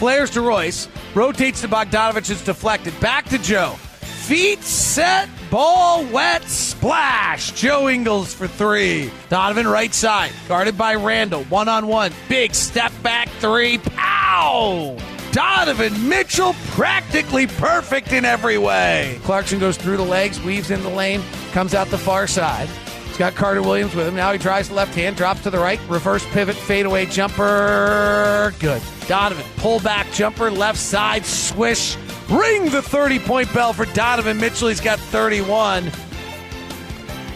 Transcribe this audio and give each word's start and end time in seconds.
flares 0.00 0.30
to 0.30 0.40
Royce, 0.40 0.88
rotates 1.14 1.60
to 1.60 1.68
Bogdanovich, 1.68 2.30
is 2.30 2.42
deflected. 2.42 2.98
Back 3.00 3.26
to 3.26 3.36
Joe. 3.36 3.74
Feet 4.00 4.62
set, 4.62 5.28
ball 5.50 6.06
wet, 6.06 6.42
splash. 6.44 7.52
Joe 7.52 7.90
Ingles 7.90 8.32
for 8.32 8.48
three. 8.48 9.10
Donovan 9.28 9.68
right 9.68 9.92
side, 9.92 10.32
guarded 10.48 10.78
by 10.78 10.94
Randle, 10.94 11.44
one 11.44 11.68
on 11.68 11.86
one. 11.86 12.12
Big 12.30 12.54
step 12.54 12.92
back 13.02 13.28
three, 13.40 13.76
pow! 13.76 14.96
Donovan 15.32 16.08
Mitchell 16.08 16.54
practically 16.68 17.46
perfect 17.46 18.12
in 18.12 18.24
every 18.24 18.56
way. 18.56 19.20
Clarkson 19.24 19.58
goes 19.58 19.76
through 19.76 19.98
the 19.98 20.02
legs, 20.02 20.40
weaves 20.40 20.70
in 20.70 20.82
the 20.82 20.88
lane, 20.88 21.22
comes 21.52 21.74
out 21.74 21.88
the 21.88 21.98
far 21.98 22.26
side. 22.26 22.70
Got 23.20 23.34
Carter 23.34 23.60
Williams 23.60 23.94
with 23.94 24.08
him. 24.08 24.14
Now 24.14 24.32
he 24.32 24.38
tries 24.38 24.70
the 24.70 24.74
left 24.74 24.94
hand, 24.94 25.14
drops 25.14 25.42
to 25.42 25.50
the 25.50 25.58
right, 25.58 25.78
reverse 25.90 26.24
pivot, 26.28 26.56
fadeaway 26.56 27.04
jumper. 27.04 28.54
Good. 28.58 28.80
Donovan, 29.08 29.44
pull 29.58 29.78
back 29.80 30.10
jumper, 30.10 30.50
left 30.50 30.78
side, 30.78 31.26
swish. 31.26 31.98
Ring 32.30 32.70
the 32.70 32.80
30 32.80 33.18
point 33.18 33.52
bell 33.52 33.74
for 33.74 33.84
Donovan 33.84 34.38
Mitchell. 34.38 34.68
He's 34.68 34.80
got 34.80 34.98
31. 34.98 35.92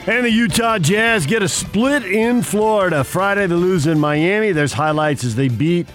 And 0.06 0.24
the 0.24 0.30
Utah 0.30 0.78
Jazz 0.78 1.26
get 1.26 1.42
a 1.42 1.48
split 1.48 2.02
in 2.06 2.40
Florida. 2.40 3.04
Friday 3.04 3.46
they 3.46 3.54
lose 3.54 3.86
in 3.86 4.00
Miami. 4.00 4.52
There's 4.52 4.72
highlights 4.72 5.22
as 5.22 5.36
they 5.36 5.48
beat 5.48 5.86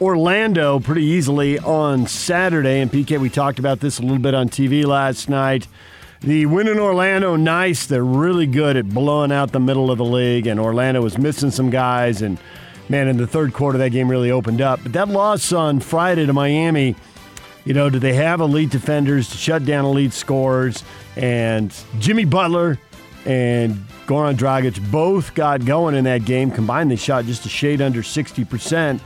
Orlando 0.00 0.80
pretty 0.80 1.04
easily 1.04 1.58
on 1.58 2.06
Saturday. 2.06 2.80
And 2.80 2.90
PK, 2.90 3.20
we 3.20 3.28
talked 3.28 3.58
about 3.58 3.80
this 3.80 3.98
a 3.98 4.02
little 4.02 4.16
bit 4.16 4.32
on 4.32 4.48
TV 4.48 4.86
last 4.86 5.28
night. 5.28 5.68
The 6.24 6.46
win 6.46 6.68
in 6.68 6.78
Orlando, 6.78 7.36
nice. 7.36 7.84
They're 7.84 8.02
really 8.02 8.46
good 8.46 8.78
at 8.78 8.88
blowing 8.88 9.30
out 9.30 9.52
the 9.52 9.60
middle 9.60 9.90
of 9.90 9.98
the 9.98 10.06
league, 10.06 10.46
and 10.46 10.58
Orlando 10.58 11.02
was 11.02 11.18
missing 11.18 11.50
some 11.50 11.68
guys. 11.68 12.22
And 12.22 12.38
man, 12.88 13.08
in 13.08 13.18
the 13.18 13.26
third 13.26 13.52
quarter, 13.52 13.76
that 13.76 13.90
game 13.90 14.10
really 14.10 14.30
opened 14.30 14.62
up. 14.62 14.80
But 14.82 14.94
that 14.94 15.08
loss 15.08 15.52
on 15.52 15.80
Friday 15.80 16.24
to 16.24 16.32
Miami, 16.32 16.96
you 17.66 17.74
know, 17.74 17.90
do 17.90 17.98
they 17.98 18.14
have 18.14 18.40
elite 18.40 18.70
defenders 18.70 19.28
to 19.32 19.36
shut 19.36 19.66
down 19.66 19.84
elite 19.84 20.14
scorers? 20.14 20.82
And 21.14 21.74
Jimmy 21.98 22.24
Butler 22.24 22.78
and 23.26 23.74
Goran 24.06 24.36
Dragic 24.36 24.90
both 24.90 25.34
got 25.34 25.66
going 25.66 25.94
in 25.94 26.04
that 26.04 26.24
game. 26.24 26.50
Combined, 26.50 26.90
they 26.90 26.96
shot 26.96 27.26
just 27.26 27.44
a 27.44 27.50
shade 27.50 27.82
under 27.82 28.00
60%. 28.00 28.72
And 28.80 29.00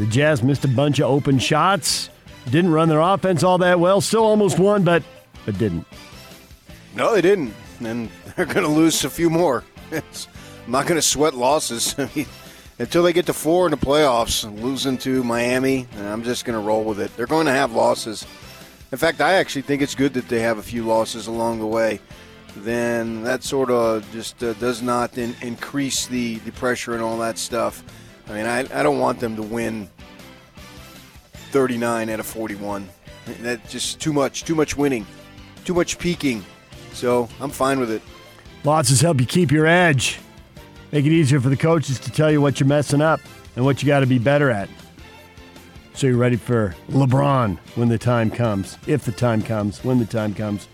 the 0.00 0.06
Jazz 0.06 0.42
missed 0.42 0.64
a 0.64 0.68
bunch 0.68 1.00
of 1.00 1.10
open 1.10 1.38
shots. 1.38 2.08
Didn't 2.46 2.72
run 2.72 2.88
their 2.88 3.00
offense 3.00 3.42
all 3.42 3.58
that 3.58 3.78
well. 3.78 4.00
Still 4.00 4.24
almost 4.24 4.58
won, 4.58 4.84
but 4.84 5.02
but 5.44 5.58
didn't. 5.58 5.86
No, 6.96 7.14
they 7.14 7.20
didn't, 7.20 7.54
and 7.80 8.08
they're 8.36 8.46
going 8.46 8.64
to 8.66 8.72
lose 8.72 9.04
a 9.04 9.10
few 9.10 9.30
more. 9.30 9.62
It's, 9.92 10.26
I'm 10.64 10.72
not 10.72 10.88
going 10.88 10.98
to 10.98 11.02
sweat 11.02 11.34
losses 11.34 11.94
I 11.98 12.10
mean, 12.16 12.26
until 12.80 13.04
they 13.04 13.12
get 13.12 13.26
to 13.26 13.32
four 13.32 13.66
in 13.66 13.70
the 13.70 13.76
playoffs. 13.76 14.42
Losing 14.60 14.98
to 14.98 15.22
Miami, 15.22 15.86
I'm 16.00 16.24
just 16.24 16.44
going 16.44 16.60
to 16.60 16.66
roll 16.66 16.82
with 16.82 16.98
it. 16.98 17.16
They're 17.16 17.28
going 17.28 17.46
to 17.46 17.52
have 17.52 17.70
losses. 17.70 18.26
In 18.90 18.98
fact, 18.98 19.20
I 19.20 19.34
actually 19.34 19.62
think 19.62 19.80
it's 19.80 19.94
good 19.94 20.12
that 20.14 20.28
they 20.28 20.40
have 20.40 20.58
a 20.58 20.62
few 20.62 20.84
losses 20.84 21.28
along 21.28 21.60
the 21.60 21.66
way. 21.68 22.00
Then 22.56 23.22
that 23.22 23.44
sort 23.44 23.70
of 23.70 24.10
just 24.10 24.42
uh, 24.42 24.54
does 24.54 24.82
not 24.82 25.16
in, 25.18 25.36
increase 25.40 26.06
the, 26.06 26.38
the 26.38 26.50
pressure 26.50 26.94
and 26.94 27.02
all 27.02 27.18
that 27.18 27.38
stuff. 27.38 27.84
I 28.28 28.32
mean, 28.32 28.46
I, 28.46 28.60
I 28.60 28.82
don't 28.82 28.98
want 28.98 29.20
them 29.20 29.36
to 29.36 29.42
win 29.42 29.88
39 31.50 32.10
out 32.10 32.18
of 32.18 32.26
41. 32.26 32.88
That's 33.40 33.70
just 33.70 34.00
too 34.00 34.12
much, 34.12 34.42
too 34.42 34.56
much 34.56 34.76
winning, 34.76 35.06
too 35.64 35.74
much 35.74 36.00
peaking. 36.00 36.44
So 36.96 37.28
I'm 37.40 37.50
fine 37.50 37.78
with 37.78 37.90
it. 37.90 38.00
Losses 38.64 39.02
help 39.02 39.20
you 39.20 39.26
keep 39.26 39.52
your 39.52 39.66
edge. 39.66 40.18
Make 40.92 41.04
it 41.04 41.12
easier 41.12 41.40
for 41.40 41.50
the 41.50 41.56
coaches 41.56 42.00
to 42.00 42.10
tell 42.10 42.30
you 42.30 42.40
what 42.40 42.58
you're 42.58 42.66
messing 42.66 43.02
up 43.02 43.20
and 43.54 43.64
what 43.64 43.82
you 43.82 43.86
got 43.86 44.00
to 44.00 44.06
be 44.06 44.18
better 44.18 44.50
at. 44.50 44.70
So 45.92 46.06
you're 46.06 46.16
ready 46.16 46.36
for 46.36 46.74
LeBron 46.88 47.58
when 47.74 47.88
the 47.88 47.98
time 47.98 48.30
comes, 48.30 48.78
if 48.86 49.04
the 49.04 49.12
time 49.12 49.42
comes, 49.42 49.84
when 49.84 49.98
the 49.98 50.06
time 50.06 50.34
comes. 50.34 50.68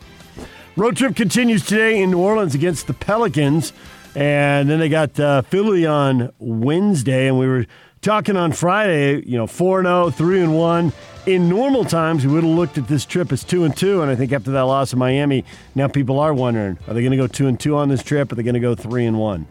Road 0.77 0.97
trip 0.97 1.17
continues 1.17 1.67
today 1.67 2.01
in 2.01 2.13
New 2.13 2.21
Orleans 2.21 2.55
against 2.55 2.87
the 2.87 2.95
Pelicans. 2.95 3.73
And 4.15 4.71
then 4.71 4.79
they 4.79 4.89
got 4.89 5.19
uh, 5.19 5.43
Philly 5.43 5.87
on 5.87 6.33
Wednesday, 6.39 7.29
and 7.29 7.39
we 7.39 7.47
were 7.47 7.67
talking 8.01 8.37
on 8.37 8.53
Friday, 8.53 9.25
you 9.27 9.37
know, 9.37 9.47
4 9.47 9.83
0, 9.83 10.11
3 10.11 10.41
and 10.41 10.57
1. 10.57 10.93
In 11.25 11.49
normal 11.49 11.85
times, 11.85 12.27
we 12.27 12.33
would 12.33 12.43
have 12.43 12.53
looked 12.53 12.79
at 12.79 12.89
this 12.89 13.05
trip 13.05 13.31
as 13.31 13.45
2 13.45 13.63
and 13.63 13.77
2, 13.77 14.03
and 14.03 14.11
I 14.11 14.17
think 14.17 14.33
after 14.33 14.51
that 14.51 14.63
loss 14.63 14.93
in 14.93 14.99
Miami, 14.99 15.45
now 15.77 15.87
people 15.87 16.19
are 16.19 16.35
wondering 16.35 16.79
are 16.89 16.95
they 16.95 17.01
going 17.01 17.13
to 17.13 17.17
go 17.17 17.29
2 17.29 17.47
and 17.47 17.61
2 17.61 17.77
on 17.77 17.89
this 17.89 18.03
trip, 18.03 18.33
are 18.33 18.35
they 18.35 18.43
going 18.43 18.55
to 18.55 18.61
go 18.61 18.75
3 18.75 19.07
and 19.07 19.19
1? 19.19 19.47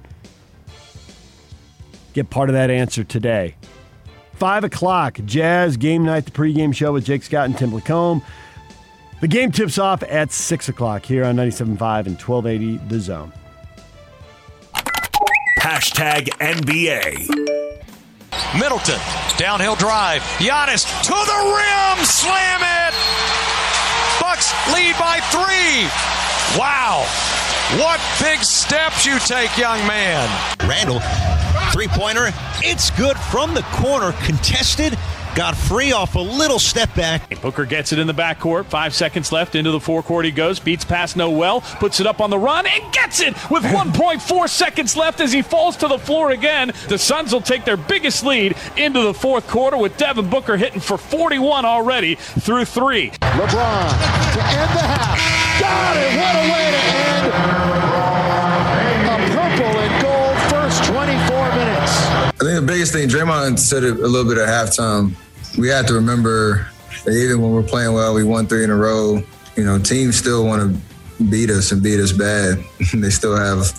Get 2.12 2.30
part 2.30 2.50
of 2.50 2.54
that 2.56 2.70
answer 2.70 3.06
today. 3.06 3.56
5 4.34 4.66
o'clock, 4.66 5.20
Jazz 5.24 5.78
game 5.78 6.04
night, 6.04 6.26
the 6.26 6.32
pregame 6.32 6.76
show 6.76 6.92
with 6.92 7.06
Jake 7.06 7.24
Scott 7.24 7.46
and 7.46 7.58
Tim 7.58 7.74
Lacombe. 7.74 8.22
The 9.22 9.30
game 9.30 9.52
tips 9.52 9.78
off 9.78 10.04
at 10.04 10.34
6 10.34 10.68
o'clock 10.68 11.06
here 11.06 11.24
on 11.24 11.38
97.5 11.38 12.08
and 12.08 12.20
1280 12.20 12.78
The 12.90 13.00
Zone. 13.00 13.32
Hashtag 15.60 16.30
NBA. 16.40 17.61
Middleton, 18.58 19.00
downhill 19.38 19.76
drive. 19.76 20.22
Giannis 20.38 20.84
to 21.04 21.14
the 21.14 21.40
rim, 21.56 22.06
slam 22.06 22.62
it. 22.62 22.94
Bucks 24.20 24.52
lead 24.74 24.96
by 25.00 25.20
three. 25.32 25.88
Wow. 26.60 27.06
What 27.80 28.02
big 28.20 28.44
steps 28.44 29.06
you 29.06 29.18
take, 29.20 29.58
young 29.58 29.80
man. 29.88 30.28
Randle, 30.68 31.00
three 31.72 31.88
pointer. 31.88 32.34
It's 32.62 32.92
good 32.92 33.18
from 33.18 33.54
the 33.54 33.64
corner, 33.72 34.12
contested. 34.26 34.98
Got 35.34 35.56
free 35.56 35.94
off 35.94 36.16
a 36.16 36.20
little 36.20 36.60
step 36.60 36.94
back. 36.94 37.42
Booker 37.42 37.66
gets 37.66 37.94
it 37.94 38.00
in 38.00 38.06
the 38.06 38.14
backcourt. 38.14 38.66
Five 38.66 38.94
seconds 38.94 39.32
left. 39.32 39.56
Into 39.56 39.72
the 39.72 39.80
forecourt 39.80 40.26
he 40.26 40.32
goes. 40.32 40.60
Beats 40.60 40.84
past 40.84 41.16
Noel. 41.16 41.62
Puts 41.62 42.02
it 42.02 42.08
up 42.08 42.20
on 42.20 42.30
the 42.30 42.38
run 42.38 42.66
and 42.68 42.94
gets 42.94 43.22
it 43.22 43.34
with 43.50 43.64
1.4 43.72 44.50
seconds 44.50 44.98
left 44.98 45.22
as 45.22 45.32
he 45.32 45.42
falls 45.42 45.78
to 45.78 45.88
the 45.88 45.98
floor 45.98 46.32
again. 46.32 46.74
The 46.90 46.98
Suns 46.98 47.32
will 47.32 47.42
take 47.42 47.64
their 47.64 47.78
biggest 47.78 48.26
lead 48.26 48.58
into 48.76 49.02
the 49.02 49.14
fourth 49.14 49.48
quarter 49.48 49.78
with 49.78 49.96
Devin 49.96 50.30
Booker 50.30 50.58
hitting 50.58 50.82
for 50.82 50.98
41 50.98 51.64
already 51.64 52.16
through 52.16 52.66
three. 52.66 53.12
LeBron 53.12 54.34
to 54.34 54.42
end 54.44 54.72
the 54.76 54.84
half. 54.84 55.60
Got 55.62 55.98
it. 55.98 56.18
What 56.18 56.36
a 56.36 56.52
way 56.52 56.72
to 56.72 57.36
end 57.86 57.91
the 62.62 62.68
biggest 62.68 62.94
thing, 62.94 63.10
Draymond 63.10 63.58
said 63.58 63.84
it 63.84 64.00
a 64.00 64.08
little 64.08 64.32
bit 64.32 64.38
at 64.38 64.48
halftime. 64.48 65.16
We 65.58 65.68
have 65.70 65.88
to 65.88 65.94
remember 65.94 66.68
that 67.06 67.12
even 67.12 67.42
when 67.42 67.52
we're 67.52 67.64
playing 67.64 67.94
well, 67.94 68.14
we 68.14 68.24
won 68.24 68.46
three 68.46 68.64
in 68.64 68.70
a 68.70 68.76
row. 68.76 69.24
You 69.56 69.64
know, 69.64 69.80
teams 69.80 70.16
still 70.16 70.46
want 70.46 70.62
to 70.62 71.24
beat 71.24 71.50
us 71.50 71.72
and 71.72 71.82
beat 71.82 72.00
us 72.00 72.12
bad. 72.12 72.64
they 72.94 73.10
still 73.10 73.36
have, 73.36 73.74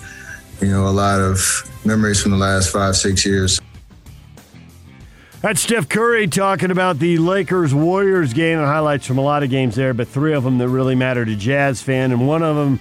you 0.60 0.69
know, 0.69 0.88
a 0.88 0.91
lot 0.91 1.21
of 1.21 1.71
memories 1.84 2.21
from 2.21 2.32
the 2.32 2.37
last 2.37 2.72
five, 2.72 2.97
six 2.97 3.25
years. 3.25 3.60
That's 5.42 5.60
Steph 5.60 5.88
Curry 5.88 6.26
talking 6.26 6.71
about 6.72 6.98
the 6.98 7.19
Lakers 7.19 7.72
Warriors 7.72 8.32
game 8.32 8.59
and 8.59 8.66
highlights 8.66 9.06
from 9.06 9.19
a 9.19 9.22
lot 9.22 9.44
of 9.44 9.50
games 9.50 9.76
there, 9.76 9.94
but 9.94 10.09
three 10.09 10.34
of 10.34 10.42
them 10.42 10.59
that 10.59 10.68
really 10.68 10.95
matter 10.95 11.24
to 11.24 11.36
Jazz 11.36 11.80
fan, 11.80 12.10
and 12.10 12.27
one 12.27 12.42
of 12.42 12.57
them 12.57 12.80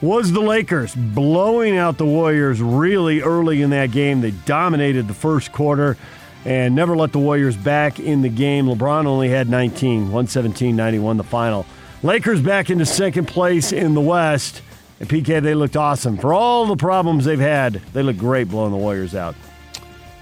was 0.00 0.32
the 0.32 0.40
Lakers 0.40 0.94
blowing 0.94 1.76
out 1.76 1.98
the 1.98 2.06
Warriors 2.06 2.60
really 2.62 3.20
early 3.20 3.62
in 3.62 3.70
that 3.70 3.90
game. 3.90 4.20
They 4.20 4.30
dominated 4.30 5.08
the 5.08 5.14
first 5.14 5.52
quarter 5.52 5.96
and 6.44 6.74
never 6.74 6.96
let 6.96 7.12
the 7.12 7.18
Warriors 7.18 7.56
back 7.56 8.00
in 8.00 8.22
the 8.22 8.28
game. 8.28 8.66
LeBron 8.66 9.06
only 9.06 9.28
had 9.28 9.48
19, 9.48 10.04
117 10.04 10.74
91 10.74 11.16
the 11.16 11.24
final. 11.24 11.66
Lakers 12.02 12.40
back 12.40 12.70
into 12.70 12.86
second 12.86 13.26
place 13.26 13.72
in 13.72 13.94
the 13.94 14.00
West. 14.00 14.62
And 15.00 15.08
PK, 15.08 15.42
they 15.42 15.54
looked 15.54 15.76
awesome. 15.76 16.16
For 16.16 16.32
all 16.32 16.66
the 16.66 16.76
problems 16.76 17.24
they've 17.24 17.38
had, 17.38 17.74
they 17.92 18.02
look 18.02 18.16
great 18.16 18.48
blowing 18.48 18.70
the 18.70 18.78
Warriors 18.78 19.14
out. 19.14 19.34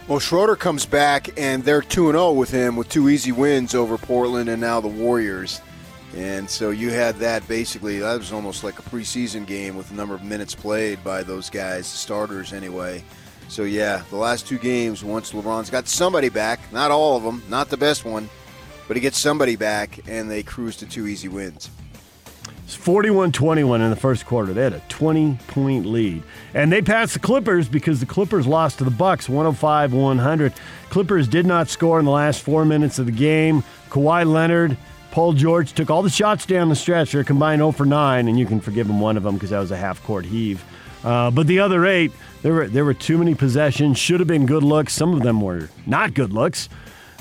Well, 0.06 0.20
Schroeder 0.20 0.56
comes 0.56 0.86
back, 0.86 1.28
and 1.36 1.62
they're 1.62 1.82
2 1.82 2.12
0 2.12 2.32
with 2.32 2.50
him 2.50 2.76
with 2.76 2.88
two 2.88 3.08
easy 3.08 3.30
wins 3.30 3.74
over 3.74 3.98
Portland 3.98 4.48
and 4.48 4.60
now 4.60 4.80
the 4.80 4.88
Warriors. 4.88 5.60
And 6.16 6.48
so 6.48 6.70
you 6.70 6.90
had 6.90 7.16
that 7.16 7.46
basically, 7.46 7.98
that 7.98 8.18
was 8.18 8.32
almost 8.32 8.64
like 8.64 8.78
a 8.78 8.82
preseason 8.82 9.46
game 9.46 9.76
with 9.76 9.88
the 9.90 9.94
number 9.94 10.14
of 10.14 10.22
minutes 10.22 10.54
played 10.54 11.02
by 11.04 11.22
those 11.22 11.50
guys, 11.50 11.86
starters 11.86 12.52
anyway. 12.52 13.04
So 13.48 13.64
yeah, 13.64 14.02
the 14.10 14.16
last 14.16 14.46
two 14.46 14.58
games, 14.58 15.04
once 15.04 15.32
LeBron's 15.32 15.70
got 15.70 15.86
somebody 15.88 16.28
back, 16.28 16.60
not 16.72 16.90
all 16.90 17.16
of 17.16 17.22
them, 17.22 17.42
not 17.48 17.68
the 17.68 17.76
best 17.76 18.04
one, 18.04 18.28
but 18.86 18.96
he 18.96 19.00
gets 19.00 19.18
somebody 19.18 19.56
back, 19.56 20.00
and 20.08 20.30
they 20.30 20.42
cruise 20.42 20.76
to 20.76 20.86
two 20.86 21.06
easy 21.06 21.28
wins. 21.28 21.70
It's 22.64 22.74
41 22.74 23.32
21 23.32 23.80
in 23.80 23.88
the 23.88 23.96
first 23.96 24.26
quarter. 24.26 24.52
They 24.52 24.62
had 24.62 24.74
a 24.74 24.82
20 24.90 25.38
point 25.46 25.86
lead. 25.86 26.22
And 26.52 26.70
they 26.70 26.82
passed 26.82 27.14
the 27.14 27.18
Clippers 27.18 27.66
because 27.66 28.00
the 28.00 28.06
Clippers 28.06 28.46
lost 28.46 28.76
to 28.78 28.84
the 28.84 28.90
Bucks 28.90 29.26
105 29.26 29.94
100. 29.94 30.52
Clippers 30.90 31.28
did 31.28 31.46
not 31.46 31.68
score 31.68 31.98
in 31.98 32.04
the 32.04 32.10
last 32.10 32.42
four 32.42 32.66
minutes 32.66 32.98
of 32.98 33.06
the 33.06 33.12
game. 33.12 33.64
Kawhi 33.88 34.30
Leonard, 34.30 34.76
Paul 35.18 35.32
George 35.32 35.72
took 35.72 35.90
all 35.90 36.02
the 36.02 36.10
shots 36.10 36.46
down 36.46 36.68
the 36.68 36.76
stretch. 36.76 37.10
They're 37.10 37.24
combined 37.24 37.58
0 37.58 37.72
for 37.72 37.84
9, 37.84 38.28
and 38.28 38.38
you 38.38 38.46
can 38.46 38.60
forgive 38.60 38.88
him 38.88 39.00
one 39.00 39.16
of 39.16 39.24
them 39.24 39.34
because 39.34 39.50
that 39.50 39.58
was 39.58 39.72
a 39.72 39.76
half 39.76 40.00
court 40.04 40.24
heave. 40.24 40.64
Uh, 41.02 41.28
but 41.32 41.48
the 41.48 41.58
other 41.58 41.86
eight, 41.86 42.12
there 42.42 42.54
were, 42.54 42.68
there 42.68 42.84
were 42.84 42.94
too 42.94 43.18
many 43.18 43.34
possessions. 43.34 43.98
Should 43.98 44.20
have 44.20 44.28
been 44.28 44.46
good 44.46 44.62
looks. 44.62 44.92
Some 44.92 45.14
of 45.14 45.24
them 45.24 45.40
were 45.40 45.70
not 45.86 46.14
good 46.14 46.32
looks. 46.32 46.68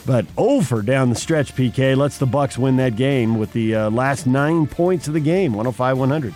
But 0.06 0.28
over 0.38 0.84
down 0.84 1.10
the 1.10 1.16
stretch, 1.16 1.56
PK 1.56 1.98
lets 1.98 2.20
the 2.20 2.28
Bucks 2.28 2.56
win 2.56 2.78
that 2.78 2.98
game 2.98 3.40
with 3.40 3.52
the 3.54 3.74
uh, 3.74 3.90
last 3.90 4.28
nine 4.28 4.68
points 4.68 5.08
of 5.08 5.16
the 5.16 5.20
game, 5.20 5.54
105-100. 5.54 6.36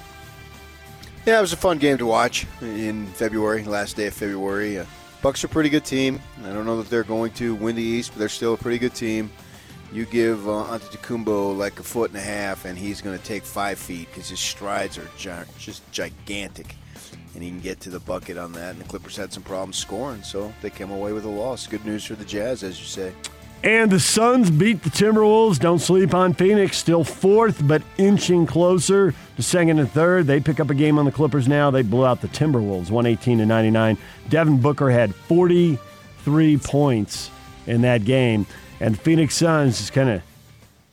Yeah, 1.28 1.38
it 1.38 1.42
was 1.42 1.54
a 1.54 1.58
fun 1.58 1.78
game 1.78 2.00
to 2.00 2.08
watch 2.08 2.48
in 2.62 3.06
February, 3.06 3.66
last 3.66 3.98
day 3.98 4.08
of 4.08 4.16
February. 4.16 4.80
Uh, 4.80 4.86
Bucks 5.22 5.44
are 5.44 5.48
a 5.48 5.52
pretty 5.52 5.70
good 5.70 5.86
team. 5.86 6.20
I 6.44 6.54
don't 6.54 6.66
know 6.66 6.78
that 6.78 6.90
they're 6.90 7.04
going 7.04 7.34
to 7.34 7.54
win 7.54 7.76
the 7.76 7.84
East, 7.84 8.14
but 8.14 8.18
they're 8.18 8.30
still 8.30 8.56
a 8.56 8.58
pretty 8.58 8.80
good 8.80 8.96
team. 8.96 9.30
You 9.92 10.06
give 10.06 10.48
uh, 10.48 10.68
Antetokounmpo 10.70 11.58
like 11.58 11.80
a 11.80 11.84
foot 11.84 12.12
and 12.12 12.18
a 12.18 12.24
half, 12.24 12.64
and 12.64 12.78
he's 12.78 13.02
going 13.02 13.18
to 13.18 13.24
take 13.26 13.44
five 13.44 13.78
feet 13.78 14.08
because 14.10 14.30
his 14.30 14.40
strides 14.40 14.98
are 14.98 15.08
gi- 15.18 15.52
just 15.60 15.90
gigantic, 15.92 16.76
and 17.34 17.44
he 17.44 17.50
can 17.50 17.60
get 17.60 17.82
to 17.82 17.90
the 17.90 18.00
bucket 18.00 18.38
on 18.38 18.54
that. 18.54 18.72
And 18.72 18.80
the 18.80 18.86
Clippers 18.86 19.18
had 19.18 19.34
some 19.34 19.44
problems 19.44 19.76
scoring, 19.76 20.24
so 20.24 20.54
they 20.62 20.70
came 20.70 20.92
away 20.92 21.12
with 21.12 21.26
a 21.26 21.30
loss. 21.30 21.68
Good 21.68 21.86
news 21.86 22.06
for 22.06 22.16
the 22.16 22.24
Jazz, 22.24 22.64
as 22.64 22.80
you 22.80 22.86
say. 22.86 23.14
And 23.64 23.92
the 23.92 24.00
Suns 24.00 24.50
beat 24.50 24.82
the 24.82 24.90
Timberwolves. 24.90 25.60
Don't 25.60 25.78
sleep 25.78 26.16
on 26.16 26.34
Phoenix. 26.34 26.78
Still 26.78 27.04
fourth, 27.04 27.62
but 27.68 27.84
inching 27.98 28.48
closer 28.48 29.14
to 29.36 29.44
second 29.44 29.78
and 29.78 29.92
third. 29.92 30.26
They 30.26 30.40
pick 30.40 30.60
up 30.60 30.72
a 30.72 30.74
game 30.74 30.98
on 30.98 31.06
the 31.06 31.12
Clippers 31.12 31.48
now. 31.48 31.70
They 31.70 31.84
blew 31.84 32.04
out 32.06 32.22
the 32.22 32.28
Timberwolves 32.30 32.90
118 32.90 33.38
to 33.38 33.46
99. 33.46 33.98
Devin 34.30 34.62
Booker 34.62 34.90
had 34.90 35.14
43 35.14 36.58
points 36.58 37.30
in 37.68 37.82
that 37.82 38.04
game. 38.04 38.48
And 38.82 39.00
Phoenix 39.00 39.36
Suns 39.36 39.80
is 39.80 39.92
kind 39.92 40.10
of 40.10 40.24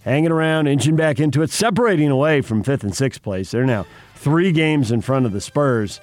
hanging 0.05 0.31
around, 0.31 0.67
inching 0.67 0.95
back 0.95 1.19
into 1.19 1.41
it, 1.41 1.51
separating 1.51 2.11
away 2.11 2.43
from 2.43 2.63
fifth 2.63 2.85
and 2.85 2.95
sixth 2.95 3.23
place. 3.23 3.51
They're 3.51 3.65
now 3.65 3.87
three 4.15 4.53
games 4.53 4.93
in 4.93 5.01
front 5.01 5.25
of 5.25 5.33
the 5.33 5.41
Spurs. 5.41 6.01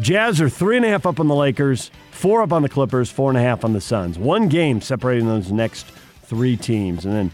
Jazz 0.00 0.40
are 0.40 0.48
three 0.48 0.78
and 0.78 0.86
a 0.86 0.88
half 0.88 1.04
up 1.04 1.20
on 1.20 1.28
the 1.28 1.34
Lakers, 1.34 1.90
four 2.10 2.42
up 2.42 2.52
on 2.52 2.62
the 2.62 2.70
Clippers, 2.70 3.10
four 3.10 3.30
and 3.30 3.38
a 3.38 3.42
half 3.42 3.64
on 3.66 3.74
the 3.74 3.80
Suns. 3.82 4.18
One 4.18 4.48
game 4.48 4.80
separating 4.80 5.26
those 5.26 5.52
next 5.52 5.86
three 6.22 6.56
teams, 6.56 7.04
and 7.04 7.14
then 7.14 7.30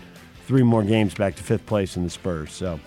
three 0.47 0.65
more 0.65 0.83
games 0.83 1.15
back 1.15 1.37
to 1.37 1.43
fifth 1.45 1.67
place 1.67 1.97
in 1.97 2.03
the 2.03 2.11
Spurs. 2.11 2.53
So 2.53 2.81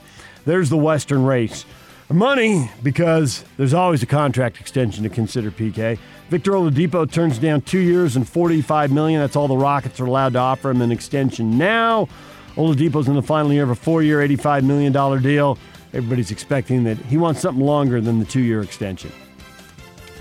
there's 0.45 0.69
the 0.69 0.77
Western 0.77 1.23
race. 1.23 1.65
Money, 2.13 2.69
because 2.83 3.43
there's 3.57 3.73
always 3.73 4.03
a 4.03 4.05
contract 4.05 4.59
extension 4.59 5.03
to 5.03 5.09
consider, 5.09 5.49
PK. 5.49 5.97
Victor 6.29 6.51
Oladipo 6.51 7.11
turns 7.11 7.39
down 7.39 7.61
two 7.61 7.79
years 7.79 8.15
and 8.15 8.27
45 8.27 8.91
million. 8.91 9.19
That's 9.19 9.35
all 9.35 9.47
the 9.47 9.57
Rockets 9.57 9.99
are 9.99 10.05
allowed 10.05 10.33
to 10.33 10.39
offer 10.39 10.69
him 10.69 10.81
an 10.81 10.91
extension 10.91 11.57
now. 11.57 12.07
Oladipo's 12.55 13.07
in 13.07 13.15
the 13.15 13.23
final 13.23 13.51
year 13.51 13.63
of 13.63 13.71
a 13.71 13.75
four-year, 13.75 14.19
$85 14.19 14.63
million 14.63 15.21
deal. 15.21 15.57
Everybody's 15.93 16.31
expecting 16.31 16.83
that 16.83 16.97
he 16.97 17.17
wants 17.17 17.41
something 17.41 17.65
longer 17.65 17.99
than 17.99 18.19
the 18.19 18.25
two-year 18.25 18.61
extension. 18.61 19.11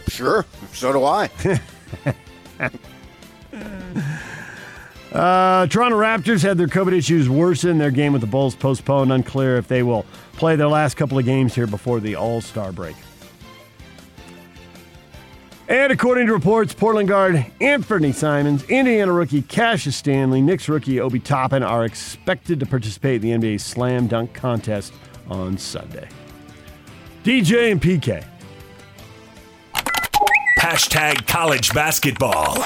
Sure, 0.08 0.44
so 0.72 0.92
do 0.92 1.04
I. 1.04 1.30
Uh, 5.14 5.68
Toronto 5.68 5.96
Raptors 5.96 6.42
had 6.42 6.58
their 6.58 6.66
COVID 6.66 6.92
issues 6.92 7.28
worsen. 7.30 7.78
Their 7.78 7.92
game 7.92 8.12
with 8.12 8.20
the 8.20 8.26
Bulls 8.26 8.56
postponed. 8.56 9.12
Unclear 9.12 9.56
if 9.56 9.68
they 9.68 9.84
will 9.84 10.04
play 10.32 10.56
their 10.56 10.68
last 10.68 10.96
couple 10.96 11.16
of 11.18 11.24
games 11.24 11.54
here 11.54 11.68
before 11.68 12.00
the 12.00 12.16
All 12.16 12.40
Star 12.40 12.72
break. 12.72 12.96
And 15.68 15.92
according 15.92 16.26
to 16.26 16.32
reports, 16.32 16.74
Portland 16.74 17.08
guard 17.08 17.36
Anfernee 17.60 18.12
Simons, 18.12 18.64
Indiana 18.64 19.12
rookie 19.12 19.42
Cassius 19.42 19.96
Stanley, 19.96 20.42
Knicks 20.42 20.68
rookie 20.68 21.00
Obi 21.00 21.20
Toppin 21.20 21.62
are 21.62 21.84
expected 21.84 22.60
to 22.60 22.66
participate 22.66 23.24
in 23.24 23.40
the 23.40 23.48
NBA 23.48 23.60
Slam 23.60 24.08
Dunk 24.08 24.34
Contest 24.34 24.92
on 25.28 25.56
Sunday. 25.56 26.08
DJ 27.22 27.72
and 27.72 27.80
PK. 27.80 28.26
Hashtag 30.58 31.26
college 31.26 31.72
basketball. 31.72 32.58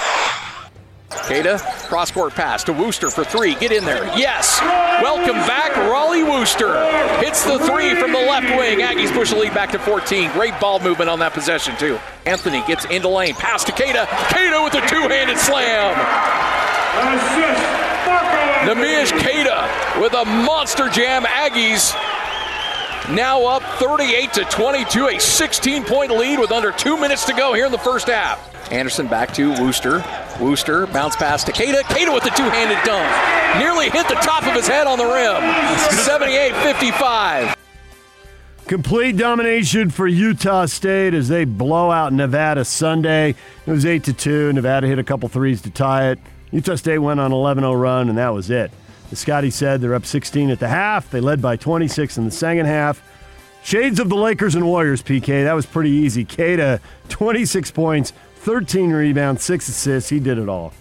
Queta, 1.10 1.58
cross 1.88 2.10
court 2.10 2.34
pass 2.34 2.64
to 2.64 2.72
Worster 2.72 3.10
for 3.10 3.24
three. 3.24 3.54
Get 3.54 3.72
in 3.72 3.84
there. 3.84 4.04
Yes. 4.18 4.60
Welcome 5.02 5.36
back, 5.46 5.72
Rollie 5.72 6.28
Worster. 6.28 6.74
Hits 7.20 7.44
the 7.44 7.58
three 7.60 7.94
from 7.94 8.12
the 8.12 8.18
left 8.18 8.46
wing. 8.56 8.80
Aggies 8.80 9.12
push 9.12 9.30
the 9.30 9.36
lead 9.36 9.54
back 9.54 9.72
to 9.72 9.78
14. 9.78 10.30
Great 10.32 10.58
ball 10.60 10.80
movement 10.80 11.08
on 11.08 11.18
that 11.20 11.32
possession, 11.32 11.76
too. 11.76 11.98
Anthony 12.26 12.62
gets 12.66 12.84
into 12.86 13.08
lane. 13.08 13.34
Pass 13.34 13.64
to 13.64 13.72
Queta. 13.72 14.06
Queta 14.32 14.60
with 14.62 14.74
a 14.74 14.86
two 14.88 15.00
handed 15.08 15.38
slam. 15.38 15.94
Neemias 18.66 19.10
Queta 19.22 20.00
with 20.00 20.12
a 20.12 20.24
monster 20.24 20.90
jam. 20.90 21.24
Aggies 21.24 21.94
now 23.14 23.46
up 23.46 23.62
38 23.78 24.32
to 24.34 24.44
22, 24.44 25.06
a 25.06 25.18
16 25.18 25.84
point 25.84 26.10
lead 26.10 26.38
with 26.38 26.52
under 26.52 26.70
two 26.70 26.98
minutes 26.98 27.24
to 27.26 27.32
go 27.32 27.54
here 27.54 27.64
in 27.64 27.72
the 27.72 27.78
first 27.78 28.08
half. 28.08 28.57
Anderson 28.70 29.06
back 29.06 29.32
to 29.34 29.50
Worster. 29.62 30.04
Worster 30.40 30.86
bounce 30.86 31.16
pass 31.16 31.44
to 31.44 31.52
Queta. 31.52 31.82
Queta 31.84 32.12
with 32.12 32.24
the 32.24 32.30
two 32.30 32.44
handed 32.44 32.78
dunk. 32.84 33.08
Nearly 33.58 33.90
hit 33.90 34.08
the 34.08 34.14
top 34.14 34.46
of 34.46 34.54
his 34.54 34.68
head 34.68 34.86
on 34.86 34.98
the 34.98 35.04
rim. 35.04 35.42
78 36.04 36.54
55. 36.62 37.56
Complete 38.66 39.16
domination 39.16 39.88
for 39.88 40.06
Utah 40.06 40.66
State 40.66 41.14
as 41.14 41.28
they 41.28 41.46
blow 41.46 41.90
out 41.90 42.12
Nevada 42.12 42.66
Sunday. 42.66 43.34
It 43.66 43.70
was 43.70 43.86
8 43.86 44.04
to 44.04 44.12
2. 44.12 44.52
Nevada 44.52 44.86
hit 44.86 44.98
a 44.98 45.04
couple 45.04 45.26
threes 45.30 45.62
to 45.62 45.70
tie 45.70 46.10
it. 46.10 46.18
Utah 46.50 46.74
State 46.74 46.98
went 46.98 47.18
on 47.18 47.32
11 47.32 47.62
0 47.62 47.72
run, 47.72 48.10
and 48.10 48.18
that 48.18 48.28
was 48.28 48.50
it. 48.50 48.70
As 49.10 49.20
Scotty 49.20 49.50
said, 49.50 49.80
they're 49.80 49.94
up 49.94 50.04
16 50.04 50.50
at 50.50 50.58
the 50.58 50.68
half. 50.68 51.10
They 51.10 51.20
led 51.20 51.40
by 51.40 51.56
26 51.56 52.18
in 52.18 52.26
the 52.26 52.30
second 52.30 52.66
half. 52.66 53.02
Shades 53.62 54.00
of 54.00 54.10
the 54.10 54.16
Lakers 54.16 54.54
and 54.54 54.66
Warriors, 54.66 55.02
PK. 55.02 55.44
That 55.44 55.54
was 55.54 55.64
pretty 55.64 55.90
easy. 55.90 56.26
Queta, 56.26 56.80
26 57.08 57.70
points, 57.70 58.12
13 58.48 58.92
rebounds, 58.92 59.44
6 59.44 59.68
assists. 59.68 60.08
He 60.08 60.20
did 60.20 60.38
it 60.38 60.48
all. 60.48 60.72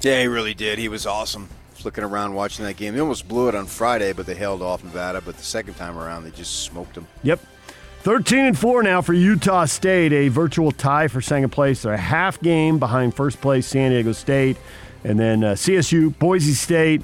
Yeah, 0.00 0.20
he 0.20 0.28
really 0.28 0.54
did. 0.54 0.78
He 0.78 0.86
was 0.86 1.06
awesome. 1.06 1.48
Just 1.72 1.84
looking 1.84 2.04
around 2.04 2.34
watching 2.34 2.64
that 2.66 2.76
game. 2.76 2.94
They 2.94 3.00
almost 3.00 3.26
blew 3.26 3.48
it 3.48 3.56
on 3.56 3.66
Friday, 3.66 4.12
but 4.12 4.26
they 4.26 4.36
held 4.36 4.62
off 4.62 4.84
Nevada. 4.84 5.20
But 5.20 5.36
the 5.36 5.42
second 5.42 5.74
time 5.74 5.98
around, 5.98 6.22
they 6.22 6.30
just 6.30 6.62
smoked 6.62 6.94
them. 6.94 7.08
Yep. 7.24 7.40
13 8.02 8.38
and 8.38 8.56
4 8.56 8.84
now 8.84 9.02
for 9.02 9.12
Utah 9.12 9.64
State, 9.64 10.12
a 10.12 10.28
virtual 10.28 10.70
tie 10.70 11.08
for 11.08 11.20
second 11.20 11.50
place. 11.50 11.82
They're 11.82 11.94
a 11.94 11.98
half 11.98 12.40
game 12.42 12.78
behind 12.78 13.12
first 13.16 13.40
place 13.40 13.66
San 13.66 13.90
Diego 13.90 14.12
State, 14.12 14.56
and 15.02 15.18
then 15.18 15.42
uh, 15.42 15.54
CSU, 15.54 16.16
Boise 16.16 16.52
State, 16.52 17.02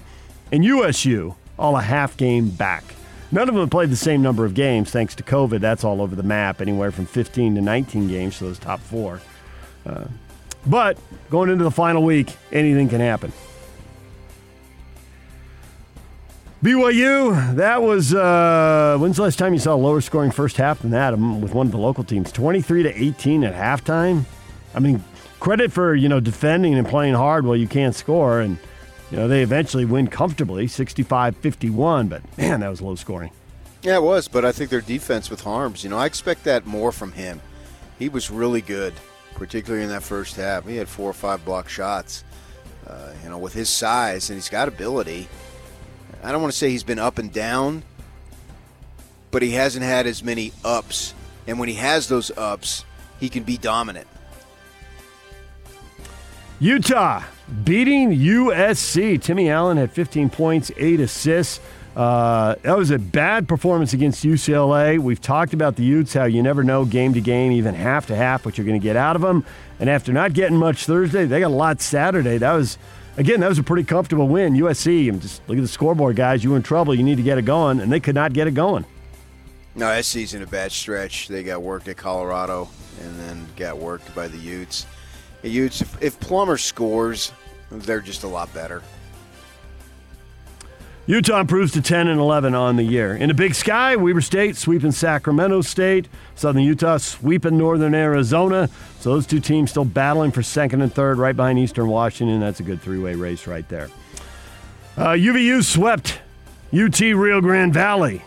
and 0.53 0.65
USU, 0.65 1.35
all 1.59 1.77
a 1.77 1.83
half 1.83 2.17
game 2.17 2.49
back. 2.49 2.85
None 3.33 3.49
of 3.49 3.57
them 3.57 3.65
have 3.65 3.71
played 3.71 3.91
the 3.91 3.97
same 3.97 4.23
number 4.23 4.45
of 4.45 4.55
games 4.55 4.93
thanks 4.93 5.17
to 5.17 5.25
COVID. 5.25 5.59
That's 5.59 5.83
all 5.83 6.01
over 6.01 6.15
the 6.15 6.23
map, 6.23 6.61
anywhere 6.61 6.93
from 6.93 7.07
15 7.07 7.57
to 7.57 7.61
19 7.61 8.07
games 8.07 8.37
for 8.37 8.45
those 8.45 8.61
top 8.61 8.79
four. 8.79 9.21
Uh, 9.87 10.05
but 10.67 10.99
going 11.31 11.51
into 11.51 11.65
the 11.65 11.71
final 11.71 12.03
week, 12.03 12.35
anything 12.53 12.89
can 12.89 13.01
happen. 13.01 13.33
BYU, 16.63 17.55
that 17.57 17.83
was 17.83 18.15
uh, 18.15 18.97
when's 18.99 19.17
the 19.17 19.23
last 19.23 19.39
time 19.39 19.53
you 19.53 19.61
saw 19.61 19.75
a 19.75 19.77
lower 19.77 20.01
scoring 20.01 20.31
first 20.31 20.57
half 20.57 20.81
than 20.81 20.91
that 20.91 21.15
um, 21.15 21.41
with 21.41 21.55
one 21.55 21.67
of 21.67 21.73
the 21.73 21.79
local 21.79 22.03
teams? 22.03 22.33
23 22.33 22.83
to 22.85 23.03
18 23.03 23.45
at 23.45 23.55
halftime. 23.55 24.25
I 24.75 24.81
mean, 24.81 25.05
credit 25.39 25.71
for, 25.71 25.95
you 25.95 26.09
know, 26.09 26.19
defending 26.19 26.75
and 26.75 26.89
playing 26.89 27.15
hard 27.15 27.47
while 27.47 27.57
you 27.57 27.69
can't 27.69 27.95
score 27.95 28.41
and 28.41 28.59
you 29.11 29.19
know, 29.19 29.29
they 29.29 29.43
eventually 29.43 29.85
win 29.85 30.09
comfortably, 30.09 30.67
65-51, 30.67 32.09
but 32.09 32.23
man, 32.37 32.61
that 32.61 32.69
was 32.69 32.83
low 32.83 32.97
scoring. 32.97 33.31
Yeah, 33.83 33.97
it 33.97 34.03
was, 34.03 34.27
but 34.27 34.45
I 34.45 34.51
think 34.51 34.71
their 34.71 34.81
defense 34.81 35.31
with 35.31 35.43
Haarms, 35.43 35.85
you 35.85 35.91
know, 35.91 35.99
I 35.99 36.07
expect 36.07 36.45
that 36.45 36.67
more 36.67 36.91
from 36.91 37.13
him. 37.13 37.41
He 37.99 38.09
was 38.09 38.31
really 38.31 38.61
good, 38.61 38.93
particularly 39.37 39.85
in 39.85 39.91
that 39.91 40.03
first 40.03 40.37
half. 40.37 40.67
He 40.67 40.77
had 40.77 40.89
four 40.89 41.09
or 41.09 41.15
five 41.15 41.45
block 41.45 41.69
shots. 41.69 42.25
Uh, 42.87 43.13
you 43.25 43.31
know, 43.31 43.39
with 43.39 43.53
his 43.53 43.69
size 43.69 44.31
and 44.31 44.37
he's 44.37 44.49
got 44.49 44.69
ability. 44.69 45.29
I 46.23 46.31
don't 46.31 46.41
want 46.41 46.53
to 46.53 46.59
say 46.59 46.71
he's 46.71 46.85
been 46.85 47.01
up 47.01 47.19
and 47.19 47.33
down, 47.33 47.83
but 49.33 49.43
he 49.43 49.51
hasn't 49.51 49.85
had 49.85 50.07
as 50.07 50.23
many 50.23 50.53
ups. 50.65 51.13
And 51.49 51.59
when 51.59 51.69
he 51.69 51.75
has 51.75 52.09
those 52.09 52.31
ups, 52.37 52.85
he 53.19 53.29
can 53.29 53.43
be 53.43 53.57
dominant. 53.57 54.07
Utah 56.61 57.25
beating 57.65 58.13
USC. 58.13 59.21
Timmy 59.21 59.51
Allen 59.51 59.77
had 59.77 59.91
15 59.91 60.31
points, 60.31 60.71
eight 60.77 61.01
assists. 61.01 61.61
Uh, 61.97 62.57
that 62.61 62.77
was 62.77 62.91
a 62.91 62.99
bad 62.99 63.49
performance 63.49 63.95
against 63.95 64.23
UCLA. 64.23 64.99
We've 64.99 65.21
talked 65.21 65.55
about 65.55 65.77
the 65.77 65.83
Utes, 65.83 66.13
how 66.13 66.25
you 66.25 66.43
never 66.43 66.63
know 66.63 66.85
game 66.85 67.15
to 67.15 67.23
game, 67.23 67.53
even 67.53 67.75
half 67.75 68.07
to 68.09 68.15
half, 68.15 68.45
what 68.45 68.59
you're 68.59 68.67
going 68.67 68.79
to 68.79 68.85
get 68.85 68.97
out 68.97 69.17
of 69.17 69.23
them. 69.23 69.47
And 69.81 69.89
after 69.89 70.13
not 70.13 70.35
getting 70.35 70.59
much 70.59 70.85
Thursday, 70.85 71.25
they 71.25 71.41
got 71.41 71.47
a 71.47 71.55
lot 71.55 71.81
Saturday. 71.81 72.37
That 72.37 72.53
was 72.53 72.77
again, 73.17 73.41
that 73.41 73.49
was 73.49 73.59
a 73.59 73.63
pretty 73.63 73.85
comfortable 73.85 74.29
win. 74.29 74.53
USC, 74.53 75.19
just 75.23 75.41
look 75.49 75.57
at 75.57 75.63
the 75.63 75.69
scoreboard, 75.69 76.17
guys. 76.17 76.45
You 76.45 76.55
in 76.55 76.63
trouble. 76.63 76.95
You 76.95 77.03
need 77.03 77.17
to 77.17 77.23
get 77.23 77.39
it 77.39 77.47
going, 77.47 77.81
and 77.81 77.91
they 77.91 78.01
could 78.01 78.15
not 78.15 78.35
get 78.35 78.47
it 78.47 78.53
going. 78.53 78.85
No, 79.75 80.01
SC's 80.01 80.35
in 80.35 80.43
a 80.43 80.47
bad 80.47 80.73
stretch. 80.73 81.29
They 81.29 81.43
got 81.43 81.63
worked 81.63 81.89
at 81.89 81.97
Colorado 81.97 82.69
and 83.03 83.19
then 83.21 83.47
got 83.57 83.79
worked 83.79 84.15
by 84.15 84.29
the 84.29 84.39
Utes. 84.39 84.87
The 85.41 85.49
Utes, 85.49 85.81
if, 85.81 86.03
if 86.03 86.21
Plummer 86.21 86.59
scores, 86.59 87.33
they're 87.71 88.01
just 88.01 88.23
a 88.25 88.29
lot 88.29 88.53
better. 88.53 88.83
Utah 91.09 91.41
improves 91.41 91.73
to 91.73 91.81
10 91.83 92.09
and 92.09 92.19
11 92.19 92.55
on 92.57 92.75
the 92.75 92.83
year. 92.83 93.15
In 93.15 93.29
the 93.29 93.35
Big 93.35 93.55
Sky, 93.55 93.95
Weber 93.95 94.21
State 94.21 94.57
sweeping 94.57 94.91
Sacramento 94.91 95.61
State, 95.61 96.09
Southern 96.35 96.63
Utah 96.65 96.97
sweeping 96.97 97.57
Northern 97.57 97.95
Arizona. 97.95 98.69
So 98.99 99.11
those 99.13 99.25
two 99.25 99.39
teams 99.39 99.71
still 99.71 99.85
battling 99.85 100.33
for 100.33 100.43
second 100.43 100.83
and 100.83 100.93
third, 100.93 101.19
right 101.19 101.37
behind 101.37 101.61
Eastern 101.61 101.87
Washington. 101.87 102.41
That's 102.41 102.59
a 102.59 102.65
good 102.65 102.83
three-way 102.83 103.15
race 103.15 103.47
right 103.47 103.69
there. 103.69 103.89
Uh, 104.97 105.11
UVU 105.11 105.63
swept 105.63 106.21
UT 106.73 106.99
Rio 106.99 107.41
Grande 107.41 107.73
Valley. 107.73 108.23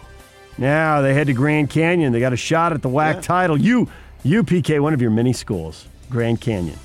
Now 0.58 1.02
they 1.02 1.14
head 1.14 1.28
to 1.28 1.34
Grand 1.34 1.70
Canyon. 1.70 2.14
They 2.14 2.22
got 2.22 2.32
a 2.34 2.38
shot 2.38 2.72
at 2.72 2.82
the 2.82 2.90
WAC 2.90 3.16
Yeah. 3.16 3.22
title. 3.22 3.60
You, 3.60 3.90
UPK, 4.24 4.80
one 4.80 4.94
of 4.94 5.02
your 5.02 5.12
mini 5.12 5.34
schools, 5.34 5.86
Grand 6.10 6.40
Canyon. 6.40 6.78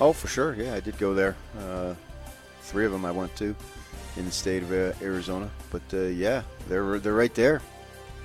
Oh, 0.00 0.12
for 0.12 0.28
sure. 0.28 0.54
Yeah, 0.54 0.74
I 0.74 0.80
did 0.80 0.96
go 0.98 1.12
there. 1.12 1.34
Uh, 1.58 1.94
three 2.62 2.84
of 2.86 2.92
them 2.92 3.04
I 3.04 3.10
went 3.10 3.34
to 3.36 3.56
in 4.16 4.24
the 4.24 4.30
state 4.30 4.62
of 4.62 4.72
uh, 4.72 4.92
Arizona. 5.02 5.50
But 5.70 5.82
uh, 5.92 6.02
yeah, 6.02 6.42
they're 6.68 6.98
they're 6.98 7.14
right 7.14 7.34
there. 7.34 7.62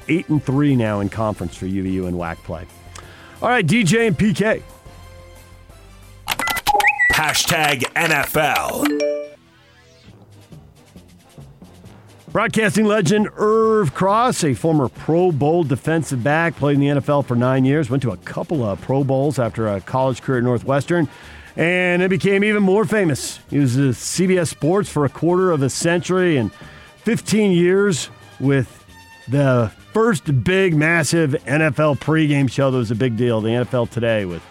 Eight 0.07 0.29
and 0.29 0.43
three 0.43 0.75
now 0.75 0.99
in 0.99 1.09
conference 1.09 1.55
for 1.55 1.65
UVU 1.65 2.07
and 2.07 2.17
WAC 2.17 2.37
play. 2.37 2.65
All 3.41 3.49
right, 3.49 3.65
DJ 3.65 4.07
and 4.07 4.17
PK. 4.17 4.63
Hashtag 7.13 7.81
NFL. 7.93 9.11
Broadcasting 12.31 12.85
legend 12.85 13.27
Irv 13.35 13.93
Cross, 13.93 14.45
a 14.45 14.53
former 14.53 14.87
Pro 14.87 15.33
Bowl 15.33 15.65
defensive 15.65 16.23
back, 16.23 16.55
played 16.55 16.75
in 16.75 16.79
the 16.79 17.01
NFL 17.01 17.25
for 17.25 17.35
nine 17.35 17.65
years, 17.65 17.89
went 17.89 18.01
to 18.03 18.11
a 18.11 18.17
couple 18.17 18.63
of 18.63 18.79
Pro 18.79 19.03
Bowls 19.03 19.37
after 19.37 19.67
a 19.67 19.81
college 19.81 20.21
career 20.21 20.37
at 20.37 20.45
Northwestern, 20.45 21.09
and 21.55 22.01
it 22.01 22.09
became 22.09 22.43
even 22.43 22.63
more 22.63 22.85
famous. 22.85 23.39
He 23.49 23.59
was 23.59 23.77
at 23.77 23.95
CBS 23.95 24.47
Sports 24.47 24.89
for 24.89 25.05
a 25.05 25.09
quarter 25.09 25.51
of 25.51 25.61
a 25.61 25.69
century 25.69 26.37
and 26.37 26.51
15 27.03 27.51
years 27.51 28.09
with 28.39 28.85
the 29.27 29.71
first 29.93 30.43
big, 30.43 30.75
massive 30.75 31.31
NFL 31.45 31.99
pregame 31.99 32.49
show 32.49 32.71
that 32.71 32.77
was 32.77 32.91
a 32.91 32.95
big 32.95 33.17
deal, 33.17 33.41
the 33.41 33.49
NFL 33.49 33.89
Today, 33.89 34.25
with 34.25 34.41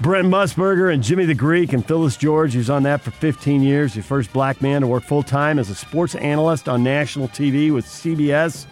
Brent 0.00 0.28
Musburger 0.28 0.92
and 0.92 1.02
Jimmy 1.02 1.24
the 1.24 1.34
Greek 1.34 1.72
and 1.72 1.86
Phyllis 1.86 2.16
George. 2.16 2.52
He 2.52 2.58
was 2.58 2.70
on 2.70 2.82
that 2.82 3.00
for 3.00 3.10
15 3.10 3.62
years. 3.62 3.94
The 3.94 4.02
first 4.02 4.32
black 4.32 4.60
man 4.60 4.82
to 4.82 4.86
work 4.86 5.04
full 5.04 5.22
time 5.22 5.58
as 5.58 5.70
a 5.70 5.74
sports 5.74 6.14
analyst 6.14 6.68
on 6.68 6.82
national 6.82 7.28
TV 7.28 7.72
with 7.72 7.86
CBS. 7.86 8.66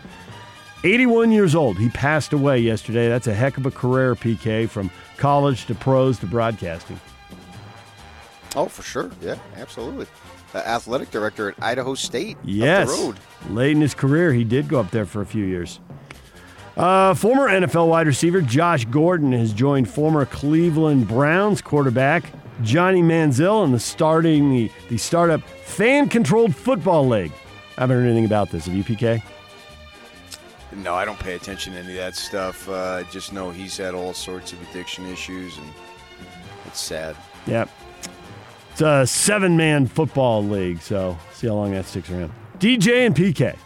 81 0.84 1.32
years 1.32 1.54
old. 1.54 1.78
He 1.78 1.88
passed 1.88 2.34
away 2.34 2.58
yesterday. 2.58 3.08
That's 3.08 3.26
a 3.26 3.34
heck 3.34 3.56
of 3.56 3.64
a 3.64 3.70
career, 3.70 4.14
PK, 4.14 4.68
from 4.68 4.90
college 5.16 5.64
to 5.66 5.75
pros 5.75 6.18
to 6.18 6.26
broadcasting. 6.26 7.00
Oh, 8.56 8.66
for 8.66 8.82
sure. 8.82 9.11
Yeah, 9.20 9.37
absolutely. 9.56 10.06
Uh, 10.54 10.58
athletic 10.58 11.11
director 11.11 11.49
at 11.49 11.62
Idaho 11.62 11.94
State. 11.94 12.37
Yes. 12.44 12.88
Up 12.88 12.96
the 12.96 13.02
road. 13.02 13.18
Late 13.50 13.73
in 13.73 13.80
his 13.80 13.94
career, 13.94 14.32
he 14.32 14.44
did 14.44 14.68
go 14.68 14.80
up 14.80 14.90
there 14.90 15.06
for 15.06 15.20
a 15.20 15.26
few 15.26 15.44
years. 15.44 15.80
Uh, 16.76 17.14
former 17.14 17.49
NFL 17.49 17.88
wide 17.88 18.06
receiver 18.06 18.40
Josh 18.40 18.84
Gordon 18.87 19.32
has 19.32 19.52
joined 19.52 19.88
former 19.88 20.26
Cleveland 20.26 21.06
Browns 21.06 21.61
quarterback 21.62 22.25
Johnny 22.62 23.02
Manziel 23.02 23.64
in 23.64 23.73
the 23.73 23.78
starting 23.80 24.50
the, 24.50 24.70
the 24.88 24.99
startup 24.99 25.40
fan-controlled 25.42 26.54
football 26.54 27.06
league. 27.06 27.32
I 27.76 27.82
haven't 27.82 27.96
heard 27.96 28.06
anything 28.06 28.25
about 28.25 28.50
this. 28.50 28.66
Have 28.66 28.75
you, 28.75 28.84
PK? 28.84 29.23
No, 30.76 30.94
I 30.94 31.04
don't 31.04 31.18
pay 31.18 31.34
attention 31.34 31.73
to 31.75 31.78
any 31.78 31.90
of 31.90 31.96
that 31.96 32.16
stuff. 32.16 32.68
Uh, 32.68 33.02
I 33.02 33.02
just 33.11 33.32
know 33.32 33.50
he's 33.50 33.76
had 33.76 33.94
all 33.94 34.12
sorts 34.12 34.52
of 34.52 34.70
addiction 34.70 35.06
issues, 35.06 35.56
and 35.58 35.66
it's 36.66 36.80
sad. 36.80 37.16
Yep. 37.46 37.68
It's 38.75 38.81
a 38.81 39.07
seven-man 39.07 39.87
football 39.87 40.43
league, 40.43 40.81
so 40.81 41.16
see 41.33 41.47
how 41.47 41.54
long 41.54 41.71
that 41.71 41.87
sticks 41.87 42.11
around. 42.11 42.33
DJ 42.59 43.07
and 43.07 43.14
PK. 43.14 43.57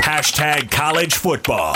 Hashtag 0.00 0.70
college 0.70 1.12
football. 1.12 1.74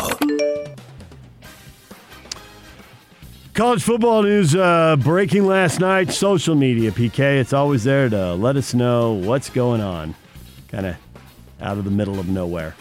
College 3.55 3.83
football 3.83 4.23
news 4.23 4.55
uh, 4.55 4.95
breaking 5.01 5.47
last 5.47 5.81
night. 5.81 6.13
Social 6.13 6.55
media, 6.55 6.93
PK. 6.93 7.41
It's 7.41 7.53
always 7.53 7.83
there 7.83 8.09
to 8.09 8.35
let 8.35 8.55
us 8.55 8.73
know 8.73 9.15
what's 9.15 9.51
going 9.51 9.81
on. 9.81 10.15
Kind 10.69 10.87
of 10.87 10.97
out 11.61 11.77
of 11.77 11.85
the 11.85 11.91
middle 11.91 12.21
of 12.21 12.29
nowhere. 12.29 12.77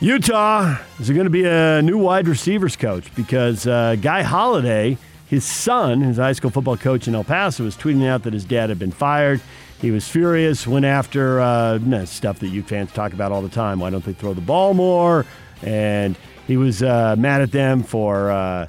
Utah 0.00 0.76
is 1.00 1.08
going 1.08 1.24
to 1.24 1.30
be 1.30 1.46
a 1.46 1.80
new 1.80 1.96
wide 1.96 2.28
receivers 2.28 2.76
coach 2.76 3.14
because 3.14 3.66
uh, 3.66 3.96
Guy 3.98 4.20
Holliday, 4.20 4.98
his 5.32 5.46
son, 5.46 6.02
his 6.02 6.18
high 6.18 6.34
school 6.34 6.50
football 6.50 6.76
coach 6.76 7.08
in 7.08 7.14
El 7.14 7.24
Paso, 7.24 7.64
was 7.64 7.74
tweeting 7.74 8.06
out 8.06 8.22
that 8.24 8.34
his 8.34 8.44
dad 8.44 8.68
had 8.68 8.78
been 8.78 8.90
fired. 8.90 9.40
He 9.80 9.90
was 9.90 10.06
furious, 10.06 10.66
went 10.66 10.84
after 10.84 11.40
uh, 11.40 12.04
stuff 12.04 12.38
that 12.40 12.48
Ute 12.48 12.66
fans 12.66 12.92
talk 12.92 13.14
about 13.14 13.32
all 13.32 13.40
the 13.40 13.48
time. 13.48 13.80
Why 13.80 13.88
don't 13.88 14.04
they 14.04 14.12
throw 14.12 14.34
the 14.34 14.42
ball 14.42 14.74
more? 14.74 15.24
And 15.62 16.18
he 16.46 16.58
was 16.58 16.82
uh, 16.82 17.16
mad 17.16 17.40
at 17.40 17.50
them 17.50 17.82
for 17.82 18.30
uh, 18.30 18.66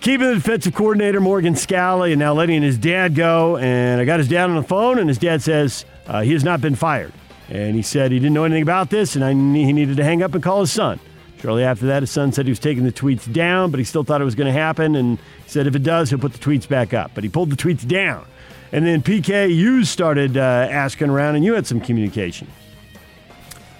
keeping 0.00 0.28
the 0.28 0.34
defensive 0.36 0.76
coordinator 0.76 1.20
Morgan 1.20 1.54
Scalley 1.54 2.12
and 2.12 2.20
now 2.20 2.34
letting 2.34 2.62
his 2.62 2.78
dad 2.78 3.16
go. 3.16 3.56
And 3.56 4.00
I 4.00 4.04
got 4.04 4.20
his 4.20 4.28
dad 4.28 4.48
on 4.48 4.54
the 4.54 4.62
phone, 4.62 5.00
and 5.00 5.08
his 5.08 5.18
dad 5.18 5.42
says 5.42 5.84
uh, 6.06 6.20
he 6.22 6.34
has 6.34 6.44
not 6.44 6.60
been 6.60 6.76
fired. 6.76 7.12
And 7.48 7.74
he 7.74 7.82
said 7.82 8.12
he 8.12 8.20
didn't 8.20 8.34
know 8.34 8.44
anything 8.44 8.62
about 8.62 8.90
this, 8.90 9.16
and 9.16 9.24
I, 9.24 9.32
he 9.32 9.72
needed 9.72 9.96
to 9.96 10.04
hang 10.04 10.22
up 10.22 10.34
and 10.34 10.42
call 10.42 10.60
his 10.60 10.70
son. 10.70 11.00
Shortly 11.40 11.62
after 11.62 11.86
that, 11.86 12.02
his 12.02 12.10
son 12.10 12.32
said 12.32 12.46
he 12.46 12.50
was 12.50 12.58
taking 12.58 12.84
the 12.84 12.92
tweets 12.92 13.32
down, 13.32 13.70
but 13.70 13.78
he 13.78 13.84
still 13.84 14.02
thought 14.02 14.20
it 14.20 14.24
was 14.24 14.34
going 14.34 14.52
to 14.52 14.58
happen. 14.58 14.96
And 14.96 15.18
said 15.46 15.66
if 15.66 15.76
it 15.76 15.82
does, 15.82 16.10
he'll 16.10 16.18
put 16.18 16.32
the 16.32 16.38
tweets 16.38 16.68
back 16.68 16.92
up. 16.92 17.12
But 17.14 17.24
he 17.24 17.30
pulled 17.30 17.50
the 17.50 17.56
tweets 17.56 17.86
down. 17.86 18.26
And 18.72 18.86
then 18.86 19.02
PK, 19.02 19.54
you 19.54 19.84
started 19.84 20.36
uh, 20.36 20.40
asking 20.40 21.10
around, 21.10 21.36
and 21.36 21.44
you 21.44 21.54
had 21.54 21.66
some 21.66 21.80
communication. 21.80 22.48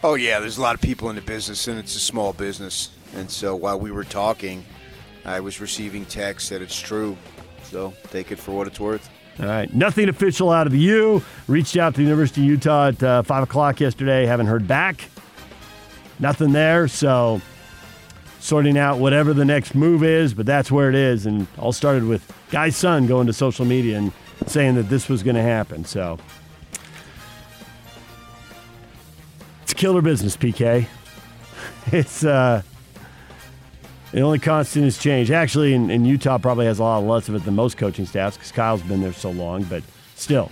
Oh 0.03 0.15
yeah, 0.15 0.39
there's 0.39 0.59
a 0.59 0.63
lot 0.63 0.75
of 0.75 0.81
people 0.81 1.11
in 1.11 1.17
the 1.17 1.23
business, 1.23 1.67
and 1.67 1.79
it's 1.79 1.97
a 1.97 2.01
small 2.01 2.33
business. 2.33 2.91
And 3.15 3.31
so 3.31 3.57
while 3.57 3.79
we 3.79 3.91
were 3.91 4.05
talking, 4.05 4.65
I 5.25 5.41
was 5.41 5.61
receiving 5.61 6.05
texts 6.07 6.51
that 6.51 6.63
it's 6.63 6.79
true. 6.79 7.17
So 7.65 7.93
take 8.11 8.31
it 8.31 8.39
for 8.39 8.53
what 8.53 8.67
it's 8.67 8.81
worth. 8.81 9.11
All 9.41 9.47
right. 9.47 9.73
Nothing 9.75 10.09
official 10.09 10.51
out 10.51 10.67
of 10.67 10.73
the 10.73 10.79
U. 10.79 11.23
Reached 11.47 11.77
out 11.77 11.95
to 11.95 11.99
the 11.99 12.05
University 12.05 12.41
of 12.43 12.47
Utah 12.47 12.89
at 12.89 13.03
uh, 13.03 13.23
5 13.23 13.43
o'clock 13.45 13.81
yesterday. 13.81 14.27
Haven't 14.27 14.47
heard 14.47 14.67
back. 14.67 15.05
Nothing 16.19 16.53
there. 16.53 16.89
So 16.89 17.41
sorting 18.41 18.79
out 18.79 18.99
whatever 18.99 19.33
the 19.33 19.45
next 19.45 19.75
move 19.75 20.03
is, 20.03 20.35
but 20.35 20.47
that's 20.47 20.71
where 20.71 20.89
it 20.89 20.95
is. 20.95 21.27
And 21.27 21.47
all 21.59 21.73
started 21.73 22.05
with 22.05 22.31
Guy's 22.51 22.77
son 22.77 23.07
going 23.07 23.27
to 23.27 23.33
social 23.33 23.65
media 23.65 23.99
and 23.99 24.13
saying 24.47 24.77
that 24.77 24.89
this 24.89 25.09
was 25.09 25.23
going 25.23 25.37
to 25.37 25.43
happen. 25.43 25.85
So 25.85 26.19
it's 29.63 29.75
killer 29.75 30.03
business, 30.03 30.37
PK. 30.37 30.87
It's, 31.91 32.23
uh, 32.23 32.61
the 34.13 34.21
only 34.21 34.39
constant 34.39 34.85
is 34.85 34.99
change. 34.99 35.31
Actually, 35.31 35.73
in, 35.73 35.91
in 35.91 36.05
Utah, 36.05 36.37
probably 36.37 36.67
has 36.67 36.79
a 36.79 36.83
lot 36.83 36.99
less 36.99 37.29
of 37.31 37.35
it 37.35 37.45
than 37.45 37.55
most 37.55 37.79
coaching 37.79 38.05
staffs 38.05 38.37
because 38.37 38.53
Kyle's 38.53 38.83
been 38.83 39.01
there 39.01 39.15
so 39.15 39.31
long, 39.31 39.65
but 39.65 39.83
still. 40.15 40.51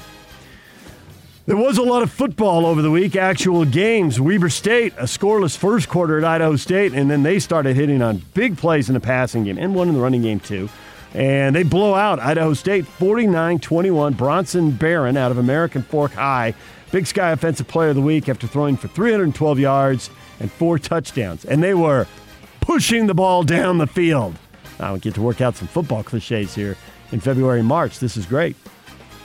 There 1.47 1.57
was 1.57 1.79
a 1.79 1.83
lot 1.83 2.03
of 2.03 2.11
football 2.11 2.67
over 2.67 2.83
the 2.83 2.91
week, 2.91 3.15
actual 3.15 3.65
games. 3.65 4.21
Weber 4.21 4.49
State, 4.49 4.93
a 4.99 5.05
scoreless 5.05 5.57
first 5.57 5.89
quarter 5.89 6.19
at 6.19 6.25
Idaho 6.25 6.57
State, 6.57 6.93
and 6.93 7.09
then 7.09 7.23
they 7.23 7.39
started 7.39 7.77
hitting 7.77 8.03
on 8.03 8.21
big 8.35 8.59
plays 8.59 8.89
in 8.89 8.95
the 8.95 9.01
passing 9.01 9.45
game 9.45 9.57
and 9.57 9.73
one 9.73 9.87
in 9.87 9.95
the 9.95 10.01
running 10.01 10.23
game, 10.23 10.41
too. 10.41 10.69
And 11.15 11.55
they 11.55 11.63
blow 11.63 11.95
out 11.95 12.19
Idaho 12.19 12.53
State 12.53 12.85
49 12.85 13.61
21. 13.61 14.15
Bronson 14.15 14.73
Barron 14.73 15.17
out 15.17 15.31
of 15.31 15.39
American 15.39 15.83
Fork 15.83 16.15
High, 16.15 16.53
Big 16.91 17.07
Sky 17.07 17.31
Offensive 17.31 17.69
Player 17.69 17.91
of 17.91 17.95
the 17.95 18.03
Week 18.03 18.29
after 18.29 18.49
throwing 18.49 18.77
for 18.77 18.89
312 18.89 19.61
yards 19.61 20.11
and 20.41 20.51
four 20.51 20.81
touchdowns. 20.81 21.45
And 21.45 21.63
they 21.63 21.75
were 21.75 22.09
pushing 22.61 23.07
the 23.07 23.15
ball 23.15 23.45
down 23.45 23.79
the 23.79 23.87
field. 23.87 24.35
I 24.81 24.91
would 24.91 25.01
get 25.01 25.15
to 25.15 25.23
work 25.23 25.41
out 25.41 25.55
some 25.55 25.69
football 25.69 26.03
cliches 26.03 26.57
here 26.57 26.77
in 27.13 27.21
February 27.21 27.61
and 27.61 27.69
March. 27.69 28.01
This 28.01 28.17
is 28.17 28.27
great. 28.27 28.57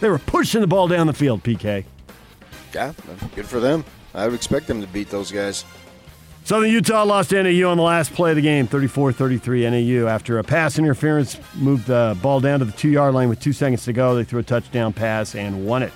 They 0.02 0.10
were 0.10 0.20
pushing 0.20 0.62
the 0.62 0.68
ball 0.68 0.88
down 0.88 1.08
the 1.08 1.14
field, 1.14 1.42
PK. 1.42 1.84
Yeah, 2.74 2.94
good 3.36 3.46
for 3.46 3.60
them. 3.60 3.84
I 4.14 4.26
would 4.26 4.34
expect 4.34 4.68
them 4.68 4.82
to 4.82 4.88
beat 4.88 5.10
those 5.10 5.32
guys. 5.32 5.66
Southern 6.44 6.72
Utah 6.72 7.04
lost 7.04 7.30
to 7.30 7.44
NAU 7.44 7.70
on 7.70 7.78
the 7.78 7.84
last 7.84 8.14
play 8.14 8.32
of 8.32 8.36
the 8.36 8.42
game, 8.42 8.66
34 8.66 9.14
33 9.14 9.70
NAU. 9.70 10.08
After 10.08 10.40
a 10.40 10.44
pass 10.44 10.80
interference, 10.80 11.38
moved 11.56 11.86
the 11.88 12.18
ball 12.22 12.40
down 12.40 12.60
to 12.60 12.66
the 12.66 12.72
two 12.72 12.90
yard 12.90 13.14
line 13.14 13.30
with 13.30 13.40
two 13.40 13.54
seconds 13.54 13.86
to 13.86 13.94
go. 13.94 14.16
They 14.16 14.24
threw 14.24 14.40
a 14.40 14.44
touchdown 14.44 14.92
pass 14.92 15.36
and 15.36 15.66
won 15.66 15.84
it. 15.84 15.94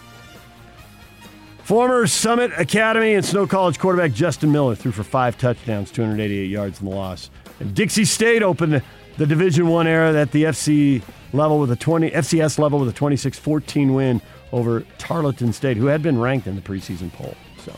Former 1.64 2.06
Summit 2.06 2.52
Academy 2.60 3.16
and 3.16 3.26
Snow 3.26 3.48
College 3.48 3.80
quarterback 3.80 4.14
Justin 4.14 4.52
Miller 4.52 4.76
threw 4.76 4.92
for 4.92 5.04
five 5.04 5.36
touchdowns, 5.36 5.90
288 5.90 6.46
yards 6.46 6.80
in 6.80 6.88
the 6.88 6.96
loss. 6.96 7.32
And 7.60 7.74
Dixie 7.74 8.06
State 8.06 8.44
opened 8.44 8.84
the 9.18 9.26
Division 9.26 9.68
One 9.68 9.88
era 9.88 10.14
at 10.14 10.32
the 10.32 10.44
FC 10.44 11.02
level 11.34 11.58
with 11.58 11.72
a 11.72 11.76
20 11.76 12.12
FCS 12.12 12.60
level 12.60 12.80
with 12.80 12.90
a 12.90 12.94
26-14 12.94 13.96
win 13.96 14.22
over 14.52 14.82
Tarleton 14.98 15.54
State, 15.54 15.78
who 15.78 15.88
had 15.88 16.02
been 16.02 16.20
ranked 16.20 16.48
in 16.48 16.56
the 16.56 16.62
preseason 16.62 17.12
poll. 17.12 17.36
So, 17.64 17.76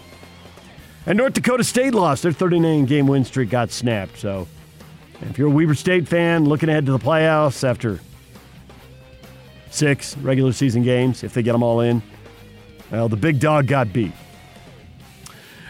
and 1.06 1.18
North 1.18 1.34
Dakota 1.34 1.64
State 1.64 1.94
lost 1.94 2.24
their 2.24 2.32
39 2.32 2.86
game 2.86 3.08
win 3.08 3.24
streak 3.26 3.50
got 3.50 3.72
snapped. 3.72 4.18
So, 4.18 4.48
if 5.22 5.38
you're 5.38 5.48
a 5.48 5.52
Weber 5.52 5.76
State 5.76 6.08
fan 6.08 6.46
looking 6.46 6.70
ahead 6.70 6.86
to 6.86 6.92
the 6.92 7.00
playoffs 7.00 7.64
after 7.64 8.00
six 9.72 10.18
regular 10.18 10.52
season 10.52 10.84
games, 10.84 11.24
if 11.24 11.34
they 11.34 11.44
get 11.44 11.54
them 11.54 11.64
all 11.64 11.82
in, 11.82 12.02
well, 12.92 13.10
the 13.10 13.18
big 13.18 13.40
dog 13.40 13.68
got 13.68 13.92
beat. 13.92 14.14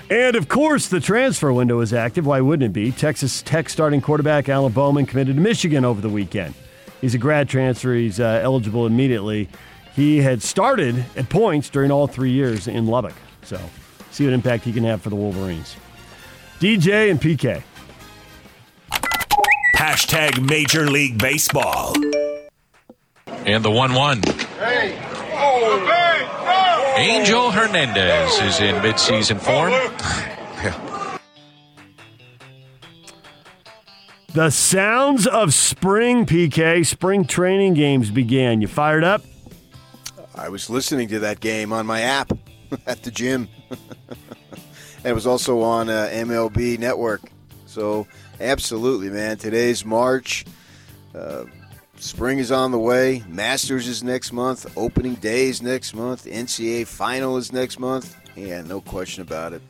And 0.09 0.37
of 0.37 0.47
course, 0.47 0.87
the 0.87 1.01
transfer 1.01 1.51
window 1.51 1.81
is 1.81 1.93
active. 1.93 2.25
Why 2.25 2.39
wouldn't 2.39 2.69
it 2.69 2.73
be? 2.73 2.91
Texas 2.91 3.41
Tech 3.41 3.69
starting 3.69 3.99
quarterback 3.99 4.47
Alan 4.47 4.71
Bowman 4.71 5.05
committed 5.05 5.35
to 5.35 5.41
Michigan 5.41 5.83
over 5.83 5.99
the 5.99 6.09
weekend. 6.09 6.53
He's 7.01 7.13
a 7.13 7.17
grad 7.17 7.49
transfer. 7.49 7.93
He's 7.93 8.19
uh, 8.19 8.39
eligible 8.41 8.85
immediately. 8.85 9.49
He 9.97 10.19
had 10.19 10.43
started 10.43 11.03
at 11.15 11.27
points 11.27 11.71
during 11.71 11.89
all 11.89 12.05
three 12.05 12.29
years 12.29 12.67
in 12.67 12.85
Lubbock. 12.85 13.15
So, 13.41 13.59
see 14.11 14.25
what 14.25 14.33
impact 14.33 14.63
he 14.63 14.71
can 14.71 14.83
have 14.83 15.01
for 15.01 15.09
the 15.09 15.15
Wolverines. 15.15 15.75
DJ 16.59 17.09
and 17.09 17.19
PK. 17.19 17.63
Hashtag 19.75 20.47
Major 20.47 20.87
League 20.87 21.17
Baseball. 21.17 21.95
And 23.25 23.65
the 23.65 23.71
1 23.71 23.95
1. 23.95 24.21
Angel 26.97 27.49
Hernandez 27.49 28.39
is 28.41 28.59
in 28.59 28.75
midseason 28.75 29.41
form. 29.41 29.73
The 34.35 34.51
sounds 34.51 35.25
of 35.25 35.55
spring, 35.55 36.27
PK. 36.27 36.85
Spring 36.85 37.25
training 37.25 37.73
games 37.73 38.11
began. 38.11 38.61
You 38.61 38.67
fired 38.67 39.03
up? 39.03 39.23
I 40.47 40.49
was 40.49 40.69
listening 40.69 41.09
to 41.09 41.19
that 41.19 41.41
game 41.41 41.73
on 41.73 41.85
my 41.85 41.99
app 41.99 42.31
at 42.87 43.03
the 43.03 43.11
gym. 43.11 43.49
and 43.69 45.05
it 45.05 45.11
was 45.11 45.27
also 45.27 45.59
on 45.59 45.89
uh, 45.89 46.09
MLB 46.09 46.79
Network. 46.79 47.19
So, 47.65 48.07
absolutely, 48.39 49.09
man. 49.09 49.35
Today's 49.35 49.83
March. 49.83 50.45
Uh, 51.13 51.43
spring 51.97 52.39
is 52.39 52.49
on 52.49 52.71
the 52.71 52.79
way. 52.79 53.25
Masters 53.27 53.89
is 53.89 54.03
next 54.03 54.31
month. 54.31 54.65
Opening 54.77 55.15
day 55.15 55.49
is 55.49 55.61
next 55.61 55.93
month. 55.93 56.23
NCAA 56.23 56.87
final 56.87 57.35
is 57.35 57.51
next 57.51 57.77
month. 57.77 58.15
Yeah, 58.37 58.61
no 58.61 58.79
question 58.79 59.23
about 59.23 59.51
it. 59.51 59.61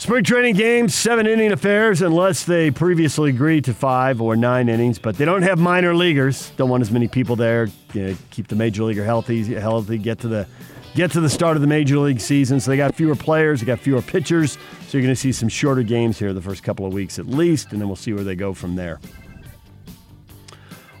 Spring 0.00 0.24
training 0.24 0.54
games, 0.54 0.94
seven 0.94 1.26
inning 1.26 1.52
affairs, 1.52 2.00
unless 2.00 2.44
they 2.44 2.70
previously 2.70 3.28
agreed 3.28 3.66
to 3.66 3.74
five 3.74 4.22
or 4.22 4.34
nine 4.34 4.70
innings. 4.70 4.98
But 4.98 5.18
they 5.18 5.26
don't 5.26 5.42
have 5.42 5.58
minor 5.58 5.94
leaguers. 5.94 6.52
Don't 6.56 6.70
want 6.70 6.80
as 6.80 6.90
many 6.90 7.06
people 7.06 7.36
there. 7.36 7.68
You 7.92 8.06
know, 8.06 8.16
keep 8.30 8.48
the 8.48 8.56
major 8.56 8.82
leaguer 8.82 9.04
healthy, 9.04 9.44
healthy. 9.52 9.98
Get 9.98 10.18
to 10.20 10.28
the 10.28 10.46
get 10.94 11.10
to 11.12 11.20
the 11.20 11.28
start 11.28 11.58
of 11.58 11.60
the 11.60 11.66
major 11.66 11.98
league 11.98 12.18
season. 12.18 12.60
So 12.60 12.70
they 12.70 12.78
got 12.78 12.94
fewer 12.94 13.14
players, 13.14 13.60
they 13.60 13.66
got 13.66 13.78
fewer 13.78 14.00
pitchers. 14.00 14.52
So 14.88 14.96
you're 14.96 15.02
going 15.02 15.14
to 15.14 15.20
see 15.20 15.32
some 15.32 15.50
shorter 15.50 15.82
games 15.82 16.18
here 16.18 16.32
the 16.32 16.40
first 16.40 16.62
couple 16.62 16.86
of 16.86 16.94
weeks 16.94 17.18
at 17.18 17.26
least, 17.26 17.72
and 17.72 17.78
then 17.78 17.86
we'll 17.86 17.94
see 17.94 18.14
where 18.14 18.24
they 18.24 18.36
go 18.36 18.54
from 18.54 18.76
there. 18.76 19.00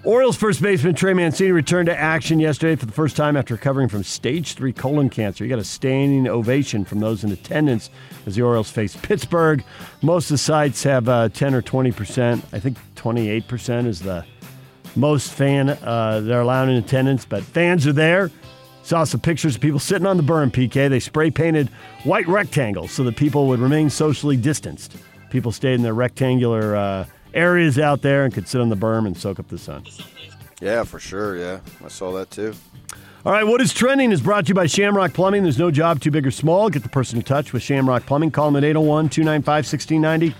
Orioles 0.02 0.36
first 0.36 0.62
baseman 0.62 0.94
Trey 0.94 1.12
Mancini 1.12 1.52
returned 1.52 1.86
to 1.86 1.98
action 1.98 2.40
yesterday 2.40 2.74
for 2.74 2.86
the 2.86 2.92
first 2.92 3.16
time 3.16 3.36
after 3.36 3.52
recovering 3.52 3.86
from 3.86 4.02
stage 4.02 4.54
three 4.54 4.72
colon 4.72 5.10
cancer. 5.10 5.44
He 5.44 5.50
got 5.50 5.58
a 5.58 5.64
standing 5.64 6.26
ovation 6.26 6.86
from 6.86 7.00
those 7.00 7.22
in 7.22 7.30
attendance 7.32 7.90
as 8.24 8.34
the 8.34 8.40
Orioles 8.40 8.70
face 8.70 8.96
Pittsburgh. 8.96 9.62
Most 10.00 10.26
of 10.26 10.34
the 10.34 10.38
sites 10.38 10.82
have 10.84 11.06
uh, 11.06 11.28
10 11.28 11.54
or 11.54 11.60
20 11.60 11.92
percent. 11.92 12.42
I 12.54 12.60
think 12.60 12.78
28 12.94 13.46
percent 13.46 13.86
is 13.88 14.00
the 14.00 14.24
most 14.96 15.32
fan 15.34 15.68
uh, 15.68 16.20
they're 16.20 16.40
allowed 16.40 16.70
in 16.70 16.76
attendance, 16.76 17.26
but 17.26 17.42
fans 17.42 17.86
are 17.86 17.92
there. 17.92 18.30
Saw 18.82 19.04
some 19.04 19.20
pictures 19.20 19.56
of 19.56 19.60
people 19.60 19.78
sitting 19.78 20.06
on 20.06 20.16
the 20.16 20.22
berm, 20.22 20.50
PK. 20.50 20.88
They 20.88 21.00
spray 21.00 21.30
painted 21.30 21.68
white 22.04 22.26
rectangles 22.26 22.90
so 22.90 23.04
that 23.04 23.16
people 23.16 23.48
would 23.48 23.60
remain 23.60 23.90
socially 23.90 24.38
distanced. 24.38 24.96
People 25.28 25.52
stayed 25.52 25.74
in 25.74 25.82
their 25.82 25.92
rectangular. 25.92 26.74
Uh, 26.74 27.04
areas 27.34 27.78
out 27.78 28.02
there 28.02 28.24
and 28.24 28.32
could 28.32 28.48
sit 28.48 28.60
on 28.60 28.68
the 28.68 28.76
berm 28.76 29.06
and 29.06 29.16
soak 29.16 29.38
up 29.38 29.48
the 29.48 29.58
sun. 29.58 29.84
Yeah, 30.60 30.84
for 30.84 30.98
sure. 30.98 31.36
Yeah, 31.36 31.60
I 31.84 31.88
saw 31.88 32.12
that 32.12 32.30
too. 32.30 32.54
All 33.24 33.32
right, 33.32 33.44
what 33.44 33.60
is 33.60 33.74
trending 33.74 34.12
is 34.12 34.22
brought 34.22 34.46
to 34.46 34.48
you 34.50 34.54
by 34.54 34.66
Shamrock 34.66 35.12
Plumbing. 35.12 35.42
There's 35.42 35.58
no 35.58 35.70
job 35.70 36.00
too 36.00 36.10
big 36.10 36.26
or 36.26 36.30
small. 36.30 36.70
Get 36.70 36.82
the 36.82 36.88
person 36.88 37.18
in 37.18 37.24
touch 37.24 37.52
with 37.52 37.62
Shamrock 37.62 38.06
Plumbing. 38.06 38.30
Call 38.30 38.46
them 38.46 38.56
at 38.56 38.64
801 38.64 39.10
295 39.10 39.54
1690. 39.54 40.34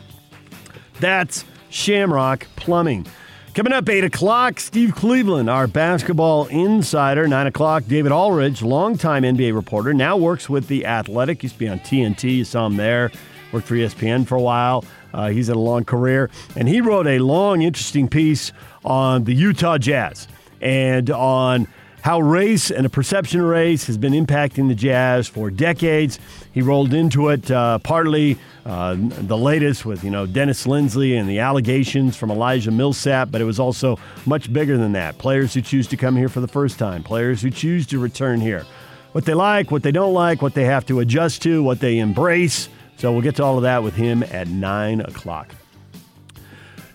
That's 0.99 1.45
Shamrock 1.69 2.47
Plumbing. 2.57 3.07
Coming 3.53 3.73
up, 3.73 3.89
8 3.89 4.05
o'clock, 4.05 4.61
Steve 4.61 4.95
Cleveland, 4.95 5.51
our 5.51 5.67
basketball 5.67 6.47
insider. 6.47 7.27
9 7.27 7.47
o'clock, 7.49 7.85
David 7.87 8.13
Aldridge, 8.13 8.63
longtime 8.63 9.25
NBA 9.25 9.55
reporter, 9.55 9.93
now 9.93 10.17
works 10.17 10.49
with 10.49 10.69
The 10.69 10.87
Athletic. 10.87 11.43
Used 11.43 11.57
to 11.57 11.59
be 11.59 11.69
on 11.69 11.81
TNT. 11.81 12.37
You 12.37 12.45
saw 12.45 12.67
him 12.67 12.77
there. 12.77 13.11
Worked 13.53 13.67
for 13.67 13.75
ESPN 13.75 14.27
for 14.27 14.37
a 14.37 14.41
while. 14.41 14.85
Uh, 15.13 15.29
he's 15.31 15.49
had 15.49 15.57
a 15.57 15.61
long 15.61 15.85
career, 15.85 16.31
and 16.57 16.69
he 16.69 16.81
wrote 16.81 17.07
a 17.07 17.19
long, 17.19 17.63
interesting 17.63 18.09
piece 18.09 18.53
on 18.85 19.25
the 19.25 19.35
Utah 19.35 19.79
Jazz 19.79 20.29
and 20.61 21.11
on 21.11 21.67
how 22.03 22.21
race 22.21 22.71
and 22.71 22.87
a 22.87 22.89
perception 22.89 23.41
of 23.41 23.47
race 23.47 23.87
has 23.87 23.99
been 23.99 24.13
impacting 24.13 24.69
the 24.69 24.75
Jazz 24.75 25.29
for 25.29 25.51
decades. 25.51 26.19
He 26.53 26.63
rolled 26.63 26.95
into 26.95 27.29
it 27.29 27.51
uh, 27.51 27.79
partly 27.79 28.39
uh, 28.65 28.97
the 28.99 29.37
latest 29.37 29.85
with 29.85 30.03
you 30.05 30.11
know 30.11 30.27
Dennis 30.27 30.67
Lindsey 30.67 31.17
and 31.17 31.29
the 31.29 31.41
allegations 31.41 32.17
from 32.17 32.31
Elijah 32.31 32.71
Millsap, 32.71 33.31
but 33.31 33.41
it 33.41 33.45
was 33.45 33.61
also 33.61 33.99
much 34.27 34.53
bigger 34.53 34.77
than 34.77 34.93
that. 34.93 35.19
Players 35.19 35.55
who 35.55 35.61
choose 35.61 35.87
to 35.89 35.97
come 35.97 36.17
here 36.17 36.29
for 36.29 36.41
the 36.41 36.49
first 36.49 36.79
time, 36.79 37.03
players 37.03 37.43
who 37.43 37.51
choose 37.51 37.87
to 37.89 37.99
return 37.99 38.41
here, 38.41 38.65
what 39.13 39.25
they 39.25 39.35
like, 39.35 39.71
what 39.71 39.83
they 39.83 39.93
don't 39.93 40.15
like, 40.15 40.43
what 40.43 40.55
they 40.55 40.65
have 40.65 40.87
to 40.87 41.01
adjust 41.01 41.43
to, 41.43 41.63
what 41.63 41.81
they 41.81 41.99
embrace. 41.99 42.69
So 43.01 43.11
we'll 43.13 43.23
get 43.23 43.37
to 43.37 43.43
all 43.43 43.57
of 43.57 43.63
that 43.63 43.83
with 43.83 43.95
him 43.95 44.23
at 44.25 44.47
9 44.47 45.01
o'clock. 45.01 45.55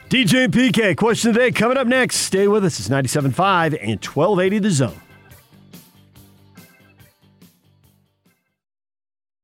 DJ 0.07 0.43
and 0.43 0.53
PK, 0.53 0.95
question 0.95 1.31
of 1.31 1.33
the 1.33 1.39
day 1.39 1.51
coming 1.51 1.77
up 1.77 1.87
next. 1.87 2.17
Stay 2.17 2.47
with 2.47 2.63
us. 2.63 2.79
It's 2.79 2.89
97.5 2.89 3.75
and 3.81 4.05
1280 4.05 4.59
The 4.59 4.69
Zone. 4.69 5.01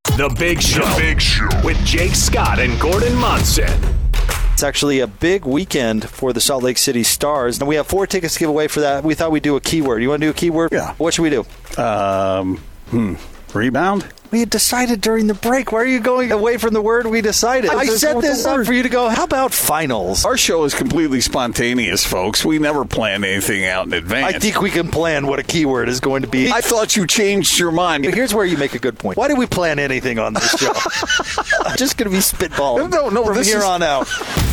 The 0.04 0.36
Big 0.38 0.62
Show. 0.62 0.86
The 0.86 1.02
Big 1.02 1.20
Show. 1.20 1.50
With 1.64 1.84
Jake 1.84 2.14
Scott 2.14 2.60
and 2.60 2.80
Gordon 2.80 3.16
Monson. 3.16 3.68
It's 4.54 4.62
actually 4.62 5.00
a 5.00 5.08
big 5.08 5.46
weekend 5.46 6.08
for 6.08 6.32
the 6.32 6.40
Salt 6.40 6.62
Lake 6.62 6.78
City 6.78 7.02
Stars. 7.02 7.58
And 7.58 7.68
we 7.68 7.74
have 7.74 7.88
four 7.88 8.06
tickets 8.06 8.36
to 8.36 8.40
give 8.40 8.50
away 8.50 8.68
for 8.68 8.82
that. 8.82 9.04
We 9.04 9.16
thought 9.16 9.32
we'd 9.32 9.42
do 9.42 9.56
a 9.56 9.62
keyword. 9.62 10.04
You 10.04 10.10
want 10.10 10.22
to 10.22 10.28
do 10.28 10.30
a 10.30 10.34
keyword? 10.36 10.72
Yeah. 10.72 10.94
What 11.00 11.16
should 11.16 11.24
we 11.24 11.32
do? 11.32 11.44
Um, 11.82 12.58
hmm. 12.92 13.16
Rebound? 13.52 14.06
We 14.32 14.40
had 14.40 14.50
decided 14.50 15.02
during 15.02 15.28
the 15.28 15.34
break. 15.34 15.74
Why 15.74 15.82
are 15.82 15.86
you 15.86 16.00
going 16.00 16.32
away 16.32 16.58
from 16.58 16.74
the 16.74 16.82
word 16.82 17.06
we 17.06 17.20
decided? 17.20 17.70
I 17.70 17.86
set 17.86 18.22
this 18.22 18.46
up 18.46 18.66
for 18.66 18.72
you 18.72 18.84
to 18.84 18.90
go, 18.90 19.10
how 19.10 19.26
about 19.26 19.54
finals? 19.54 20.24
Our 20.24 20.38
show 20.38 20.64
is 20.64 20.74
completely 20.74 21.20
spontaneous, 21.20 22.06
folks. 22.06 22.46
We 22.46 22.58
never 22.58 22.86
plan 22.86 23.26
anything 23.26 23.66
out 23.66 23.88
in 23.88 23.94
advance. 23.94 24.36
I 24.36 24.40
think 24.40 24.62
we 24.62 24.72
can 24.72 24.88
plan 24.88 25.28
what 25.28 25.40
a 25.40 25.44
keyword 25.44 25.90
is 25.90 26.00
going 26.00 26.22
to 26.22 26.30
be. 26.30 26.50
I 26.50 26.62
thought 26.62 26.96
you 26.96 27.06
changed 27.06 27.60
your 27.60 27.72
mind. 27.72 28.06
But 28.06 28.14
Here's 28.14 28.34
where 28.34 28.46
you 28.46 28.58
make 28.58 28.74
a 28.74 28.80
good 28.80 28.98
point. 28.98 29.18
Why 29.18 29.28
do 29.28 29.36
we 29.36 29.48
plan 29.48 29.80
anything 29.80 30.18
on 30.18 30.34
this 30.34 30.50
show? 30.52 30.72
I'm 31.66 31.76
just 31.76 31.98
going 31.98 32.10
to 32.10 32.16
be 32.16 32.22
spitballing 32.22 32.90
no, 32.90 33.10
no, 33.10 33.26
from 33.26 33.44
here 33.44 33.58
is... 33.58 33.64
on 33.64 33.84
out. 33.84 34.08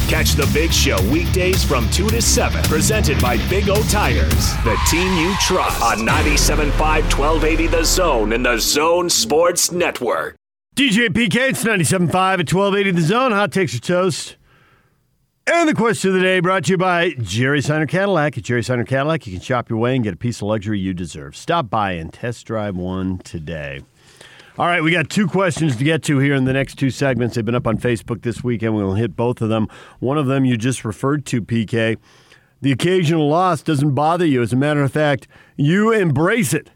Catch 0.08 0.32
the 0.32 0.50
Big 0.54 0.72
Show 0.72 0.96
weekdays 1.10 1.62
from 1.62 1.88
2 1.90 2.08
to 2.08 2.22
7. 2.22 2.62
Presented 2.64 3.20
by 3.20 3.36
Big 3.48 3.68
O 3.68 3.82
Tires, 3.84 4.54
the 4.64 4.76
team 4.90 5.12
you 5.18 5.34
trust. 5.40 5.82
On 5.82 5.98
97.5 5.98 6.72
1280 6.78 7.66
The 7.66 7.84
Zone 7.84 8.32
in 8.32 8.42
the 8.42 8.56
Zone 8.56 9.10
Sports 9.10 9.67
Network. 9.72 10.36
DJ 10.76 11.08
PK, 11.08 11.50
it's 11.50 11.64
97.5 11.64 12.08
at 12.08 12.52
1280 12.52 12.90
The 12.92 13.00
Zone. 13.00 13.32
Hot 13.32 13.52
takes 13.52 13.72
your 13.72 13.80
toast. 13.80 14.36
And 15.50 15.68
the 15.68 15.74
question 15.74 16.10
of 16.10 16.14
the 16.14 16.20
day 16.20 16.40
brought 16.40 16.64
to 16.64 16.72
you 16.72 16.76
by 16.76 17.14
Jerry 17.20 17.62
Seiner 17.62 17.86
Cadillac. 17.86 18.36
At 18.36 18.44
Jerry 18.44 18.62
Seiner 18.62 18.84
Cadillac, 18.84 19.26
you 19.26 19.32
can 19.32 19.40
shop 19.40 19.70
your 19.70 19.78
way 19.78 19.94
and 19.94 20.04
get 20.04 20.12
a 20.14 20.16
piece 20.16 20.36
of 20.36 20.42
luxury 20.42 20.78
you 20.78 20.92
deserve. 20.92 21.34
Stop 21.34 21.70
by 21.70 21.92
and 21.92 22.12
test 22.12 22.46
drive 22.46 22.76
one 22.76 23.18
today. 23.18 23.80
All 24.58 24.66
right, 24.66 24.82
we 24.82 24.90
got 24.90 25.08
two 25.08 25.26
questions 25.26 25.76
to 25.76 25.84
get 25.84 26.02
to 26.02 26.18
here 26.18 26.34
in 26.34 26.44
the 26.44 26.52
next 26.52 26.74
two 26.74 26.90
segments. 26.90 27.34
They've 27.34 27.44
been 27.44 27.54
up 27.54 27.66
on 27.66 27.78
Facebook 27.78 28.22
this 28.22 28.44
weekend. 28.44 28.76
We'll 28.76 28.94
hit 28.94 29.16
both 29.16 29.40
of 29.40 29.48
them. 29.48 29.68
One 30.00 30.18
of 30.18 30.26
them 30.26 30.44
you 30.44 30.56
just 30.56 30.84
referred 30.84 31.24
to, 31.26 31.40
PK. 31.40 31.96
The 32.60 32.72
occasional 32.72 33.28
loss 33.28 33.62
doesn't 33.62 33.94
bother 33.94 34.26
you. 34.26 34.42
As 34.42 34.52
a 34.52 34.56
matter 34.56 34.82
of 34.82 34.92
fact, 34.92 35.28
you 35.56 35.92
embrace 35.92 36.52
it. 36.52 36.70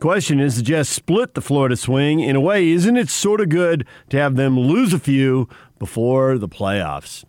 Question 0.00 0.40
is, 0.40 0.56
to 0.56 0.62
just 0.62 0.92
split 0.92 1.34
the 1.34 1.40
Florida 1.40 1.76
swing. 1.76 2.20
In 2.20 2.36
a 2.36 2.40
way, 2.40 2.68
isn't 2.68 2.96
it 2.96 3.08
sort 3.08 3.40
of 3.40 3.48
good 3.48 3.86
to 4.10 4.18
have 4.18 4.36
them 4.36 4.58
lose 4.58 4.92
a 4.92 4.98
few 4.98 5.48
before 5.78 6.36
the 6.36 6.48
playoffs? 6.48 7.24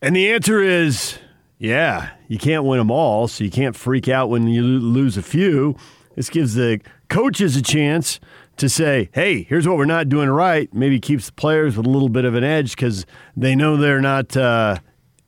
And 0.00 0.16
the 0.16 0.30
answer 0.32 0.62
is, 0.62 1.18
yeah, 1.58 2.10
you 2.28 2.38
can't 2.38 2.64
win 2.64 2.78
them 2.78 2.90
all, 2.90 3.28
so 3.28 3.44
you 3.44 3.50
can't 3.50 3.76
freak 3.76 4.08
out 4.08 4.30
when 4.30 4.46
you 4.46 4.62
lose 4.62 5.16
a 5.16 5.22
few. 5.22 5.76
This 6.14 6.30
gives 6.30 6.54
the 6.54 6.80
coaches 7.08 7.56
a 7.56 7.62
chance 7.62 8.20
to 8.56 8.68
say, 8.68 9.10
hey, 9.12 9.42
here's 9.42 9.66
what 9.66 9.76
we're 9.76 9.84
not 9.84 10.08
doing 10.08 10.28
right, 10.28 10.72
maybe 10.72 11.00
keeps 11.00 11.26
the 11.26 11.32
players 11.32 11.76
with 11.76 11.86
a 11.86 11.90
little 11.90 12.08
bit 12.08 12.24
of 12.24 12.34
an 12.34 12.44
edge 12.44 12.76
because 12.76 13.04
they 13.36 13.54
know 13.54 13.76
they're 13.76 14.00
not 14.00 14.36
uh, 14.36 14.78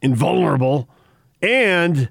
invulnerable 0.01 0.89
and 1.43 2.09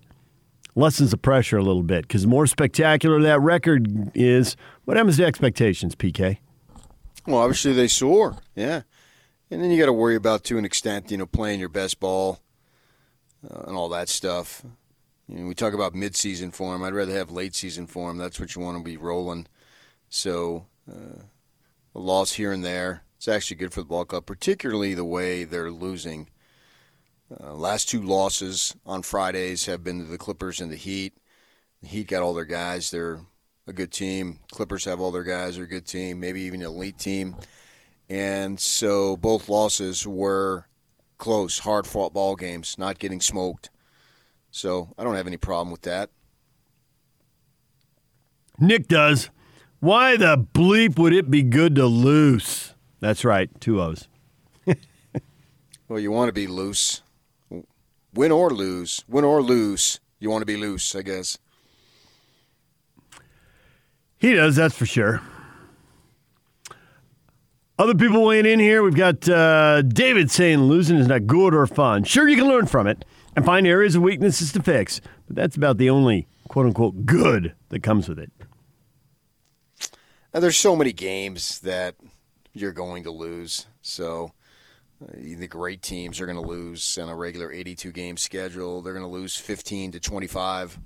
lessens 0.75 1.11
the 1.11 1.17
pressure 1.17 1.57
a 1.57 1.63
little 1.63 1.83
bit 1.83 2.07
because 2.07 2.23
the 2.23 2.27
more 2.27 2.45
spectacular 2.45 3.21
that 3.21 3.39
record 3.39 4.11
is, 4.13 4.55
what 4.83 4.97
happens 4.97 5.17
to 5.17 5.25
expectations, 5.25 5.95
PK? 5.95 6.37
Well, 7.25 7.37
obviously 7.37 7.73
they 7.73 7.87
soar, 7.87 8.37
yeah. 8.55 8.83
And 9.49 9.63
then 9.63 9.71
you 9.71 9.79
got 9.79 9.85
to 9.85 9.93
worry 9.93 10.15
about, 10.15 10.43
to 10.45 10.57
an 10.57 10.65
extent, 10.65 11.11
you 11.11 11.17
know, 11.17 11.25
playing 11.25 11.59
your 11.59 11.69
best 11.69 11.99
ball 11.99 12.39
uh, 13.49 13.63
and 13.67 13.75
all 13.75 13.89
that 13.89 14.09
stuff. 14.09 14.63
You 15.27 15.39
know, 15.39 15.47
we 15.47 15.55
talk 15.55 15.73
about 15.73 15.95
mid-season 15.95 16.51
form. 16.51 16.83
I'd 16.83 16.93
rather 16.93 17.13
have 17.13 17.31
late-season 17.31 17.87
form. 17.87 18.17
That's 18.17 18.39
what 18.39 18.55
you 18.55 18.61
want 18.61 18.77
to 18.77 18.83
be 18.83 18.97
rolling. 18.97 19.47
So 20.09 20.67
uh, 20.91 21.23
a 21.95 21.99
loss 21.99 22.33
here 22.33 22.51
and 22.51 22.63
there, 22.63 23.03
it's 23.17 23.27
actually 23.27 23.57
good 23.57 23.73
for 23.73 23.81
the 23.81 23.87
ball 23.87 24.05
club, 24.05 24.25
particularly 24.25 24.93
the 24.93 25.05
way 25.05 25.43
they're 25.43 25.71
losing. 25.71 26.29
Uh, 27.31 27.53
last 27.53 27.89
two 27.89 28.01
losses 28.01 28.75
on 28.85 29.01
Fridays 29.01 29.65
have 29.65 29.83
been 29.83 29.99
to 29.99 30.05
the 30.05 30.17
Clippers 30.17 30.61
and 30.61 30.71
the 30.71 30.75
Heat. 30.75 31.13
The 31.81 31.87
Heat 31.87 32.07
got 32.07 32.21
all 32.21 32.33
their 32.33 32.45
guys. 32.45 32.91
They're 32.91 33.21
a 33.67 33.73
good 33.73 33.91
team. 33.91 34.39
Clippers 34.51 34.85
have 34.85 34.99
all 34.99 35.11
their 35.11 35.23
guys. 35.23 35.55
They're 35.55 35.65
a 35.65 35.67
good 35.67 35.87
team, 35.87 36.19
maybe 36.19 36.41
even 36.41 36.61
an 36.61 36.67
elite 36.67 36.99
team. 36.99 37.35
And 38.09 38.59
so 38.59 39.17
both 39.17 39.49
losses 39.49 40.05
were 40.05 40.67
close, 41.17 41.59
hard 41.59 41.87
fought 41.87 42.13
ball 42.13 42.35
games, 42.35 42.77
not 42.77 42.99
getting 42.99 43.21
smoked. 43.21 43.71
So 44.51 44.93
I 44.97 45.03
don't 45.03 45.15
have 45.15 45.27
any 45.27 45.37
problem 45.37 45.71
with 45.71 45.81
that. 45.81 46.11
Nick 48.59 48.87
does. 48.87 49.29
Why 49.79 50.15
the 50.15 50.37
bleep 50.37 50.97
would 50.97 51.13
it 51.13 51.29
be 51.29 51.43
good 51.43 51.75
to 51.75 51.85
lose? 51.85 52.73
That's 52.99 53.25
right, 53.25 53.49
two 53.59 53.81
O's. 53.81 54.07
well, 55.87 55.99
you 55.99 56.11
want 56.11 56.29
to 56.29 56.33
be 56.33 56.47
loose. 56.47 57.01
Win 58.15 58.31
or 58.31 58.49
lose. 58.49 59.03
Win 59.07 59.23
or 59.23 59.41
lose. 59.41 59.99
You 60.19 60.29
want 60.29 60.41
to 60.41 60.45
be 60.45 60.57
loose, 60.57 60.95
I 60.95 61.01
guess. 61.01 61.37
He 64.17 64.33
does, 64.33 64.55
that's 64.55 64.75
for 64.75 64.85
sure. 64.85 65.21
Other 67.77 67.93
people 67.93 68.23
weighing 68.23 68.45
in 68.45 68.59
here. 68.59 68.81
We've 68.81 68.95
got 68.95 69.27
uh, 69.27 69.81
David 69.81 70.31
saying 70.31 70.61
losing 70.61 70.97
is 70.97 71.07
not 71.07 71.27
good 71.27 71.53
or 71.53 71.67
fun. 71.67 72.05
Sure, 72.05 72.27
you 72.27 72.37
can 72.37 72.47
learn 72.47 72.67
from 72.67 72.87
it 72.87 73.03
and 73.35 73.45
find 73.45 73.67
areas 73.67 73.95
of 73.95 74.01
weaknesses 74.01 74.53
to 74.53 74.63
fix, 74.63 75.01
but 75.27 75.35
that's 75.35 75.57
about 75.57 75.77
the 75.77 75.89
only 75.89 76.25
quote 76.47 76.65
unquote 76.65 77.05
good 77.05 77.53
that 77.69 77.83
comes 77.83 78.07
with 78.07 78.17
it. 78.17 78.31
Now, 80.33 80.39
there's 80.39 80.57
so 80.57 80.75
many 80.75 80.93
games 80.93 81.59
that 81.59 81.95
you're 82.53 82.71
going 82.71 83.03
to 83.03 83.11
lose. 83.11 83.67
So 83.81 84.31
the 85.01 85.47
great 85.47 85.81
teams 85.81 86.21
are 86.21 86.25
going 86.25 86.41
to 86.41 86.47
lose 86.47 86.97
on 86.97 87.09
a 87.09 87.15
regular 87.15 87.51
82 87.51 87.91
game 87.91 88.17
schedule. 88.17 88.81
They're 88.81 88.93
going 88.93 89.05
to 89.05 89.11
lose 89.11 89.35
15 89.35 89.93
to 89.93 89.99
25. 89.99 90.79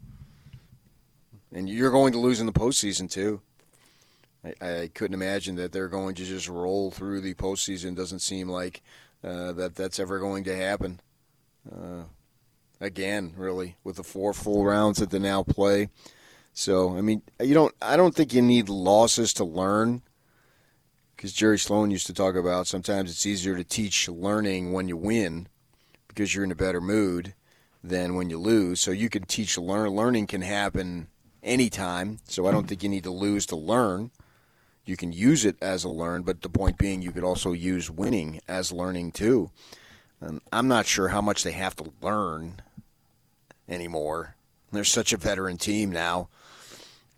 And 1.54 1.70
you're 1.70 1.92
going 1.92 2.14
to 2.14 2.20
lose 2.20 2.40
in 2.40 2.46
the 2.46 2.52
postseason, 2.52 3.10
too. 3.10 3.42
I, 4.44 4.54
I 4.66 4.92
couldn't 4.94 5.16
imagine 5.16 5.56
that 5.56 5.72
they're 5.72 5.88
going 5.88 6.16
to 6.16 6.26
just 6.26 6.48
roll 6.48 6.92
through 6.92 7.22
the 7.22 7.34
postseason. 7.34 7.96
Doesn't 7.96 8.20
seem 8.20 8.50
like 8.50 8.82
uh, 9.24 9.54
that 9.54 9.76
that's 9.76 10.00
ever 10.00 10.20
going 10.20 10.44
to 10.46 10.56
happen. 10.56 11.02
Uh, 11.70 12.04
again, 12.80 13.34
really, 13.36 13.78
with 13.84 13.98
the 13.98 14.04
four 14.04 14.34
full 14.34 14.64
rounds 14.64 15.00
that 15.00 15.10
they 15.10 15.20
now 15.20 15.44
play. 15.44 15.90
So, 16.54 16.98
I 16.98 17.02
mean, 17.02 17.22
you 17.40 17.54
don't. 17.54 17.74
I 17.82 17.98
don't 17.98 18.16
think 18.16 18.34
you 18.34 18.42
need 18.42 18.70
losses 18.70 19.34
to 19.34 19.44
learn. 19.44 20.02
Because 21.20 21.34
Jerry 21.34 21.60
Sloan 21.60 21.92
used 21.92 22.08
to 22.08 22.14
talk 22.14 22.36
about 22.36 22.66
sometimes 22.66 23.12
it's 23.12 23.26
easier 23.26 23.58
to 23.58 23.64
teach 23.66 24.08
learning 24.08 24.72
when 24.72 24.88
you 24.88 24.96
win, 24.96 25.50
because 26.08 26.34
you're 26.34 26.46
in 26.46 26.52
a 26.52 26.56
better 26.56 26.80
mood, 26.80 27.34
than 27.84 28.16
when 28.16 28.30
you 28.30 28.40
lose. 28.40 28.80
So 28.80 28.92
you 28.92 29.10
can 29.10 29.24
teach 29.24 29.58
learn. 29.58 29.90
Learning 29.90 30.28
can 30.28 30.42
happen 30.42 31.10
anytime. 31.44 32.20
So 32.24 32.48
I 32.48 32.52
don't 32.52 32.70
think 32.70 32.84
you 32.84 32.88
need 32.88 33.04
to 33.04 33.12
lose 33.12 33.46
to 33.48 33.58
learn. 33.58 34.12
You 34.86 34.96
can 34.96 35.12
use 35.12 35.44
it 35.44 35.58
as 35.62 35.84
a 35.84 35.90
learn, 35.90 36.22
but 36.22 36.42
the 36.42 36.48
point 36.48 36.78
being, 36.78 37.02
you 37.02 37.12
could 37.12 37.26
also 37.26 37.52
use 37.52 37.92
winning 37.92 38.40
as 38.48 38.72
learning 38.72 39.12
too. 39.12 39.52
And 40.22 40.40
I'm 40.54 40.70
not 40.70 40.86
sure 40.86 41.10
how 41.10 41.20
much 41.20 41.44
they 41.44 41.52
have 41.52 41.76
to 41.76 41.92
learn 42.02 42.62
anymore. 43.68 44.36
They're 44.72 44.86
such 44.86 45.12
a 45.12 45.18
veteran 45.18 45.58
team 45.58 45.92
now 45.92 46.30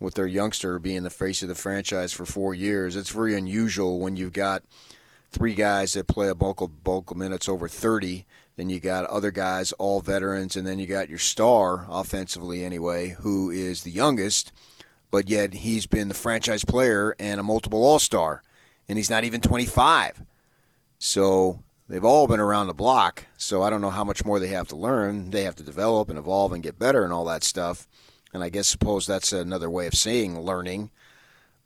with 0.02 0.14
their 0.14 0.26
youngster 0.26 0.78
being 0.78 1.02
the 1.02 1.10
face 1.10 1.42
of 1.42 1.48
the 1.48 1.54
franchise 1.54 2.12
for 2.12 2.26
four 2.26 2.54
years. 2.54 2.96
It's 2.96 3.10
very 3.10 3.36
unusual 3.36 4.00
when 4.00 4.16
you've 4.16 4.32
got 4.32 4.62
three 5.30 5.54
guys 5.54 5.94
that 5.94 6.06
play 6.06 6.28
a 6.28 6.34
bulk 6.34 6.60
of 6.60 6.84
bulk 6.84 7.10
of 7.10 7.16
minutes 7.16 7.48
over 7.48 7.68
30. 7.68 8.26
Then 8.56 8.68
you 8.68 8.80
got 8.80 9.06
other 9.06 9.30
guys, 9.30 9.72
all 9.72 10.00
veterans, 10.00 10.56
and 10.56 10.66
then 10.66 10.78
you 10.78 10.86
got 10.86 11.08
your 11.08 11.18
star 11.18 11.86
offensively 11.88 12.64
anyway, 12.64 13.16
who 13.20 13.50
is 13.50 13.82
the 13.82 13.90
youngest, 13.90 14.52
but 15.10 15.28
yet 15.28 15.54
he's 15.54 15.86
been 15.86 16.08
the 16.08 16.14
franchise 16.14 16.64
player 16.64 17.16
and 17.18 17.40
a 17.40 17.42
multiple 17.42 17.82
All 17.82 17.98
Star, 17.98 18.42
and 18.88 18.98
he's 18.98 19.10
not 19.10 19.24
even 19.24 19.40
25. 19.40 20.22
So 20.98 21.60
they've 21.88 22.04
all 22.04 22.26
been 22.26 22.40
around 22.40 22.66
the 22.66 22.74
block. 22.74 23.24
So 23.38 23.62
I 23.62 23.70
don't 23.70 23.80
know 23.80 23.90
how 23.90 24.04
much 24.04 24.24
more 24.24 24.38
they 24.38 24.48
have 24.48 24.68
to 24.68 24.76
learn. 24.76 25.30
They 25.30 25.44
have 25.44 25.56
to 25.56 25.62
develop 25.62 26.10
and 26.10 26.18
evolve 26.18 26.52
and 26.52 26.62
get 26.62 26.78
better 26.78 27.04
and 27.04 27.12
all 27.12 27.24
that 27.24 27.44
stuff. 27.44 27.88
And 28.32 28.42
I 28.42 28.48
guess 28.48 28.68
suppose 28.68 29.06
that's 29.06 29.32
another 29.32 29.68
way 29.68 29.86
of 29.86 29.94
saying 29.94 30.40
learning. 30.40 30.90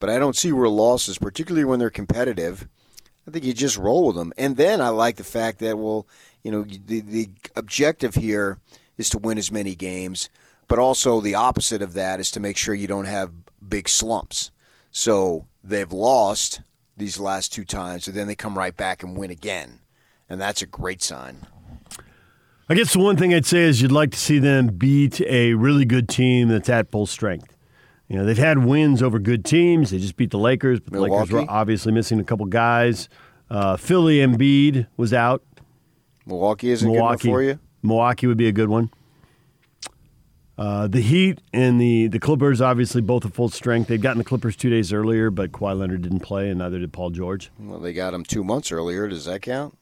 But 0.01 0.11
I 0.11 0.19
don't 0.19 0.37
see 0.37 0.53
real 0.53 0.75
losses, 0.75 1.19
particularly 1.19 1.65
when 1.65 1.79
they're 1.79 1.91
competitive. 1.91 2.69
I 3.27 3.31
think 3.31 3.45
you 3.45 3.53
just 3.53 3.79
roll 3.79 4.07
with 4.07 4.17
them. 4.17 4.33
And 4.37 4.57
then 4.57 4.81
I 4.81 4.91
like 4.91 5.17
the 5.17 5.25
fact 5.25 5.59
that, 5.61 5.79
well, 5.79 6.07
you 6.43 6.51
know, 6.51 6.63
the, 6.63 7.01
the 7.01 7.29
objective 7.57 8.15
here 8.15 8.59
is 8.99 9.11
to 9.11 9.19
win 9.19 9.39
as 9.39 9.51
many 9.51 9.75
games, 9.75 10.29
but 10.69 10.79
also 10.79 11.21
the 11.21 11.35
opposite 11.35 11.83
of 11.83 11.95
that 11.95 12.21
is 12.21 12.31
to 12.33 12.41
make 12.41 12.57
sure 12.57 12.75
you 12.75 12.87
don't 12.87 13.07
have 13.07 13.33
big 13.67 13.89
slumps. 13.89 14.51
So 14.91 15.47
they've 15.63 15.93
lost 15.93 16.61
these 16.97 17.19
last 17.19 17.53
two 17.53 17.65
times, 17.65 18.07
and 18.07 18.17
then 18.17 18.27
they 18.27 18.35
come 18.35 18.57
right 18.57 18.77
back 18.77 19.03
and 19.03 19.17
win 19.17 19.31
again. 19.31 19.81
And 20.29 20.41
that's 20.41 20.63
a 20.63 20.67
great 20.67 21.03
sign. 21.03 21.47
I 22.69 22.75
guess 22.75 22.93
the 22.93 22.99
one 22.99 23.17
thing 23.17 23.33
I'd 23.33 23.47
say 23.47 23.61
is 23.61 23.81
you'd 23.81 23.93
like 23.93 24.11
to 24.11 24.19
see 24.19 24.41
them 24.41 24.67
beat 24.67 25.21
a 25.21 25.55
really 25.55 25.85
good 25.85 26.09
team 26.09 26.49
that's 26.49 26.69
at 26.69 26.91
full 26.91 27.07
strength. 27.07 27.57
You 28.09 28.17
know, 28.17 28.25
they've 28.25 28.37
had 28.37 28.65
wins 28.65 29.05
over 29.05 29.21
good 29.21 29.45
teams. 29.45 29.91
They 29.91 29.99
just 29.99 30.17
beat 30.17 30.33
the 30.33 30.39
Lakers, 30.39 30.81
but 30.81 30.93
the 30.93 31.01
Lakers 31.01 31.31
were 31.31 31.45
obviously 31.49 31.93
missing 31.93 32.19
a 32.19 32.25
couple 32.25 32.47
guys. 32.47 33.09
Uh, 33.49 33.77
Philly 33.77 34.19
Embiid 34.19 34.89
was 34.97 35.13
out. 35.13 35.45
Milwaukee 36.25 36.71
isn't 36.71 36.91
Milwaukee, 36.91 37.29
good 37.29 37.31
for 37.31 37.43
you? 37.43 37.59
Milwaukee 37.85 38.27
would 38.27 38.37
be 38.37 38.49
a 38.49 38.53
good 38.53 38.69
one. 38.69 38.91
Uh, 40.59 40.89
the 40.89 41.01
Heat 41.01 41.41
and 41.53 41.81
the, 41.81 42.09
the 42.09 42.19
Clippers, 42.19 42.61
obviously, 42.61 43.01
both 43.01 43.25
at 43.25 43.33
full 43.33 43.49
strength. 43.49 43.87
They'd 43.87 44.03
gotten 44.03 44.19
the 44.19 44.25
Clippers 44.25 44.57
two 44.57 44.71
days 44.71 44.93
earlier, 44.93 45.31
but 45.31 45.53
Kawhi 45.53 45.79
Leonard 45.79 46.03
didn't 46.03 46.21
play, 46.21 46.49
and 46.49 46.59
neither 46.59 46.81
did 46.81 46.93
Paul 46.93 47.11
George. 47.11 47.51
Well, 47.61 47.79
they 47.79 47.93
got 47.93 48.15
him 48.15 48.25
two 48.25 48.43
months 48.43 48.73
earlier. 48.73 49.07
Does 49.07 49.27
that 49.27 49.43
count? 49.43 49.77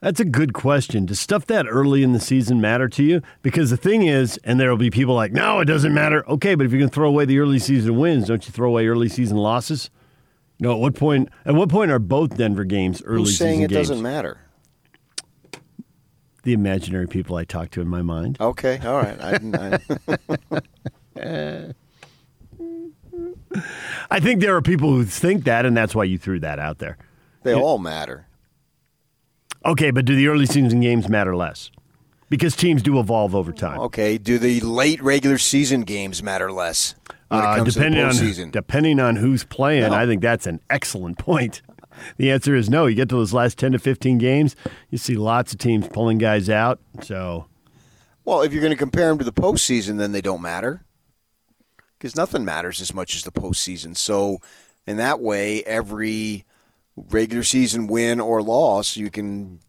That's 0.00 0.18
a 0.18 0.24
good 0.24 0.54
question. 0.54 1.04
Does 1.04 1.20
stuff 1.20 1.44
that 1.46 1.66
early 1.68 2.02
in 2.02 2.12
the 2.12 2.20
season 2.20 2.60
matter 2.60 2.88
to 2.88 3.02
you? 3.02 3.20
Because 3.42 3.68
the 3.68 3.76
thing 3.76 4.02
is, 4.06 4.38
and 4.44 4.58
there 4.58 4.70
will 4.70 4.78
be 4.78 4.90
people 4.90 5.14
like, 5.14 5.32
no, 5.32 5.60
it 5.60 5.66
doesn't 5.66 5.92
matter. 5.92 6.26
Okay, 6.26 6.54
but 6.54 6.64
if 6.64 6.72
you're 6.72 6.78
going 6.78 6.88
to 6.88 6.94
throw 6.94 7.08
away 7.08 7.26
the 7.26 7.38
early 7.38 7.58
season 7.58 7.98
wins, 7.98 8.28
don't 8.28 8.46
you 8.46 8.52
throw 8.52 8.70
away 8.70 8.86
early 8.86 9.10
season 9.10 9.36
losses? 9.36 9.90
No. 10.58 10.72
At 10.72 10.78
what 10.78 10.94
point? 10.94 11.28
At 11.44 11.54
what 11.54 11.68
point 11.68 11.90
are 11.90 11.98
both 11.98 12.36
Denver 12.36 12.64
games 12.64 13.02
early 13.02 13.26
season? 13.26 13.26
Who's 13.26 13.38
saying 13.38 13.60
it 13.62 13.70
games? 13.70 13.88
doesn't 13.88 14.02
matter? 14.02 14.40
The 16.44 16.54
imaginary 16.54 17.06
people 17.06 17.36
I 17.36 17.44
talk 17.44 17.70
to 17.72 17.82
in 17.82 17.88
my 17.88 18.00
mind. 18.00 18.38
Okay, 18.40 18.78
all 18.82 18.96
right. 18.96 19.20
I, 19.20 19.78
I... 21.16 21.72
I 24.10 24.20
think 24.20 24.40
there 24.40 24.56
are 24.56 24.62
people 24.62 24.90
who 24.90 25.04
think 25.04 25.44
that, 25.44 25.66
and 25.66 25.76
that's 25.76 25.94
why 25.94 26.04
you 26.04 26.16
threw 26.16 26.40
that 26.40 26.58
out 26.58 26.78
there. 26.78 26.96
They 27.42 27.54
all 27.54 27.78
matter. 27.78 28.26
Okay, 29.64 29.90
but 29.90 30.04
do 30.04 30.16
the 30.16 30.28
early 30.28 30.46
season 30.46 30.80
games 30.80 31.08
matter 31.08 31.36
less? 31.36 31.70
Because 32.28 32.54
teams 32.56 32.82
do 32.82 32.98
evolve 32.98 33.34
over 33.34 33.52
time. 33.52 33.80
Okay, 33.80 34.16
do 34.16 34.38
the 34.38 34.60
late 34.60 35.02
regular 35.02 35.36
season 35.36 35.82
games 35.82 36.22
matter 36.22 36.50
less? 36.50 36.94
Uh, 37.30 37.62
depending 37.62 38.02
on 38.02 38.50
depending 38.50 39.00
on 39.00 39.16
who's 39.16 39.44
playing, 39.44 39.90
no. 39.90 39.92
I 39.92 40.06
think 40.06 40.22
that's 40.22 40.46
an 40.46 40.60
excellent 40.70 41.18
point. 41.18 41.62
The 42.16 42.30
answer 42.30 42.54
is 42.54 42.70
no. 42.70 42.86
You 42.86 42.94
get 42.94 43.10
to 43.10 43.16
those 43.16 43.34
last 43.34 43.58
ten 43.58 43.72
to 43.72 43.78
fifteen 43.78 44.16
games, 44.16 44.56
you 44.88 44.96
see 44.96 45.16
lots 45.16 45.52
of 45.52 45.58
teams 45.58 45.86
pulling 45.86 46.16
guys 46.16 46.48
out. 46.48 46.80
So, 47.02 47.46
well, 48.24 48.40
if 48.40 48.52
you're 48.54 48.62
going 48.62 48.72
to 48.72 48.78
compare 48.78 49.08
them 49.08 49.18
to 49.18 49.24
the 49.24 49.32
postseason, 49.32 49.98
then 49.98 50.12
they 50.12 50.22
don't 50.22 50.40
matter 50.40 50.82
because 51.98 52.16
nothing 52.16 52.42
matters 52.42 52.80
as 52.80 52.94
much 52.94 53.14
as 53.16 53.24
the 53.24 53.32
postseason. 53.32 53.96
So, 53.96 54.38
in 54.86 54.96
that 54.96 55.20
way, 55.20 55.62
every 55.64 56.46
regular 57.10 57.42
season 57.42 57.86
win 57.86 58.20
or 58.20 58.42
loss, 58.42 58.96
you 58.96 59.10
can 59.10 59.60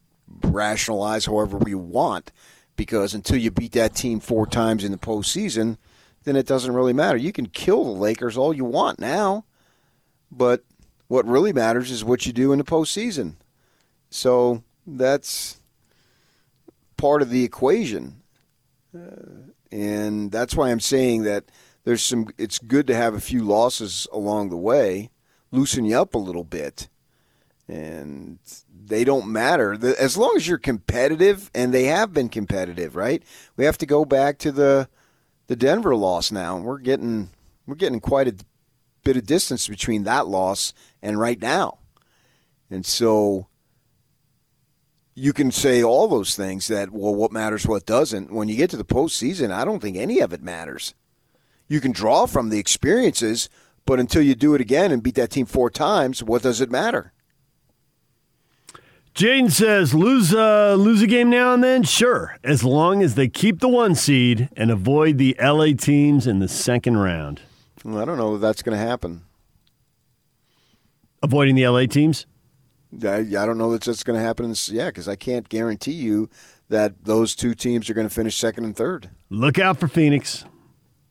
rationalize 0.44 1.26
however 1.26 1.60
you 1.68 1.78
want 1.78 2.32
because 2.76 3.14
until 3.14 3.38
you 3.38 3.52
beat 3.52 3.74
that 3.74 3.94
team 3.96 4.20
four 4.20 4.48
times 4.48 4.84
in 4.84 4.92
the 4.92 4.98
postseason, 4.98 5.78
then 6.24 6.36
it 6.36 6.46
doesn't 6.46 6.74
really 6.74 6.94
matter. 6.94 7.18
You 7.18 7.32
can 7.32 7.48
kill 7.48 7.84
the 7.84 8.00
Lakers 8.00 8.38
all 8.38 8.54
you 8.54 8.66
want 8.66 9.00
now, 9.00 9.46
but 10.32 10.64
What 11.12 11.28
really 11.28 11.52
matters 11.52 11.92
is 11.92 12.06
what 12.06 12.26
you 12.26 12.32
do 12.32 12.54
in 12.54 12.58
the 12.58 12.64
postseason. 12.64 13.34
So 14.10 14.64
that's 14.88 15.60
part 16.96 17.22
of 17.22 17.30
the 17.30 17.44
equation. 17.44 18.22
Uh, 18.96 19.52
and 19.74 20.32
that's 20.32 20.56
why 20.56 20.70
I'm 20.72 20.80
saying 20.80 21.24
that 21.24 21.44
there's 21.84 22.02
some 22.02 22.30
it's 22.38 22.60
good 22.60 22.88
to 22.88 22.96
have 22.96 23.14
a 23.14 23.20
few 23.20 23.44
losses 23.44 24.08
along 24.14 24.52
the 24.52 24.58
way, 24.58 25.10
loosen 25.52 25.84
you 25.84 26.00
up 26.00 26.16
a 26.16 26.18
little 26.18 26.46
bit. 26.46 26.88
And 27.72 28.40
they 28.86 29.06
don't 29.06 29.32
matter 29.32 29.78
as 29.98 30.18
long 30.18 30.34
as 30.36 30.46
you're 30.46 30.58
competitive 30.58 31.50
and 31.56 31.74
they 31.74 31.86
have 31.86 32.12
been 32.12 32.28
competitive, 32.28 32.98
right? 32.98 33.24
We 33.56 33.64
have 33.64 33.78
to 33.78 33.86
go 33.86 34.04
back 34.04 34.38
to 34.40 34.52
the 34.52 34.90
the 35.48 35.56
Denver 35.56 35.96
loss 35.96 36.32
now, 36.34 36.58
and 36.58 36.66
we're 36.66 36.80
getting 36.80 37.30
we're 37.66 37.76
getting 37.76 38.02
quite 38.02 38.28
a 38.28 38.36
bit 39.04 39.16
of 39.16 39.26
distance 39.26 39.70
between 39.70 40.04
that 40.04 40.28
loss 40.28 40.74
and 41.02 41.18
right 41.18 41.42
now. 41.42 41.78
And 42.70 42.86
so 42.86 43.48
you 45.16 45.32
can 45.32 45.52
say 45.52 45.82
all 45.82 46.10
those 46.10 46.36
things 46.36 46.68
that, 46.68 46.92
well, 46.92 47.16
what 47.16 47.32
matters, 47.32 47.66
what 47.66 47.86
doesn't. 47.86 48.34
When 48.34 48.50
you 48.50 48.58
get 48.58 48.70
to 48.72 48.78
the 48.78 48.84
postseason, 48.84 49.52
I 49.52 49.64
don't 49.64 49.80
think 49.80 49.96
any 49.96 50.20
of 50.20 50.34
it 50.34 50.44
matters. 50.44 50.94
You 51.70 51.80
can 51.80 51.94
draw 51.94 52.26
from 52.26 52.50
the 52.50 52.60
experiences, 52.60 53.50
but 53.86 54.00
until 54.00 54.22
you 54.22 54.36
do 54.36 54.56
it 54.56 54.62
again 54.62 54.92
and 54.92 55.02
beat 55.02 55.16
that 55.16 55.32
team 55.32 55.46
four 55.46 55.70
times, 55.70 56.22
what 56.22 56.42
does 56.42 56.60
it 56.60 56.70
matter? 56.70 57.14
Jaden 59.14 59.52
says, 59.52 59.94
lose, 59.94 60.34
uh, 60.34 60.76
lose 60.76 61.02
a 61.02 61.08
game 61.08 61.30
now 61.30 61.54
and 61.54 61.64
then? 61.64 61.84
Sure, 61.84 62.38
as 62.44 62.64
long 62.64 63.04
as 63.04 63.16
they 63.16 63.28
keep 63.28 63.60
the 63.60 63.68
one 63.68 63.94
seed 63.94 64.50
and 64.56 64.72
avoid 64.72 65.18
the 65.18 65.36
LA 65.42 65.74
teams 65.78 66.26
in 66.28 66.40
the 66.40 66.48
second 66.48 66.98
round. 66.98 67.42
Well, 67.84 68.02
I 68.02 68.06
don't 68.06 68.18
know 68.18 68.36
if 68.36 68.42
that's 68.42 68.62
going 68.62 68.78
to 68.78 68.84
happen. 68.84 69.24
Avoiding 71.22 71.56
the 71.56 71.68
LA 71.68 71.86
teams? 71.86 72.26
I, 73.04 73.18
I 73.18 73.24
don't 73.24 73.58
know 73.58 73.72
that 73.72 73.82
that's 73.82 74.04
going 74.04 74.18
to 74.18 74.26
happen. 74.26 74.54
Yeah, 74.68 74.88
because 74.88 75.08
I 75.08 75.16
can't 75.16 75.48
guarantee 75.50 75.92
you 75.92 76.30
that 76.70 77.04
those 77.04 77.36
two 77.36 77.54
teams 77.54 77.90
are 77.90 77.94
going 77.94 78.08
to 78.08 78.14
finish 78.14 78.38
second 78.38 78.64
and 78.64 78.76
third. 78.76 79.10
Look 79.30 79.60
out 79.60 79.80
for 79.80 79.88
Phoenix. 79.88 80.46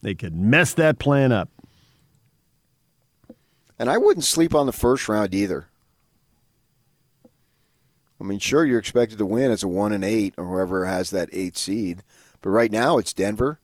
They 0.02 0.14
could 0.14 0.34
mess 0.34 0.74
that 0.74 0.98
plan 0.98 1.32
up. 1.32 1.50
And 3.78 3.88
I 3.88 3.98
wouldn't 3.98 4.24
sleep 4.24 4.54
on 4.54 4.66
the 4.66 4.72
first 4.72 5.08
round 5.08 5.34
either. 5.34 5.69
I 8.20 8.24
mean, 8.24 8.38
sure, 8.38 8.64
you're 8.64 8.78
expected 8.78 9.18
to 9.18 9.26
win 9.26 9.50
as 9.50 9.62
a 9.62 9.68
one 9.68 9.92
and 9.92 10.04
eight 10.04 10.34
or 10.36 10.44
whoever 10.44 10.86
has 10.86 11.10
that 11.10 11.28
eight 11.32 11.56
seed, 11.56 12.02
but 12.42 12.50
right 12.50 12.70
now 12.70 12.98
it's 12.98 13.12
Denver, 13.12 13.60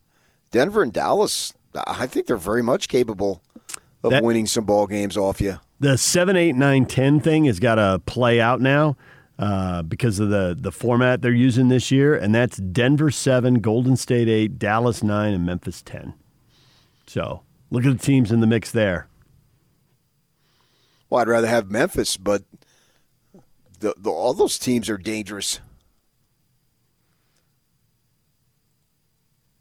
Denver 0.50 0.82
and 0.82 0.92
Dallas. 0.92 1.52
I 1.86 2.06
think 2.06 2.26
they're 2.26 2.36
very 2.36 2.62
much 2.62 2.88
capable 2.88 3.42
of 4.02 4.10
that, 4.12 4.22
winning 4.22 4.46
some 4.46 4.64
ball 4.64 4.86
games 4.86 5.16
off 5.16 5.40
you 5.40 5.58
the 5.80 5.98
7, 5.98 6.36
8, 6.36 6.54
9, 6.54 6.86
10 6.86 7.20
thing 7.20 7.44
has 7.44 7.60
got 7.60 7.76
to 7.76 8.00
play 8.06 8.40
out 8.40 8.60
now 8.60 8.96
uh, 9.38 9.82
because 9.82 10.18
of 10.18 10.30
the, 10.30 10.56
the 10.58 10.72
format 10.72 11.22
they're 11.22 11.32
using 11.32 11.68
this 11.68 11.90
year, 11.90 12.14
and 12.14 12.34
that's 12.34 12.56
Denver 12.56 13.10
7, 13.10 13.56
Golden 13.56 13.96
State 13.96 14.28
8, 14.28 14.58
Dallas 14.58 15.02
9, 15.02 15.34
and 15.34 15.44
Memphis 15.44 15.82
10. 15.82 16.14
So 17.06 17.42
look 17.70 17.84
at 17.84 17.98
the 17.98 18.04
teams 18.04 18.32
in 18.32 18.40
the 18.40 18.46
mix 18.46 18.70
there. 18.72 19.08
Well, 21.10 21.20
I'd 21.20 21.28
rather 21.28 21.46
have 21.46 21.70
Memphis, 21.70 22.16
but 22.16 22.42
the, 23.80 23.94
the, 23.96 24.10
all 24.10 24.34
those 24.34 24.58
teams 24.58 24.88
are 24.88 24.98
dangerous. 24.98 25.60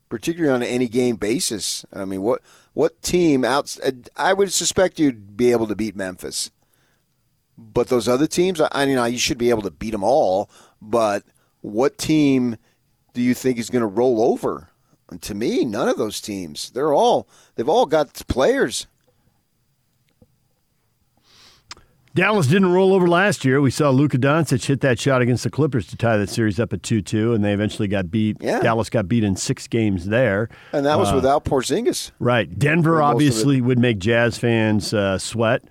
particularly 0.09 0.53
on 0.53 0.61
an 0.61 0.67
any 0.67 0.87
game 0.87 1.17
basis. 1.17 1.85
I 1.91 2.05
mean, 2.05 2.21
what 2.21 2.41
what 2.73 3.01
team 3.01 3.43
out? 3.43 3.77
I 4.15 4.33
would 4.33 4.53
suspect 4.53 4.99
you'd 4.99 5.35
be 5.35 5.51
able 5.51 5.67
to 5.67 5.75
beat 5.75 5.95
Memphis, 5.95 6.51
but 7.57 7.87
those 7.87 8.07
other 8.07 8.27
teams, 8.27 8.61
I 8.71 8.85
mean, 8.85 9.11
you 9.11 9.17
should 9.17 9.37
be 9.37 9.49
able 9.49 9.63
to 9.63 9.71
beat 9.71 9.91
them 9.91 10.03
all. 10.03 10.49
But 10.81 11.23
what 11.61 11.97
team 11.97 12.57
do 13.13 13.21
you 13.21 13.33
think 13.33 13.57
is 13.57 13.69
going 13.69 13.81
to 13.81 13.87
roll 13.87 14.21
over? 14.21 14.69
And 15.09 15.21
to 15.23 15.35
me, 15.35 15.65
none 15.65 15.87
of 15.87 15.97
those 15.97 16.21
teams. 16.21 16.71
They're 16.71 16.93
all 16.93 17.27
they've 17.55 17.69
all 17.69 17.85
got 17.85 18.13
players. 18.27 18.87
Dallas 22.15 22.47
didn't 22.47 22.71
roll 22.71 22.93
over 22.93 23.09
last 23.09 23.43
year. 23.43 23.59
We 23.59 23.69
saw 23.69 23.89
Luka 23.89 24.17
Doncic 24.17 24.65
hit 24.65 24.79
that 24.79 24.97
shot 24.97 25.21
against 25.21 25.43
the 25.43 25.49
Clippers 25.49 25.85
to 25.87 25.97
tie 25.97 26.15
that 26.15 26.29
series 26.29 26.61
up 26.61 26.71
at 26.71 26.81
2 26.81 27.01
2, 27.01 27.33
and 27.33 27.43
they 27.43 27.51
eventually 27.51 27.89
got 27.89 28.09
beat. 28.09 28.37
Yeah. 28.39 28.61
Dallas 28.61 28.89
got 28.89 29.09
beat 29.09 29.25
in 29.25 29.35
six 29.35 29.67
games 29.67 30.05
there. 30.05 30.47
And 30.71 30.85
that 30.85 30.97
was 30.97 31.11
uh, 31.11 31.15
without 31.15 31.43
Porzingis. 31.43 32.11
Right. 32.19 32.57
Denver 32.57 33.01
obviously 33.01 33.59
would 33.59 33.79
make 33.79 33.99
Jazz 33.99 34.37
fans 34.37 34.93
uh, 34.93 35.17
sweat 35.17 35.63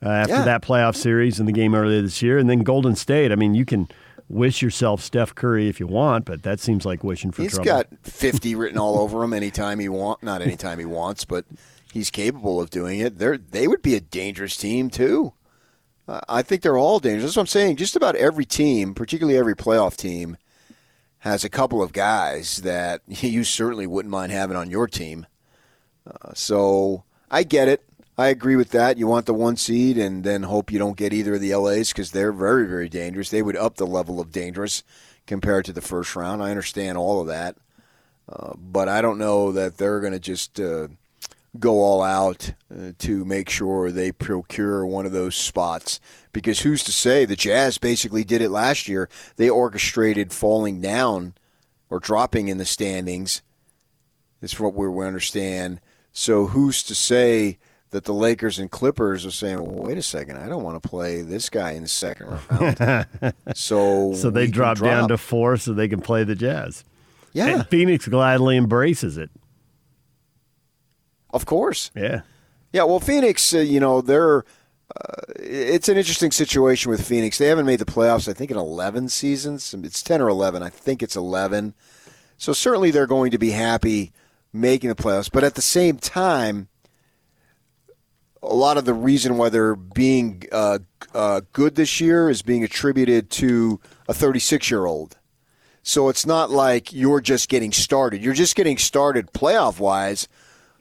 uh, 0.00 0.08
after 0.08 0.34
yeah. 0.34 0.44
that 0.44 0.62
playoff 0.62 0.94
series 0.94 1.40
in 1.40 1.46
the 1.46 1.52
game 1.52 1.74
earlier 1.74 2.00
this 2.00 2.22
year. 2.22 2.38
And 2.38 2.48
then 2.48 2.60
Golden 2.60 2.94
State, 2.94 3.32
I 3.32 3.34
mean, 3.34 3.56
you 3.56 3.64
can 3.64 3.88
wish 4.28 4.62
yourself 4.62 5.02
Steph 5.02 5.34
Curry 5.34 5.68
if 5.68 5.80
you 5.80 5.88
want, 5.88 6.26
but 6.26 6.44
that 6.44 6.60
seems 6.60 6.86
like 6.86 7.02
wishing 7.02 7.32
for 7.32 7.42
he's 7.42 7.54
trouble. 7.54 7.64
He's 7.64 7.72
got 7.72 7.88
50 8.04 8.54
written 8.54 8.78
all 8.78 9.00
over 9.00 9.24
him 9.24 9.32
anytime 9.32 9.80
he 9.80 9.88
want, 9.88 10.22
not 10.22 10.42
anytime 10.42 10.78
he 10.78 10.84
wants, 10.84 11.24
but 11.24 11.44
he's 11.92 12.08
capable 12.08 12.60
of 12.60 12.70
doing 12.70 13.00
it. 13.00 13.18
They're, 13.18 13.36
they 13.36 13.66
would 13.66 13.82
be 13.82 13.96
a 13.96 14.00
dangerous 14.00 14.56
team 14.56 14.90
too. 14.90 15.32
I 16.08 16.42
think 16.42 16.62
they're 16.62 16.78
all 16.78 17.00
dangerous. 17.00 17.24
That's 17.24 17.36
what 17.36 17.42
I'm 17.42 17.46
saying. 17.48 17.76
Just 17.76 17.96
about 17.96 18.16
every 18.16 18.44
team, 18.44 18.94
particularly 18.94 19.38
every 19.38 19.54
playoff 19.54 19.96
team, 19.96 20.36
has 21.20 21.44
a 21.44 21.50
couple 21.50 21.82
of 21.82 21.92
guys 21.92 22.58
that 22.58 23.02
you 23.06 23.44
certainly 23.44 23.86
wouldn't 23.86 24.12
mind 24.12 24.32
having 24.32 24.56
on 24.56 24.70
your 24.70 24.86
team. 24.86 25.26
Uh, 26.06 26.32
so 26.34 27.04
I 27.30 27.42
get 27.42 27.68
it. 27.68 27.84
I 28.16 28.28
agree 28.28 28.56
with 28.56 28.70
that. 28.70 28.98
You 28.98 29.06
want 29.06 29.26
the 29.26 29.34
one 29.34 29.56
seed 29.56 29.96
and 29.96 30.24
then 30.24 30.42
hope 30.44 30.72
you 30.72 30.78
don't 30.78 30.96
get 30.96 31.12
either 31.12 31.34
of 31.34 31.40
the 31.40 31.54
LAs 31.54 31.90
because 31.90 32.10
they're 32.10 32.32
very, 32.32 32.66
very 32.66 32.88
dangerous. 32.88 33.30
They 33.30 33.42
would 33.42 33.56
up 33.56 33.76
the 33.76 33.86
level 33.86 34.18
of 34.18 34.32
dangerous 34.32 34.82
compared 35.26 35.66
to 35.66 35.72
the 35.72 35.80
first 35.80 36.16
round. 36.16 36.42
I 36.42 36.50
understand 36.50 36.98
all 36.98 37.20
of 37.20 37.28
that. 37.28 37.56
Uh, 38.28 38.54
but 38.56 38.88
I 38.88 39.02
don't 39.02 39.18
know 39.18 39.52
that 39.52 39.76
they're 39.76 40.00
going 40.00 40.14
to 40.14 40.18
just 40.18 40.58
uh, 40.58 40.88
go 41.58 41.80
all 41.80 42.02
out 42.02 42.52
uh, 42.72 42.92
to 42.98 43.24
make 43.24 43.50
sure 43.50 43.90
they 43.90 44.12
procure 44.12 44.86
one 44.86 45.06
of 45.06 45.12
those 45.12 45.34
spots. 45.34 46.00
Because 46.32 46.60
who's 46.60 46.84
to 46.84 46.92
say 46.92 47.24
the 47.24 47.36
Jazz 47.36 47.78
basically 47.78 48.24
did 48.24 48.42
it 48.42 48.50
last 48.50 48.88
year? 48.88 49.08
They 49.36 49.50
orchestrated 49.50 50.32
falling 50.32 50.80
down 50.80 51.34
or 51.90 51.98
dropping 52.00 52.48
in 52.48 52.58
the 52.58 52.64
standings. 52.64 53.42
That's 54.40 54.60
what 54.60 54.74
we 54.74 54.86
understand. 55.04 55.80
So 56.12 56.46
who's 56.46 56.82
to 56.84 56.94
say 56.94 57.58
that 57.90 58.04
the 58.04 58.12
Lakers 58.12 58.58
and 58.58 58.70
Clippers 58.70 59.24
are 59.24 59.30
saying, 59.30 59.62
well, 59.62 59.86
"Wait 59.86 59.98
a 59.98 60.02
second, 60.02 60.36
I 60.36 60.48
don't 60.48 60.62
want 60.62 60.80
to 60.80 60.88
play 60.88 61.22
this 61.22 61.48
guy 61.48 61.72
in 61.72 61.82
the 61.82 61.88
second 61.88 62.38
round." 62.50 63.06
so 63.54 64.12
so 64.14 64.30
they 64.30 64.46
drop, 64.46 64.76
drop 64.76 64.90
down 64.90 65.08
to 65.08 65.18
four 65.18 65.56
so 65.56 65.72
they 65.72 65.88
can 65.88 66.00
play 66.00 66.24
the 66.24 66.34
Jazz. 66.34 66.84
Yeah, 67.32 67.46
and 67.46 67.68
Phoenix 67.68 68.06
gladly 68.06 68.56
embraces 68.56 69.16
it. 69.16 69.30
Of 71.30 71.46
course. 71.46 71.90
Yeah. 71.94 72.22
Yeah. 72.72 72.84
Well, 72.84 73.00
Phoenix, 73.00 73.54
uh, 73.54 73.58
you 73.58 73.80
know, 73.80 74.00
they're. 74.00 74.44
Uh, 74.96 75.20
it's 75.36 75.90
an 75.90 75.98
interesting 75.98 76.30
situation 76.30 76.90
with 76.90 77.06
Phoenix. 77.06 77.36
They 77.36 77.48
haven't 77.48 77.66
made 77.66 77.78
the 77.78 77.84
playoffs, 77.84 78.26
I 78.26 78.32
think, 78.32 78.50
in 78.50 78.56
11 78.56 79.10
seasons. 79.10 79.74
It's 79.74 80.02
10 80.02 80.22
or 80.22 80.28
11. 80.28 80.62
I 80.62 80.70
think 80.70 81.02
it's 81.02 81.14
11. 81.14 81.74
So 82.38 82.54
certainly 82.54 82.90
they're 82.90 83.06
going 83.06 83.30
to 83.32 83.38
be 83.38 83.50
happy 83.50 84.12
making 84.50 84.88
the 84.88 84.94
playoffs. 84.94 85.30
But 85.30 85.44
at 85.44 85.56
the 85.56 85.62
same 85.62 85.98
time, 85.98 86.68
a 88.42 88.54
lot 88.54 88.78
of 88.78 88.84
the 88.84 88.94
reason 88.94 89.36
why 89.36 89.48
they're 89.48 89.76
being 89.76 90.44
uh, 90.52 90.78
uh, 91.14 91.42
good 91.52 91.74
this 91.74 92.00
year 92.00 92.30
is 92.30 92.42
being 92.42 92.64
attributed 92.64 93.30
to 93.30 93.80
a 94.08 94.14
36 94.14 94.70
year 94.70 94.86
old. 94.86 95.18
So 95.82 96.08
it's 96.08 96.26
not 96.26 96.50
like 96.50 96.92
you're 96.92 97.20
just 97.20 97.48
getting 97.48 97.72
started. 97.72 98.22
You're 98.22 98.34
just 98.34 98.56
getting 98.56 98.78
started 98.78 99.32
playoff 99.32 99.80
wise 99.80 100.28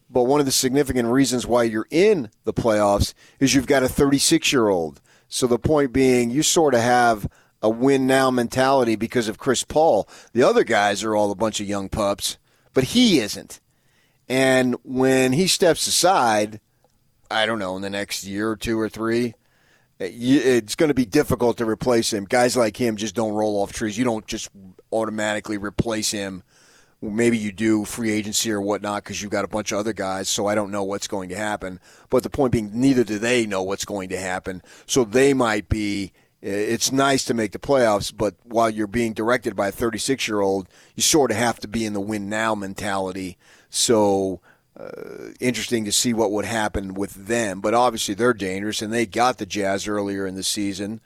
but 0.09 0.23
one 0.23 0.39
of 0.39 0.45
the 0.45 0.51
significant 0.51 1.09
reasons 1.09 1.45
why 1.45 1.63
you're 1.63 1.87
in 1.91 2.29
the 2.43 2.53
playoffs 2.53 3.13
is 3.39 3.53
you've 3.53 3.67
got 3.67 3.83
a 3.83 3.89
36 3.89 4.51
year 4.51 4.69
old. 4.69 5.01
So 5.27 5.47
the 5.47 5.59
point 5.59 5.91
being, 5.91 6.29
you 6.29 6.43
sort 6.43 6.73
of 6.73 6.81
have 6.81 7.27
a 7.61 7.69
win 7.69 8.07
now 8.07 8.31
mentality 8.31 8.95
because 8.95 9.27
of 9.27 9.37
Chris 9.37 9.63
Paul. 9.63 10.07
The 10.33 10.43
other 10.43 10.63
guys 10.63 11.03
are 11.03 11.15
all 11.15 11.31
a 11.31 11.35
bunch 11.35 11.59
of 11.59 11.67
young 11.67 11.89
pups, 11.89 12.37
but 12.73 12.85
he 12.85 13.19
isn't. 13.19 13.59
And 14.29 14.75
when 14.83 15.33
he 15.33 15.47
steps 15.47 15.87
aside, 15.87 16.59
I 17.29 17.45
don't 17.45 17.59
know, 17.59 17.75
in 17.75 17.81
the 17.81 17.89
next 17.89 18.23
year 18.23 18.51
or 18.51 18.55
two 18.55 18.79
or 18.79 18.89
three, 18.89 19.33
it's 19.99 20.75
going 20.75 20.89
to 20.89 20.93
be 20.93 21.05
difficult 21.05 21.57
to 21.57 21.65
replace 21.65 22.13
him. 22.13 22.25
Guys 22.25 22.55
like 22.55 22.77
him 22.77 22.97
just 22.97 23.15
don't 23.15 23.33
roll 23.33 23.61
off 23.61 23.73
trees. 23.73 23.97
You 23.97 24.05
don't 24.05 24.27
just 24.27 24.49
automatically 24.91 25.57
replace 25.57 26.11
him 26.11 26.43
maybe 27.01 27.37
you 27.37 27.51
do 27.51 27.85
free 27.85 28.11
agency 28.11 28.51
or 28.51 28.61
whatnot 28.61 29.03
because 29.03 29.21
you've 29.21 29.31
got 29.31 29.45
a 29.45 29.49
bunch 29.49 29.71
of 29.71 29.79
other 29.79 29.93
guys. 29.93 30.29
So 30.29 30.47
I 30.47 30.55
don't 30.55 30.71
know 30.71 30.83
what's 30.83 31.07
going 31.07 31.29
to 31.29 31.35
happen. 31.35 31.79
But 32.09 32.23
the 32.23 32.29
point 32.29 32.51
being, 32.51 32.71
neither 32.73 33.03
do 33.03 33.19
they 33.19 33.45
know 33.45 33.63
what's 33.63 33.85
going 33.85 34.09
to 34.09 34.19
happen. 34.19 34.61
So 34.85 35.03
they 35.03 35.33
might 35.33 35.69
be. 35.69 36.13
It's 36.39 36.91
nice 36.91 37.25
to 37.25 37.33
make 37.33 37.51
the 37.51 37.59
playoffs, 37.59 38.15
but 38.15 38.35
while 38.43 38.69
you're 38.69 38.85
being 38.85 39.13
directed 39.13 39.55
by 39.55 39.69
a 39.69 39.71
36 39.71 40.27
year 40.27 40.39
old, 40.39 40.69
you 40.95 41.01
sort 41.01 41.31
of 41.31 41.37
have 41.37 41.59
to 41.61 41.67
be 41.67 41.83
in 41.83 41.93
the 41.93 41.99
win 41.99 42.29
now 42.29 42.53
mentality. 42.53 43.39
So 43.71 44.39
uh, 44.79 45.31
interesting 45.39 45.83
to 45.85 45.91
see 45.91 46.13
what 46.13 46.31
would 46.31 46.45
happen 46.45 46.93
with 46.93 47.27
them. 47.27 47.59
But 47.59 47.73
obviously, 47.73 48.13
they're 48.13 48.35
dangerous, 48.35 48.83
and 48.83 48.93
they 48.93 49.07
got 49.07 49.39
the 49.39 49.47
Jazz 49.47 49.87
earlier 49.87 50.27
in 50.27 50.35
the 50.35 50.43
season. 50.43 51.01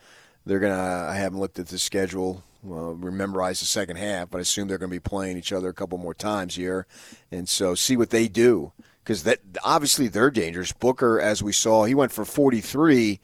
They're 0.45 0.59
gonna. 0.59 1.07
I 1.09 1.15
haven't 1.15 1.39
looked 1.39 1.59
at 1.59 1.67
the 1.67 1.79
schedule. 1.79 2.43
Well, 2.63 2.95
memorize 2.95 3.59
the 3.59 3.65
second 3.65 3.95
half, 3.95 4.29
but 4.29 4.37
I 4.37 4.41
assume 4.41 4.67
they're 4.67 4.77
going 4.77 4.91
to 4.91 4.95
be 4.95 4.99
playing 4.99 5.37
each 5.37 5.51
other 5.51 5.69
a 5.69 5.73
couple 5.73 5.97
more 5.97 6.13
times 6.13 6.55
here, 6.55 6.85
and 7.31 7.49
so 7.49 7.73
see 7.73 7.97
what 7.97 8.11
they 8.11 8.27
do 8.27 8.71
because 9.03 9.23
that 9.23 9.39
obviously 9.63 10.07
they're 10.07 10.29
dangerous. 10.29 10.71
Booker, 10.71 11.19
as 11.19 11.41
we 11.41 11.53
saw, 11.53 11.85
he 11.85 11.95
went 11.95 12.11
for 12.11 12.23
43 12.23 13.19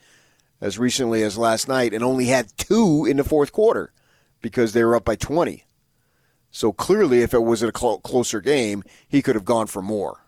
as 0.59 0.79
recently 0.79 1.23
as 1.23 1.37
last 1.37 1.67
night 1.67 1.93
and 1.93 2.03
only 2.03 2.25
had 2.25 2.57
two 2.57 3.05
in 3.05 3.17
the 3.17 3.23
fourth 3.23 3.51
quarter 3.51 3.91
because 4.41 4.73
they 4.73 4.83
were 4.83 4.95
up 4.95 5.05
by 5.05 5.15
20. 5.15 5.65
So 6.49 6.71
clearly, 6.71 7.21
if 7.21 7.33
it 7.33 7.43
was 7.43 7.61
a 7.61 7.71
cl- 7.75 7.99
closer 7.99 8.41
game, 8.41 8.83
he 9.07 9.21
could 9.21 9.35
have 9.35 9.45
gone 9.45 9.67
for 9.67 9.81
more. 9.81 10.25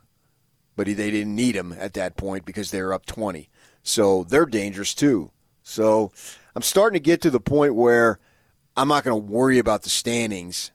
But 0.76 0.88
he, 0.88 0.94
they 0.94 1.10
didn't 1.10 1.36
need 1.36 1.56
him 1.56 1.74
at 1.78 1.94
that 1.94 2.16
point 2.16 2.46
because 2.46 2.72
they 2.72 2.82
were 2.82 2.94
up 2.94 3.06
20. 3.06 3.50
So 3.82 4.24
they're 4.24 4.46
dangerous 4.46 4.94
too. 4.94 5.32
So 5.64 6.12
I'm 6.56 6.62
starting 6.62 6.96
to 6.96 7.04
get 7.04 7.22
to 7.22 7.32
the 7.32 7.40
point 7.40 7.76
where 7.76 8.20
I'm 8.80 8.88
not 8.88 9.04
going 9.04 9.22
to 9.22 9.32
worry 9.32 9.60
about 9.60 9.82
the 9.82 9.90
standings 9.90 10.72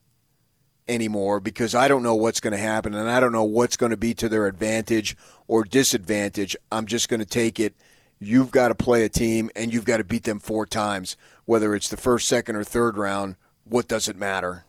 anymore 0.86 1.40
because 1.40 1.74
I 1.74 1.88
don't 1.88 2.02
know 2.02 2.14
what's 2.14 2.38
going 2.38 2.52
to 2.52 2.58
happen 2.58 2.92
and 2.92 3.08
I 3.08 3.18
don't 3.18 3.32
know 3.32 3.44
what's 3.44 3.78
going 3.78 3.92
to 3.92 3.96
be 3.96 4.12
to 4.12 4.28
their 4.28 4.46
advantage 4.46 5.16
or 5.48 5.64
disadvantage. 5.64 6.54
I'm 6.70 6.84
just 6.84 7.08
going 7.08 7.20
to 7.20 7.26
take 7.26 7.58
it. 7.58 7.74
You've 8.18 8.50
got 8.50 8.68
to 8.68 8.74
play 8.74 9.04
a 9.04 9.08
team 9.08 9.48
and 9.56 9.72
you've 9.72 9.86
got 9.86 9.96
to 9.96 10.04
beat 10.04 10.24
them 10.24 10.38
four 10.38 10.66
times, 10.66 11.16
whether 11.46 11.74
it's 11.74 11.88
the 11.88 11.96
first, 11.96 12.28
second, 12.28 12.56
or 12.56 12.62
third 12.62 12.98
round. 12.98 13.36
What 13.64 13.88
does 13.88 14.06
it 14.06 14.16
matter? 14.16 14.66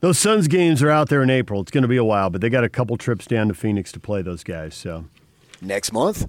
Those 0.00 0.18
Suns 0.18 0.48
games 0.48 0.82
are 0.82 0.90
out 0.90 1.08
there 1.08 1.22
in 1.22 1.30
April. 1.30 1.60
It's 1.60 1.70
going 1.70 1.82
to 1.82 1.88
be 1.88 1.98
a 1.98 2.04
while, 2.04 2.30
but 2.30 2.40
they 2.40 2.50
got 2.50 2.64
a 2.64 2.68
couple 2.68 2.96
trips 2.96 3.26
down 3.26 3.46
to 3.46 3.54
Phoenix 3.54 3.92
to 3.92 4.00
play 4.00 4.22
those 4.22 4.42
guys. 4.42 4.74
So 4.74 5.04
next 5.62 5.92
month. 5.92 6.28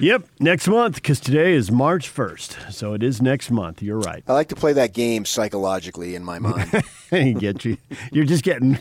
Yep, 0.00 0.28
next 0.40 0.66
month 0.66 0.94
because 0.94 1.20
today 1.20 1.52
is 1.52 1.70
March 1.70 2.12
1st. 2.12 2.72
So 2.72 2.94
it 2.94 3.02
is 3.02 3.20
next 3.20 3.50
month. 3.50 3.82
You're 3.82 3.98
right. 3.98 4.24
I 4.26 4.32
like 4.32 4.48
to 4.48 4.56
play 4.56 4.72
that 4.72 4.94
game 4.94 5.26
psychologically 5.26 6.14
in 6.14 6.24
my 6.24 6.38
mind. 6.38 6.70
Get 7.10 7.66
you. 7.66 7.76
You're 8.10 8.24
just 8.24 8.42
getting 8.42 8.78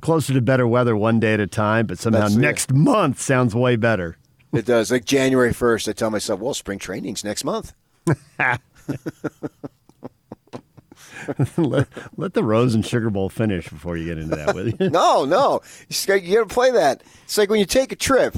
closer 0.00 0.32
to 0.32 0.40
better 0.40 0.68
weather 0.68 0.96
one 0.96 1.18
day 1.18 1.34
at 1.34 1.40
a 1.40 1.48
time, 1.48 1.86
but 1.86 1.98
somehow 1.98 2.20
That's 2.20 2.36
it. 2.36 2.38
next 2.38 2.72
month 2.72 3.20
sounds 3.20 3.52
way 3.52 3.74
better. 3.74 4.16
It 4.52 4.64
does. 4.64 4.92
Like 4.92 5.04
January 5.04 5.52
1st, 5.52 5.88
I 5.88 5.92
tell 5.92 6.10
myself, 6.10 6.38
well, 6.38 6.54
spring 6.54 6.78
training's 6.78 7.24
next 7.24 7.42
month. 7.42 7.72
let, 11.56 11.88
let 12.16 12.34
the 12.34 12.44
Rose 12.44 12.76
and 12.76 12.86
Sugar 12.86 13.10
Bowl 13.10 13.28
finish 13.28 13.68
before 13.68 13.96
you 13.96 14.04
get 14.04 14.18
into 14.18 14.36
that 14.36 14.54
with 14.54 14.80
you. 14.80 14.90
no, 14.90 15.24
no. 15.24 15.62
You 15.88 16.06
got 16.06 16.48
to 16.48 16.54
play 16.54 16.70
that. 16.70 17.02
It's 17.24 17.36
like 17.36 17.50
when 17.50 17.58
you 17.58 17.66
take 17.66 17.90
a 17.90 17.96
trip. 17.96 18.36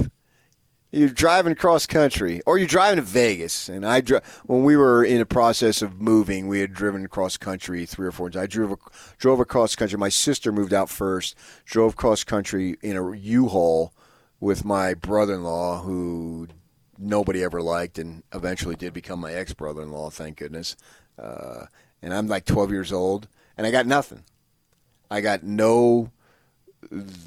You're 0.93 1.09
driving 1.09 1.55
cross 1.55 1.87
country, 1.87 2.39
or 2.45 2.59
you're 2.59 2.67
driving 2.67 2.97
to 2.97 3.01
Vegas. 3.01 3.67
And 3.67 3.83
I, 3.83 3.99
dri- 3.99 4.19
when 4.45 4.63
we 4.63 4.77
were 4.77 5.03
in 5.03 5.17
the 5.17 5.25
process 5.25 5.81
of 5.81 5.99
moving, 5.99 6.47
we 6.47 6.59
had 6.59 6.71
driven 6.71 7.07
cross 7.07 7.35
country 7.35 7.87
three 7.87 8.05
or 8.05 8.11
four 8.11 8.29
times. 8.29 8.43
I 8.43 8.45
drove 8.45 8.77
drove 9.17 9.39
across 9.39 9.75
country. 9.75 9.97
My 9.97 10.09
sister 10.09 10.51
moved 10.51 10.71
out 10.71 10.91
first. 10.91 11.35
Drove 11.65 11.95
cross 11.95 12.23
country 12.23 12.77
in 12.83 12.95
a 12.95 13.11
U-Haul 13.11 13.91
with 14.39 14.63
my 14.63 14.93
brother-in-law, 14.93 15.81
who 15.81 16.49
nobody 16.99 17.43
ever 17.43 17.59
liked, 17.59 17.97
and 17.97 18.21
eventually 18.31 18.75
did 18.75 18.93
become 18.93 19.19
my 19.19 19.33
ex-brother-in-law. 19.33 20.11
Thank 20.11 20.37
goodness. 20.37 20.75
Uh, 21.17 21.65
and 22.03 22.13
I'm 22.13 22.27
like 22.27 22.45
12 22.45 22.69
years 22.69 22.93
old, 22.93 23.27
and 23.57 23.65
I 23.65 23.71
got 23.71 23.87
nothing. 23.87 24.25
I 25.09 25.21
got 25.21 25.41
no 25.41 26.11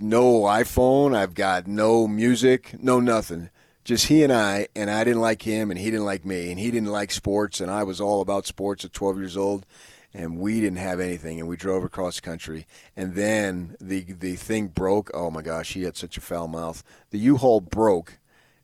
no 0.00 0.42
iPhone. 0.42 1.16
I've 1.16 1.34
got 1.34 1.66
no 1.66 2.06
music, 2.06 2.76
no 2.80 3.00
nothing. 3.00 3.50
Just 3.86 4.08
he 4.08 4.22
and 4.24 4.32
I, 4.32 4.66
and 4.74 4.90
I 4.90 5.04
didn't 5.04 5.20
like 5.20 5.42
him, 5.42 5.70
and 5.70 5.78
he 5.78 5.90
didn't 5.92 6.04
like 6.06 6.24
me, 6.24 6.50
and 6.50 6.58
he 6.58 6.70
didn't 6.72 6.90
like 6.90 7.12
sports, 7.12 7.60
and 7.60 7.70
I 7.70 7.84
was 7.84 8.00
all 8.00 8.20
about 8.20 8.44
sports 8.44 8.84
at 8.84 8.92
12 8.92 9.16
years 9.18 9.36
old, 9.36 9.64
and 10.12 10.38
we 10.40 10.60
didn't 10.60 10.78
have 10.78 10.98
anything, 10.98 11.38
and 11.38 11.48
we 11.48 11.56
drove 11.56 11.84
across 11.84 12.18
country, 12.18 12.66
and 12.96 13.14
then 13.14 13.76
the 13.80 14.02
the 14.02 14.34
thing 14.34 14.66
broke. 14.66 15.10
Oh 15.14 15.30
my 15.30 15.40
gosh, 15.40 15.74
he 15.74 15.84
had 15.84 15.96
such 15.96 16.16
a 16.16 16.20
foul 16.20 16.48
mouth. 16.48 16.82
The 17.10 17.18
U-Haul 17.18 17.60
broke, 17.60 18.18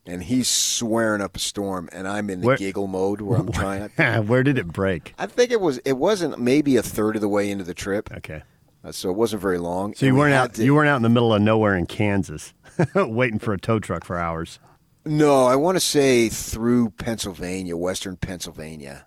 and 0.05 0.23
he's 0.23 0.49
swearing 0.49 1.21
up 1.21 1.37
a 1.37 1.39
storm, 1.39 1.87
and 1.93 2.05
I'm 2.05 2.29
in 2.29 2.41
the 2.41 2.47
Where- 2.47 2.57
giggle 2.57 2.87
mode 2.87 3.21
where 3.21 3.39
I'm 3.39 3.51
trying. 3.53 3.89
Where 4.27 4.43
did 4.43 4.57
it 4.57 4.67
break? 4.67 5.13
I 5.17 5.25
think 5.27 5.51
it 5.51 5.61
was 5.61 5.77
it 5.85 5.93
wasn't 5.97 6.37
maybe 6.37 6.75
a 6.75 6.83
third 6.83 7.15
of 7.15 7.21
the 7.21 7.29
way 7.29 7.49
into 7.49 7.63
the 7.63 7.73
trip. 7.73 8.11
Okay. 8.17 8.43
Uh, 8.83 8.91
so 8.91 9.09
it 9.09 9.15
wasn't 9.15 9.41
very 9.41 9.57
long. 9.59 9.93
So 9.93 10.05
you 10.05 10.13
we 10.13 10.19
weren't 10.19 10.33
out. 10.33 10.55
to- 10.55 10.65
You 10.65 10.75
weren't 10.75 10.89
out 10.89 10.97
in 10.97 11.03
the 11.03 11.07
middle 11.09 11.33
of 11.33 11.41
nowhere 11.41 11.77
in 11.77 11.85
Kansas, 11.85 12.53
waiting 12.93 13.39
for 13.39 13.53
a 13.53 13.57
tow 13.57 13.79
truck 13.79 14.03
for 14.03 14.17
hours. 14.17 14.59
No, 15.05 15.45
I 15.45 15.55
want 15.55 15.75
to 15.75 15.81
say 15.81 16.29
through 16.29 16.91
Pennsylvania, 16.91 17.75
Western 17.75 18.15
Pennsylvania. 18.15 19.05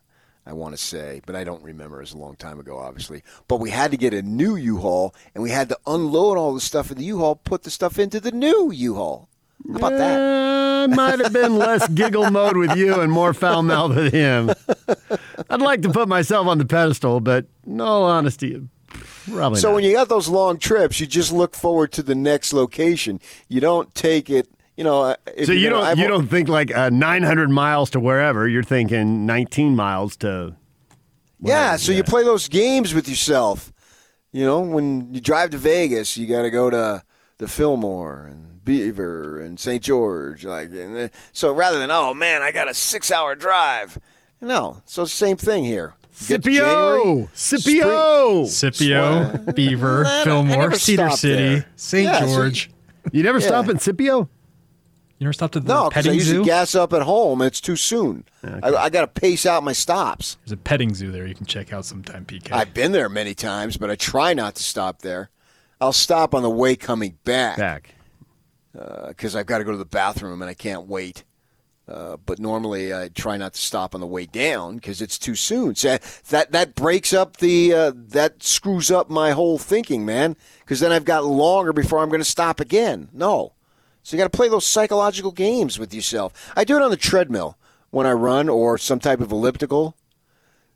I 0.49 0.53
want 0.53 0.77
to 0.77 0.83
say, 0.83 1.23
but 1.27 1.35
I 1.35 1.43
don't 1.43 1.63
remember. 1.63 1.99
It 1.99 2.03
was 2.03 2.13
a 2.13 2.19
long 2.19 2.37
time 2.37 2.61
ago, 2.61 2.79
obviously. 2.79 3.23
But 3.49 3.57
we 3.57 3.71
had 3.71 3.91
to 3.91 3.97
get 3.97 4.15
a 4.15 4.23
new 4.23 4.55
U-Haul, 4.55 5.15
and 5.35 5.43
we 5.43 5.51
had 5.51 5.69
to 5.71 5.79
unload 5.87 6.39
all 6.39 6.55
the 6.55 6.61
stuff 6.61 6.91
in 6.93 6.99
the 6.99 7.05
U-Haul, 7.05 7.37
put 7.37 7.65
the 7.65 7.71
stuff 7.71 7.99
into 7.99 8.21
the 8.21 8.31
new 8.31 8.71
U-Haul. 8.71 9.29
How 9.69 9.77
about 9.77 9.93
that? 9.99 10.21
Uh, 10.21 10.89
might 10.95 11.19
have 11.19 11.33
been 11.33 11.57
less 11.57 11.89
giggle 11.89 12.31
mode 12.31 12.57
with 12.57 12.77
you 12.77 13.01
and 13.01 13.11
more 13.11 13.35
foul 13.35 13.63
mouth 13.63 13.97
with 13.97 14.13
him. 14.13 14.53
I'd 15.51 15.63
like 15.63 15.83
to 15.83 15.91
put 15.91 16.09
myself 16.09 16.47
on 16.47 16.59
the 16.59 16.65
pedestal, 16.65 17.19
but 17.21 17.47
in 17.67 17.81
all 17.81 18.05
honesty, 18.05 18.63
probably 19.29 19.59
so 19.59 19.71
not. 19.71 19.75
when 19.75 19.85
you 19.85 19.95
got 19.95 20.09
those 20.09 20.29
long 20.29 20.59
trips, 20.59 21.01
you 21.01 21.07
just 21.07 21.33
look 21.33 21.57
forward 21.57 21.91
to 21.93 22.03
the 22.05 22.15
next 22.15 22.53
location. 22.53 23.19
You 23.49 23.61
don't 23.61 23.93
take 23.95 24.31
it. 24.31 24.49
You 24.77 24.85
know. 24.85 25.03
uh, 25.03 25.17
if 25.37 25.47
so 25.47 25.53
you're 25.53 25.61
you 25.63 25.71
gonna- 25.71 25.83
don't 25.83 25.91
I've- 25.93 26.01
you 26.03 26.09
don't 26.09 26.29
think 26.29 26.49
like 26.49 26.75
uh, 26.75 26.91
900 26.91 27.51
miles 27.51 27.91
to 27.91 28.01
wherever. 28.01 28.47
You're 28.49 28.63
thinking 28.63 29.25
19 29.27 29.75
miles 29.75 30.17
to. 30.19 30.55
Yeah, 31.41 31.77
so 31.77 31.93
you 31.93 32.03
play 32.03 32.25
those 32.25 32.49
games 32.49 32.95
with 32.95 33.09
yourself. 33.09 33.73
You 34.33 34.45
know, 34.45 34.61
when 34.61 35.13
you 35.15 35.21
drive 35.21 35.51
to 35.51 35.59
Vegas, 35.59 36.17
you 36.17 36.27
got 36.27 36.43
to 36.43 36.51
go 36.51 36.71
to 36.71 37.03
the 37.39 37.49
Fillmore 37.49 38.27
and 38.31 38.65
Beaver 38.65 39.41
and 39.41 39.59
St. 39.61 39.83
George. 39.83 40.45
Like, 40.45 40.71
and, 40.71 40.97
uh, 40.97 41.09
so 41.33 41.53
rather 41.53 41.79
than 41.79 41.91
oh 41.91 42.13
man, 42.15 42.43
I 42.43 42.53
got 42.53 42.69
a 42.69 42.75
six-hour 42.75 43.35
drive. 43.37 43.99
No, 44.41 44.83
so 44.87 45.05
same 45.07 45.37
thing 45.37 45.65
here. 45.65 45.95
Get 46.29 46.43
to 46.45 46.51
January, 46.51 47.29
Scipio, 47.35 48.47
Scipio, 48.47 49.39
Beaver, 49.55 50.05
Fillmore, 50.25 50.73
Cedar 50.73 51.11
City. 51.11 51.65
St. 51.77 52.05
Yeah, 52.05 52.21
so- 52.21 52.27
George. 52.27 52.71
You 53.13 53.23
never 53.23 53.39
Yeah. 53.39 53.47
stop 53.47 53.69
in 53.69 53.79
Scipio? 53.79 54.29
You 55.19 55.25
never 55.25 55.33
stopped 55.33 55.57
at 55.57 55.65
the 55.65 55.73
No, 55.73 55.89
because 55.89 56.05
I 56.07 56.09
petting 56.11 56.15
usually 56.19 56.37
zoo? 56.39 56.45
gas 56.45 56.75
up 56.75 56.93
at 56.93 57.03
home. 57.03 57.41
It's 57.41 57.61
too 57.61 57.77
soon. 57.77 58.25
I, 58.45 58.75
I 58.75 58.91
got 58.91 59.01
to 59.01 59.21
pace 59.21 59.47
out 59.47 59.63
my 59.65 59.73
stops. 59.73 60.37
There's 60.45 60.53
a 60.53 60.57
petting 60.59 60.95
zoo 60.95 61.11
there 61.11 61.27
you 61.27 61.35
can 61.35 61.47
check 61.47 61.73
out 61.73 61.87
sometime, 61.87 62.27
PK. 62.27 62.53
I've 62.53 62.75
been 62.75 62.93
there 62.93 63.09
many 63.09 63.35
times, 63.35 63.79
but 63.79 63.91
I 63.91 63.97
try 63.97 64.35
not 64.35 64.57
to 64.57 64.63
stop 64.63 65.01
there. 65.01 65.31
I'll 65.81 65.93
stop 65.95 66.35
on 66.35 66.43
the 66.43 66.51
way 66.51 66.77
coming 66.77 67.19
back. 67.25 67.57
Back. 67.57 67.95
Because 69.09 69.35
I've 69.35 69.47
got 69.47 69.59
to 69.59 69.65
go 69.65 69.73
to 69.73 69.79
the 69.79 69.87
bathroom 69.87 70.43
and 70.43 70.51
I 70.51 70.55
can't 70.55 70.87
wait. 70.87 71.25
Uh, 71.89 72.17
but 72.27 72.39
normally 72.41 72.93
I 72.93 73.09
try 73.09 73.37
not 73.37 73.55
to 73.55 73.61
stop 73.61 73.95
on 73.95 74.01
the 74.01 74.07
way 74.09 74.27
down 74.27 74.75
because 74.75 75.01
it's 75.01 75.19
too 75.19 75.37
soon. 75.37 75.77
So 75.77 75.99
that 76.31 76.51
that 76.51 76.75
breaks 76.75 77.13
up 77.13 77.37
the 77.37 77.73
uh, 77.73 77.93
that 77.95 78.43
screws 78.43 78.91
up 78.91 79.09
my 79.09 79.31
whole 79.31 79.57
thinking, 79.57 80.05
man. 80.05 80.37
Because 80.61 80.81
then 80.81 80.91
I've 80.93 81.05
got 81.05 81.25
longer 81.25 81.73
before 81.73 82.01
I'm 82.01 82.09
going 82.09 82.21
to 82.21 82.25
stop 82.25 82.59
again. 82.59 83.09
No, 83.13 83.53
so 84.07 84.17
you 84.17 84.23
got 84.23 84.31
to 84.31 84.37
play 84.37 84.49
those 84.49 84.65
psychological 84.65 85.33
games 85.33 85.81
with 85.81 85.93
yourself. 85.93 86.53
I 86.55 86.63
do 86.63 86.77
it 86.77 86.83
on 86.83 86.93
the 86.93 86.97
treadmill 86.97 87.59
when 87.91 88.07
I 88.07 88.13
run 88.13 88.49
or 88.49 88.79
some 88.79 89.01
type 89.01 89.21
of 89.21 89.33
elliptical. 89.33 89.97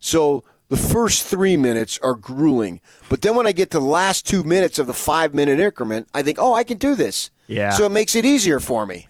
So 0.01 0.43
the 0.69 0.77
first 0.77 1.23
three 1.23 1.57
minutes 1.57 1.97
are 2.03 2.17
grueling, 2.17 2.81
but 3.09 3.23
then 3.23 3.37
when 3.37 3.47
I 3.47 3.53
get 3.53 3.71
to 3.71 3.79
the 3.79 3.85
last 3.85 4.27
two 4.27 4.43
minutes 4.43 4.81
of 4.81 4.89
the 4.89 4.93
five 4.93 5.33
minute 5.33 5.61
increment, 5.61 6.09
I 6.13 6.25
think, 6.25 6.39
oh, 6.41 6.55
I 6.55 6.65
can 6.65 6.77
do 6.77 6.97
this. 6.97 7.31
Yeah. 7.47 7.71
So 7.71 7.87
it 7.87 7.93
makes 7.93 8.17
it 8.17 8.25
easier 8.25 8.59
for 8.59 8.85
me. 8.85 9.07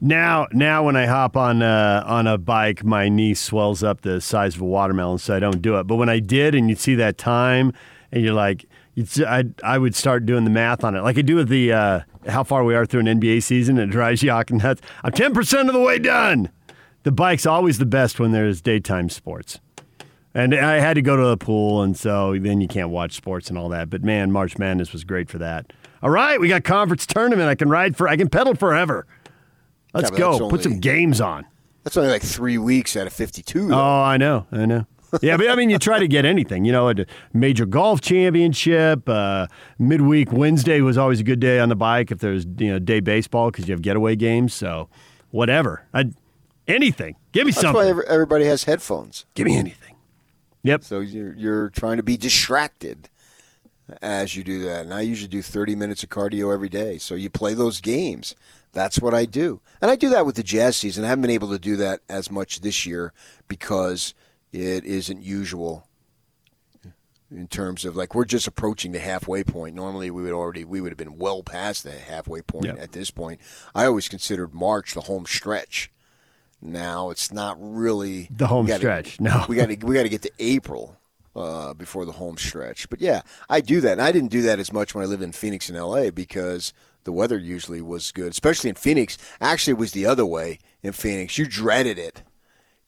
Now, 0.00 0.46
now 0.52 0.84
when 0.84 0.94
I 0.94 1.06
hop 1.06 1.36
on 1.36 1.60
uh, 1.60 2.04
on 2.06 2.28
a 2.28 2.38
bike, 2.38 2.84
my 2.84 3.08
knee 3.08 3.34
swells 3.34 3.82
up 3.82 4.02
the 4.02 4.20
size 4.20 4.54
of 4.54 4.60
a 4.60 4.66
watermelon, 4.66 5.18
so 5.18 5.34
I 5.34 5.40
don't 5.40 5.60
do 5.60 5.80
it. 5.80 5.88
But 5.88 5.96
when 5.96 6.08
I 6.08 6.20
did, 6.20 6.54
and 6.54 6.68
you'd 6.68 6.78
see 6.78 6.94
that 6.94 7.18
time, 7.18 7.72
and 8.12 8.22
you're 8.22 8.34
like, 8.34 8.66
you'd, 8.98 9.06
s- 9.06 9.20
I 9.26 9.44
I 9.62 9.78
would 9.78 9.94
start 9.94 10.26
doing 10.26 10.44
the 10.44 10.50
math 10.50 10.84
on 10.84 10.94
it, 10.94 11.00
like 11.02 11.16
I 11.18 11.22
do 11.22 11.36
with 11.36 11.48
the 11.48 11.72
uh, 11.72 12.00
how 12.26 12.44
far 12.44 12.64
we 12.64 12.74
are 12.74 12.84
through 12.86 13.00
an 13.00 13.06
NBA 13.20 13.42
season. 13.42 13.78
and 13.78 13.90
It 13.90 13.92
drives 13.92 14.22
you 14.22 14.32
and 14.32 14.62
nuts. 14.62 14.82
I'm 15.04 15.12
ten 15.12 15.32
percent 15.32 15.68
of 15.68 15.74
the 15.74 15.80
way 15.80 15.98
done. 15.98 16.50
The 17.04 17.12
bike's 17.12 17.46
always 17.46 17.78
the 17.78 17.86
best 17.86 18.18
when 18.20 18.32
there's 18.32 18.60
daytime 18.60 19.08
sports. 19.08 19.60
And 20.34 20.54
I 20.54 20.78
had 20.80 20.94
to 20.94 21.02
go 21.02 21.16
to 21.16 21.24
the 21.24 21.36
pool, 21.36 21.82
and 21.82 21.96
so 21.96 22.36
then 22.38 22.60
you 22.60 22.68
can't 22.68 22.90
watch 22.90 23.12
sports 23.14 23.48
and 23.48 23.56
all 23.58 23.68
that. 23.70 23.88
But 23.90 24.04
man, 24.04 24.30
March 24.30 24.58
Madness 24.58 24.92
was 24.92 25.02
great 25.04 25.30
for 25.30 25.38
that. 25.38 25.72
All 26.02 26.10
right, 26.10 26.38
we 26.38 26.48
got 26.48 26.64
conference 26.64 27.06
tournament. 27.06 27.48
I 27.48 27.54
can 27.54 27.68
ride 27.70 27.96
for, 27.96 28.06
I 28.08 28.16
can 28.16 28.28
pedal 28.28 28.54
forever. 28.54 29.06
Let's 29.94 30.10
Yeah, 30.12 30.18
go. 30.18 30.38
that's 30.38 30.50
Put 30.50 30.62
some 30.62 30.80
games 30.80 31.20
on. 31.20 31.46
That's 31.82 31.96
only 31.96 32.10
like 32.10 32.22
three 32.22 32.58
weeks 32.58 32.94
out 32.96 33.06
of 33.06 33.12
52. 33.14 33.72
Oh. 33.72 33.76
I 34.02 34.16
know. 34.18 34.46
I 34.52 34.66
know. 34.66 34.86
Yeah, 35.22 35.36
but 35.36 35.48
I 35.48 35.54
mean, 35.54 35.70
you 35.70 35.78
try 35.78 35.98
to 35.98 36.08
get 36.08 36.24
anything. 36.24 36.64
You 36.64 36.72
know, 36.72 36.88
a 36.90 36.94
major 37.32 37.66
golf 37.66 38.00
championship, 38.00 39.08
uh, 39.08 39.46
midweek 39.78 40.32
Wednesday 40.32 40.80
was 40.80 40.98
always 40.98 41.20
a 41.20 41.24
good 41.24 41.40
day 41.40 41.58
on 41.58 41.68
the 41.68 41.76
bike 41.76 42.10
if 42.10 42.18
there's 42.18 42.44
you 42.58 42.72
know 42.72 42.78
day 42.78 43.00
baseball 43.00 43.50
because 43.50 43.68
you 43.68 43.72
have 43.72 43.82
getaway 43.82 44.16
games. 44.16 44.54
So 44.54 44.88
whatever, 45.30 45.86
I, 45.94 46.10
anything. 46.66 47.16
Give 47.32 47.46
me 47.46 47.52
That's 47.52 47.62
something. 47.62 47.96
why 47.96 48.02
everybody 48.08 48.44
has 48.46 48.64
headphones. 48.64 49.26
Give 49.34 49.46
me 49.46 49.56
anything. 49.56 49.96
Yep. 50.62 50.84
So 50.84 51.00
you're 51.00 51.34
you're 51.34 51.70
trying 51.70 51.98
to 51.98 52.02
be 52.02 52.16
distracted 52.16 53.08
as 54.02 54.36
you 54.36 54.44
do 54.44 54.60
that. 54.62 54.82
And 54.82 54.94
I 54.94 55.00
usually 55.00 55.28
do 55.28 55.42
30 55.42 55.74
minutes 55.74 56.02
of 56.02 56.10
cardio 56.10 56.52
every 56.52 56.68
day. 56.68 56.98
So 56.98 57.14
you 57.14 57.30
play 57.30 57.54
those 57.54 57.80
games. 57.80 58.34
That's 58.72 59.00
what 59.00 59.14
I 59.14 59.24
do. 59.24 59.60
And 59.80 59.90
I 59.90 59.96
do 59.96 60.10
that 60.10 60.26
with 60.26 60.36
the 60.36 60.42
jazz 60.42 60.76
season. 60.76 61.04
I 61.04 61.08
haven't 61.08 61.22
been 61.22 61.30
able 61.30 61.48
to 61.50 61.58
do 61.58 61.76
that 61.76 62.00
as 62.08 62.30
much 62.30 62.60
this 62.60 62.84
year 62.84 63.12
because 63.48 64.14
it 64.52 64.84
isn't 64.84 65.22
usual 65.22 65.86
in 67.30 67.46
terms 67.46 67.84
of 67.84 67.94
like 67.94 68.14
we're 68.14 68.24
just 68.24 68.46
approaching 68.46 68.92
the 68.92 68.98
halfway 68.98 69.44
point. 69.44 69.74
Normally 69.74 70.10
we 70.10 70.22
would 70.22 70.32
already 70.32 70.64
we 70.64 70.80
would 70.80 70.90
have 70.90 70.96
been 70.98 71.18
well 71.18 71.42
past 71.42 71.84
the 71.84 71.92
halfway 71.92 72.40
point 72.42 72.66
Yep. 72.66 72.78
at 72.80 72.92
this 72.92 73.10
point. 73.10 73.40
I 73.74 73.84
always 73.84 74.08
considered 74.08 74.54
March 74.54 74.94
the 74.94 75.02
home 75.02 75.26
stretch. 75.26 75.90
Now 76.62 77.10
it's 77.10 77.30
not 77.30 77.56
really 77.60 78.28
The 78.34 78.46
home 78.46 78.66
gotta- 78.66 78.78
stretch, 78.80 79.20
no. 79.20 79.44
we 79.48 79.56
got 79.56 79.66
to 79.68 79.76
we 79.86 79.94
got 79.94 80.04
to 80.04 80.08
get 80.08 80.22
to 80.22 80.32
April 80.38 80.96
uh, 81.36 81.74
before 81.74 82.04
the 82.06 82.12
home 82.12 82.36
stretch. 82.38 82.88
But 82.88 83.00
yeah, 83.00 83.22
I 83.48 83.60
do 83.60 83.80
that, 83.82 83.92
and 83.92 84.02
I 84.02 84.10
didn't 84.10 84.30
do 84.32 84.42
that 84.42 84.58
as 84.58 84.72
much 84.72 84.94
when 84.94 85.04
I 85.04 85.06
lived 85.06 85.22
in 85.22 85.30
Phoenix 85.32 85.68
and 85.68 85.76
L.A. 85.78 86.10
because 86.10 86.72
the 87.04 87.12
weather 87.12 87.38
usually 87.38 87.80
was 87.80 88.10
good, 88.10 88.32
especially 88.32 88.70
in 88.70 88.74
Phoenix. 88.76 89.16
Actually, 89.40 89.72
it 89.72 89.78
was 89.78 89.92
the 89.92 90.04
other 90.06 90.26
way 90.26 90.58
in 90.82 90.92
Phoenix. 90.92 91.38
You 91.38 91.46
dreaded 91.46 91.96
it. 91.96 92.22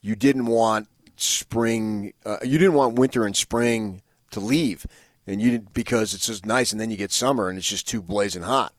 You 0.01 0.17
didn't 0.17 0.47
want 0.47 0.89
spring. 1.23 2.13
Uh, 2.25 2.39
you 2.43 2.59
didn't 2.59 2.75
want 2.75 2.99
winter 2.99 3.25
and 3.25 3.37
spring 3.37 4.03
to 4.31 4.41
leave, 4.41 4.87
and 5.27 5.41
you 5.41 5.51
did, 5.53 5.73
because 5.73 6.15
it's 6.15 6.27
just 6.27 6.47
nice, 6.47 6.73
and 6.73 6.81
then 6.81 6.91
you 6.91 6.97
get 6.97 7.13
summer, 7.13 7.49
and 7.49 7.59
it's 7.59 7.69
just 7.69 7.89
too 7.89 8.03
blazing 8.03 8.43
hot. 8.43 8.73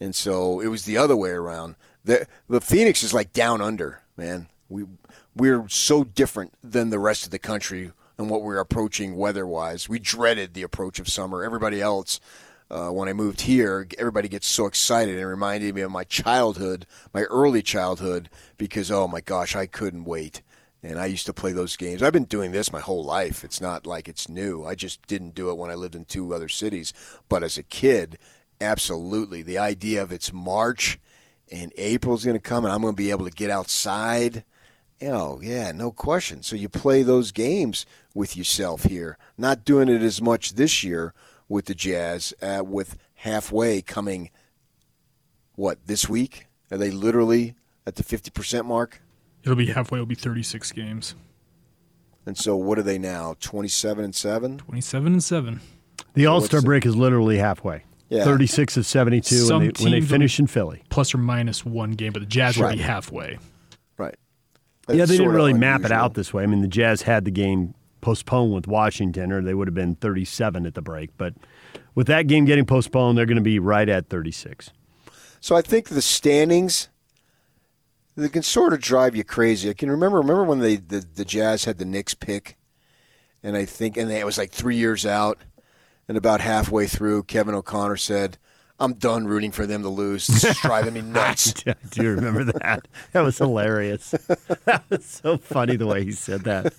And 0.00 0.14
so 0.14 0.60
it 0.60 0.68
was 0.68 0.84
the 0.84 0.98
other 0.98 1.16
way 1.16 1.30
around. 1.30 1.76
The 2.04 2.26
the 2.48 2.60
Phoenix 2.60 3.02
is 3.02 3.14
like 3.14 3.32
down 3.32 3.60
under, 3.60 4.02
man. 4.16 4.48
We 4.68 4.84
we're 5.34 5.68
so 5.68 6.04
different 6.04 6.54
than 6.62 6.90
the 6.90 6.98
rest 6.98 7.24
of 7.24 7.30
the 7.30 7.38
country 7.38 7.92
and 8.18 8.30
what 8.30 8.42
we're 8.42 8.58
approaching 8.58 9.16
weather 9.16 9.46
wise. 9.46 9.88
We 9.88 9.98
dreaded 9.98 10.54
the 10.54 10.62
approach 10.62 10.98
of 10.98 11.08
summer. 11.08 11.44
Everybody 11.44 11.80
else, 11.80 12.20
uh, 12.70 12.88
when 12.88 13.08
I 13.08 13.12
moved 13.12 13.42
here, 13.42 13.86
everybody 13.98 14.28
gets 14.28 14.46
so 14.46 14.66
excited 14.66 15.18
and 15.18 15.28
reminded 15.28 15.74
me 15.74 15.82
of 15.82 15.90
my 15.90 16.04
childhood, 16.04 16.86
my 17.12 17.22
early 17.22 17.62
childhood, 17.62 18.28
because 18.56 18.90
oh 18.90 19.06
my 19.08 19.20
gosh, 19.20 19.54
I 19.54 19.66
couldn't 19.66 20.04
wait. 20.04 20.42
And 20.86 21.00
I 21.00 21.06
used 21.06 21.26
to 21.26 21.32
play 21.32 21.50
those 21.50 21.76
games. 21.76 22.00
I've 22.00 22.12
been 22.12 22.24
doing 22.24 22.52
this 22.52 22.72
my 22.72 22.78
whole 22.78 23.04
life. 23.04 23.42
It's 23.42 23.60
not 23.60 23.86
like 23.86 24.06
it's 24.06 24.28
new. 24.28 24.64
I 24.64 24.76
just 24.76 25.04
didn't 25.08 25.34
do 25.34 25.50
it 25.50 25.56
when 25.56 25.68
I 25.68 25.74
lived 25.74 25.96
in 25.96 26.04
two 26.04 26.32
other 26.32 26.48
cities. 26.48 26.92
But 27.28 27.42
as 27.42 27.58
a 27.58 27.64
kid, 27.64 28.18
absolutely. 28.60 29.42
The 29.42 29.58
idea 29.58 30.00
of 30.00 30.12
it's 30.12 30.32
March 30.32 31.00
and 31.50 31.72
April's 31.76 32.24
going 32.24 32.36
to 32.36 32.40
come 32.40 32.64
and 32.64 32.72
I'm 32.72 32.82
going 32.82 32.94
to 32.94 32.96
be 32.96 33.10
able 33.10 33.24
to 33.24 33.32
get 33.32 33.50
outside. 33.50 34.44
Oh, 35.02 35.40
yeah, 35.42 35.72
no 35.72 35.90
question. 35.90 36.44
So 36.44 36.54
you 36.54 36.68
play 36.68 37.02
those 37.02 37.32
games 37.32 37.84
with 38.14 38.36
yourself 38.36 38.84
here. 38.84 39.18
Not 39.36 39.64
doing 39.64 39.88
it 39.88 40.02
as 40.02 40.22
much 40.22 40.54
this 40.54 40.84
year 40.84 41.14
with 41.48 41.64
the 41.64 41.74
Jazz, 41.74 42.32
uh, 42.40 42.62
with 42.64 42.96
halfway 43.14 43.82
coming, 43.82 44.30
what, 45.56 45.84
this 45.86 46.08
week? 46.08 46.46
Are 46.70 46.78
they 46.78 46.92
literally 46.92 47.56
at 47.84 47.96
the 47.96 48.04
50% 48.04 48.66
mark? 48.66 49.00
It'll 49.46 49.56
be 49.56 49.66
halfway. 49.66 49.98
It'll 49.98 50.06
be 50.06 50.16
36 50.16 50.72
games. 50.72 51.14
And 52.26 52.36
so 52.36 52.56
what 52.56 52.78
are 52.80 52.82
they 52.82 52.98
now? 52.98 53.36
27 53.38 54.04
and 54.04 54.14
7? 54.14 54.58
27 54.58 55.12
and 55.12 55.22
7. 55.22 55.60
The 56.14 56.26
All 56.26 56.40
Star 56.40 56.60
break 56.60 56.84
is 56.84 56.96
literally 56.96 57.38
halfway. 57.38 57.84
Yeah. 58.08 58.24
36 58.24 58.76
of 58.76 58.86
72 58.86 59.34
Some 59.36 59.58
when 59.60 59.72
they, 59.72 59.82
when 59.84 59.92
they 59.92 60.00
finish 60.00 60.40
in 60.40 60.48
Philly. 60.48 60.82
Plus 60.88 61.14
or 61.14 61.18
minus 61.18 61.64
one 61.64 61.92
game, 61.92 62.12
but 62.12 62.20
the 62.20 62.26
Jazz 62.26 62.58
will 62.58 62.72
be 62.72 62.78
halfway. 62.78 63.38
Right. 63.96 64.16
yeah, 64.88 64.94
they 65.04 65.16
didn't 65.16 65.16
sorta 65.16 65.30
really 65.30 65.52
map 65.52 65.84
it 65.84 65.92
out 65.92 66.14
this 66.14 66.34
way. 66.34 66.42
I 66.42 66.46
mean, 66.46 66.60
the 66.60 66.68
Jazz 66.68 67.02
had 67.02 67.24
the 67.24 67.30
game 67.30 67.74
postponed 68.00 68.52
with 68.52 68.66
Washington, 68.66 69.32
or 69.32 69.42
they 69.42 69.54
would 69.54 69.68
have 69.68 69.74
been 69.74 69.94
37 69.96 70.66
at 70.66 70.74
the 70.74 70.82
break. 70.82 71.10
But 71.16 71.34
with 71.94 72.06
that 72.08 72.26
game 72.26 72.44
getting 72.44 72.66
postponed, 72.66 73.16
they're 73.16 73.26
going 73.26 73.36
to 73.36 73.42
be 73.42 73.58
right 73.58 73.88
at 73.88 74.08
36. 74.08 74.70
So 75.40 75.54
I 75.56 75.62
think 75.62 75.88
the 75.88 76.02
standings 76.02 76.88
they 78.16 78.28
can 78.28 78.42
sort 78.42 78.72
of 78.72 78.80
drive 78.80 79.14
you 79.14 79.24
crazy. 79.24 79.68
I 79.68 79.74
can 79.74 79.90
remember 79.90 80.18
remember 80.18 80.44
when 80.44 80.60
they 80.60 80.76
the, 80.76 81.04
the 81.14 81.24
Jazz 81.24 81.64
had 81.64 81.78
the 81.78 81.84
Knicks 81.84 82.14
pick, 82.14 82.56
and 83.42 83.56
I 83.56 83.64
think 83.64 83.96
and 83.96 84.10
it 84.10 84.24
was 84.24 84.38
like 84.38 84.50
three 84.50 84.76
years 84.76 85.04
out, 85.04 85.38
and 86.08 86.16
about 86.16 86.40
halfway 86.40 86.86
through, 86.86 87.24
Kevin 87.24 87.54
O'Connor 87.54 87.98
said, 87.98 88.38
"I'm 88.80 88.94
done 88.94 89.26
rooting 89.26 89.52
for 89.52 89.66
them 89.66 89.82
to 89.82 89.90
lose. 89.90 90.26
This 90.26 90.44
is 90.44 90.58
driving 90.60 90.94
me 90.94 91.02
nuts." 91.02 91.54
I 91.66 91.74
do 91.90 92.14
remember 92.14 92.44
that. 92.44 92.88
That 93.12 93.20
was 93.20 93.38
hilarious. 93.38 94.10
that 94.64 94.84
was 94.88 95.04
so 95.04 95.36
funny 95.36 95.76
the 95.76 95.86
way 95.86 96.04
he 96.04 96.12
said 96.12 96.42
that. 96.42 96.72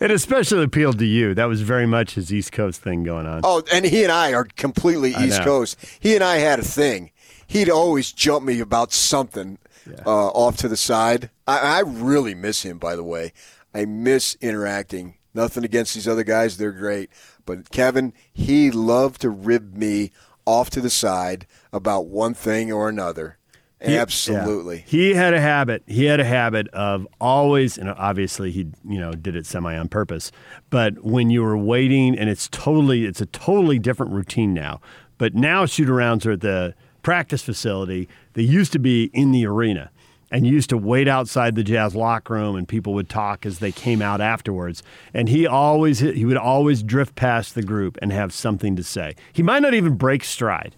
It 0.00 0.10
especially 0.10 0.64
appealed 0.64 0.98
to 1.00 1.04
you. 1.04 1.34
That 1.34 1.44
was 1.44 1.60
very 1.60 1.86
much 1.86 2.14
his 2.14 2.32
East 2.32 2.52
Coast 2.52 2.80
thing 2.80 3.04
going 3.04 3.26
on. 3.26 3.42
Oh, 3.44 3.62
and 3.70 3.84
he 3.84 4.02
and 4.02 4.12
I 4.12 4.32
are 4.32 4.44
completely 4.44 5.10
East. 5.14 5.42
Coast. 5.42 5.76
He 6.00 6.14
and 6.14 6.24
I 6.24 6.36
had 6.36 6.58
a 6.58 6.64
thing. 6.64 7.10
He'd 7.46 7.68
always 7.68 8.12
jump 8.12 8.46
me 8.46 8.60
about 8.60 8.92
something 8.92 9.58
uh, 10.06 10.28
off 10.28 10.56
to 10.58 10.68
the 10.68 10.76
side. 10.76 11.30
I, 11.46 11.58
I 11.58 11.80
really 11.80 12.34
miss 12.34 12.62
him, 12.62 12.78
by 12.78 12.96
the 12.96 13.04
way. 13.04 13.32
I 13.74 13.84
miss 13.84 14.36
interacting. 14.40 15.16
Nothing 15.34 15.64
against 15.64 15.94
these 15.94 16.08
other 16.08 16.24
guys; 16.24 16.56
they're 16.56 16.72
great. 16.72 17.10
But 17.44 17.70
Kevin, 17.70 18.12
he 18.32 18.70
loved 18.70 19.20
to 19.20 19.30
rib 19.30 19.76
me 19.76 20.12
off 20.46 20.70
to 20.70 20.80
the 20.80 20.90
side 20.90 21.46
about 21.72 22.06
one 22.06 22.32
thing 22.34 22.72
or 22.72 22.88
another. 22.88 23.36
He- 23.82 23.98
Absolutely. 23.98 24.76
yeah. 24.78 24.82
He 24.86 25.14
had 25.14 25.34
a 25.34 25.40
habit. 25.40 25.82
He 25.86 26.06
had 26.06 26.18
a 26.20 26.24
habit 26.24 26.68
of 26.68 27.06
always, 27.20 27.76
and 27.76 27.90
obviously 27.90 28.50
he, 28.50 28.68
you 28.88 28.98
know, 28.98 29.12
did 29.12 29.36
it 29.36 29.44
semi 29.44 29.76
on 29.76 29.88
purpose. 29.88 30.32
But 30.70 31.04
when 31.04 31.28
you 31.28 31.42
were 31.42 31.58
waiting, 31.58 32.18
and 32.18 32.30
it's 32.30 32.48
totally, 32.48 33.04
it's 33.04 33.20
a 33.20 33.26
totally 33.26 33.78
different 33.78 34.12
routine 34.12 34.54
now. 34.54 34.80
But 35.18 35.34
now 35.34 35.66
shoot 35.66 35.88
arounds 35.88 36.24
are 36.24 36.32
at 36.32 36.40
the 36.40 36.74
practice 37.06 37.40
facility. 37.40 38.08
They 38.32 38.42
used 38.42 38.72
to 38.72 38.80
be 38.80 39.12
in 39.14 39.30
the 39.30 39.46
arena. 39.46 39.92
And 40.32 40.44
used 40.44 40.70
to 40.70 40.76
wait 40.76 41.06
outside 41.06 41.54
the 41.54 41.62
Jazz 41.62 41.94
locker 41.94 42.34
room, 42.34 42.56
and 42.56 42.66
people 42.66 42.94
would 42.94 43.08
talk 43.08 43.46
as 43.46 43.60
they 43.60 43.70
came 43.70 44.02
out 44.02 44.20
afterwards. 44.20 44.82
And 45.14 45.28
he 45.28 45.46
always, 45.46 46.00
he 46.00 46.24
would 46.24 46.36
always 46.36 46.82
drift 46.82 47.14
past 47.14 47.54
the 47.54 47.62
group 47.62 47.96
and 48.02 48.10
have 48.10 48.32
something 48.32 48.74
to 48.74 48.82
say. 48.82 49.14
He 49.32 49.44
might 49.44 49.62
not 49.62 49.72
even 49.72 49.94
break 49.94 50.24
stride. 50.24 50.74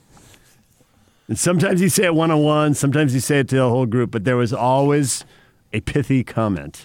And 1.29 1.39
sometimes 1.39 1.81
he'd 1.81 1.89
say 1.89 2.05
it 2.05 2.15
one 2.15 2.31
on 2.31 2.43
one, 2.43 2.75
sometimes 2.75 3.15
he'd 3.15 3.21
say 3.21 3.39
it 3.39 3.49
to 3.49 3.57
the 3.57 3.71
whole 3.71 3.87
group, 3.87 4.11
but 4.11 4.25
there 4.25 4.37
was 4.37 4.53
always 4.53 5.25
a 5.73 5.81
pithy 5.81 6.25
comment, 6.25 6.85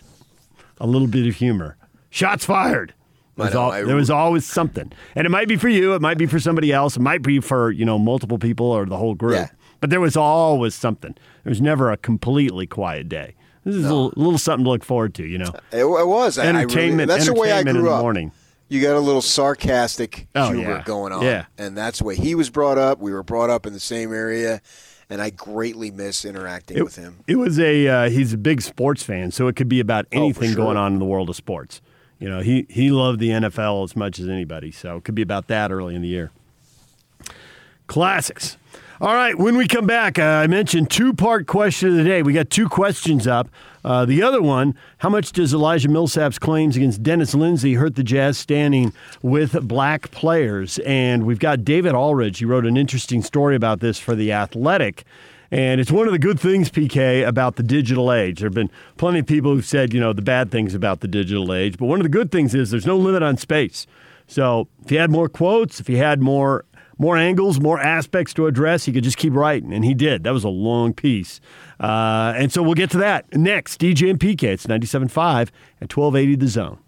a 0.78 0.88
little 0.88 1.10
bit 1.10 1.28
of 1.28 1.36
humor. 1.36 1.76
Shots 2.10 2.46
fired. 2.46 2.94
There 3.36 3.46
was, 3.46 3.54
know, 3.54 3.62
al- 3.62 3.72
I- 3.72 3.84
there 3.84 3.96
was 3.96 4.10
always 4.10 4.46
something. 4.46 4.92
And 5.16 5.26
it 5.26 5.30
might 5.30 5.48
be 5.48 5.56
for 5.56 5.70
you, 5.70 5.94
it 5.94 6.02
might 6.02 6.18
be 6.18 6.26
for 6.26 6.40
somebody 6.40 6.72
else, 6.72 6.96
it 6.98 7.02
might 7.02 7.22
be 7.22 7.40
for, 7.40 7.72
you 7.72 7.86
know, 7.86 7.98
multiple 7.98 8.38
people 8.38 8.68
or 8.68 8.86
the 8.86 8.98
whole 8.98 9.16
group. 9.16 9.36
Yeah. 9.36 9.50
But 9.80 9.90
there 9.90 10.00
was 10.02 10.16
always 10.16 10.76
something. 10.76 11.16
There 11.44 11.52
was 11.52 11.62
never 11.62 11.92
a 11.92 11.98
completely 11.98 12.68
quiet 12.68 13.10
day. 13.10 13.36
This 13.66 13.76
is 13.76 13.86
a, 13.86 13.94
little, 13.94 14.14
little 14.16 14.38
something 14.38 14.66
to 14.66 14.70
look 14.72 14.84
forward 14.84 15.14
to, 15.16 15.26
you 15.26 15.38
know. 15.38 15.52
It, 15.72 15.84
it 15.86 16.08
was 16.08 16.38
I- 16.38 16.44
I 16.44 16.48
really- 16.48 16.60
Entertainment, 16.64 17.08
that's 17.08 17.26
the 17.26 17.34
way 17.34 17.52
I 17.52 17.60
entertainment 17.60 17.78
in 17.78 17.82
grew 17.84 17.90
the 17.90 17.96
up. 17.96 18.02
morning. 18.02 18.32
You 18.70 18.82
got 18.82 18.96
a 18.96 19.00
little 19.00 19.22
sarcastic 19.22 20.28
Oh, 20.36 20.52
humor 20.52 20.78
yeah. 20.78 20.84
going 20.84 21.14
on. 21.14 21.22
Yeah. 21.24 21.46
And 21.58 21.78
that's 21.78 22.00
the 22.00 22.06
way 22.06 22.16
he 22.16 22.34
was 22.36 22.50
brought 22.50 22.78
up. 22.78 23.00
We 23.00 23.12
were 23.12 23.24
brought 23.24 23.50
up 23.50 23.66
in 23.66 23.74
the 23.74 23.80
same 23.80 24.12
area, 24.14 24.62
and 25.10 25.22
I 25.22 25.30
greatly 25.30 25.92
miss 25.92 26.26
interacting 26.26 26.78
It, 26.78 26.84
with 26.84 26.96
him. 26.96 27.20
it 27.28 27.36
was 27.36 27.60
a 27.60 27.88
uh, 27.88 28.10
he's 28.10 28.34
a 28.34 28.38
big 28.38 28.62
sports 28.62 29.04
fan, 29.04 29.32
so 29.32 29.48
it 29.48 29.56
could 29.56 29.70
be 29.70 29.80
about 29.80 30.06
Oh, 30.14 30.18
anything 30.24 30.50
sure. 30.54 30.56
going 30.56 30.78
on 30.78 30.94
in 30.94 31.00
the 31.00 31.06
world 31.06 31.30
of 31.30 31.36
sports. 31.36 31.82
You 32.24 32.30
know, 32.30 32.40
he 32.40 32.66
he 32.70 32.90
loved 32.90 33.20
the 33.20 33.32
NFL 33.32 33.84
as 33.84 33.98
much 33.98 34.18
as 34.18 34.30
anybody, 34.30 34.72
so 34.72 34.96
it 34.96 35.04
could 35.04 35.14
be 35.14 35.22
about 35.22 35.48
that 35.48 35.74
early 35.74 35.94
in 35.94 36.02
the 36.02 36.08
year. 36.08 36.32
Classics. 37.88 38.56
All 39.02 39.14
right, 39.14 39.38
when 39.38 39.58
we 39.58 39.68
come 39.68 39.86
back, 39.86 40.18
uh, 40.18 40.22
I 40.22 40.48
mentioned 40.48 40.90
two 40.90 41.14
part 41.14 41.48
question 41.48 41.90
of 41.90 41.96
the 41.96 42.06
day. 42.06 42.24
We 42.24 42.32
got 42.32 42.50
two 42.50 42.70
questions 42.70 43.28
up. 43.28 43.50
Uh, 43.84 44.06
the 44.06 44.24
other 44.24 44.42
one 44.42 44.74
How 45.00 45.10
much 45.10 45.34
does 45.34 45.54
Elijah 45.54 45.90
Millsap's 45.90 46.40
claims 46.40 46.78
against 46.78 47.04
Dennis 47.04 47.36
Lindsey 47.36 47.74
hurt 47.74 47.96
the 47.96 48.06
Jazz 48.06 48.38
standing 48.38 48.94
with 49.22 49.68
black 49.68 50.10
players? 50.12 50.80
And 50.86 51.26
we've 51.26 51.40
got 51.40 51.66
David 51.66 51.94
Aldridge. 51.94 52.40
He 52.40 52.46
wrote 52.46 52.66
an 52.66 52.78
interesting 52.78 53.22
story 53.22 53.58
about 53.58 53.82
this 53.82 54.00
for 54.00 54.16
The 54.16 54.32
Athletic. 54.32 55.04
And 55.54 55.80
it's 55.80 55.92
one 55.92 56.08
of 56.08 56.14
the 56.14 56.20
good 56.20 56.40
things, 56.40 56.72
PK, 56.72 57.28
about 57.28 57.58
the 57.58 57.64
digital 57.64 58.12
age. 58.12 58.40
There 58.40 58.48
have 58.48 58.56
been 58.56 58.72
plenty 58.98 59.20
of 59.20 59.28
people 59.28 59.54
who've 59.54 59.64
said, 59.64 59.94
you 59.94 60.00
know, 60.00 60.12
the 60.12 60.24
bad 60.24 60.50
things 60.50 60.74
about 60.74 61.02
the 61.02 61.08
digital 61.08 61.54
age. 61.54 61.78
But 61.78 61.86
one 61.86 62.00
of 62.00 62.04
the 62.04 62.10
good 62.10 62.32
things 62.32 62.56
is 62.56 62.72
there's 62.72 62.88
no 62.88 62.98
limit 62.98 63.22
on 63.22 63.38
space. 63.38 63.86
So 64.26 64.68
if 64.84 64.92
you 64.92 64.98
had 64.98 65.12
more 65.12 65.30
quotes, 65.30 65.80
if 65.80 65.88
you 65.88 65.98
had 65.98 66.22
more 66.22 66.66
more 66.98 67.18
angles, 67.18 67.60
more 67.60 67.80
aspects 67.80 68.34
to 68.34 68.48
address, 68.48 68.86
he 68.86 68.92
could 68.92 69.04
just 69.04 69.18
keep 69.18 69.34
writing, 69.34 69.74
and 69.74 69.86
he 69.86 69.94
did. 69.94 70.24
That 70.24 70.34
was 70.34 70.44
a 70.44 70.50
long 70.50 70.92
piece. 70.92 71.40
Uh, 71.80 72.34
and 72.36 72.52
so 72.52 72.64
we'll 72.64 72.74
get 72.74 72.90
to 72.92 72.98
that 73.00 73.32
next. 73.36 73.80
DJ 73.80 74.10
and 74.10 74.20
PK, 74.20 74.44
it's 74.44 74.66
97.5 74.66 75.50
at 75.82 75.96
1280 75.96 76.36
The 76.36 76.48
Zone. 76.48 76.80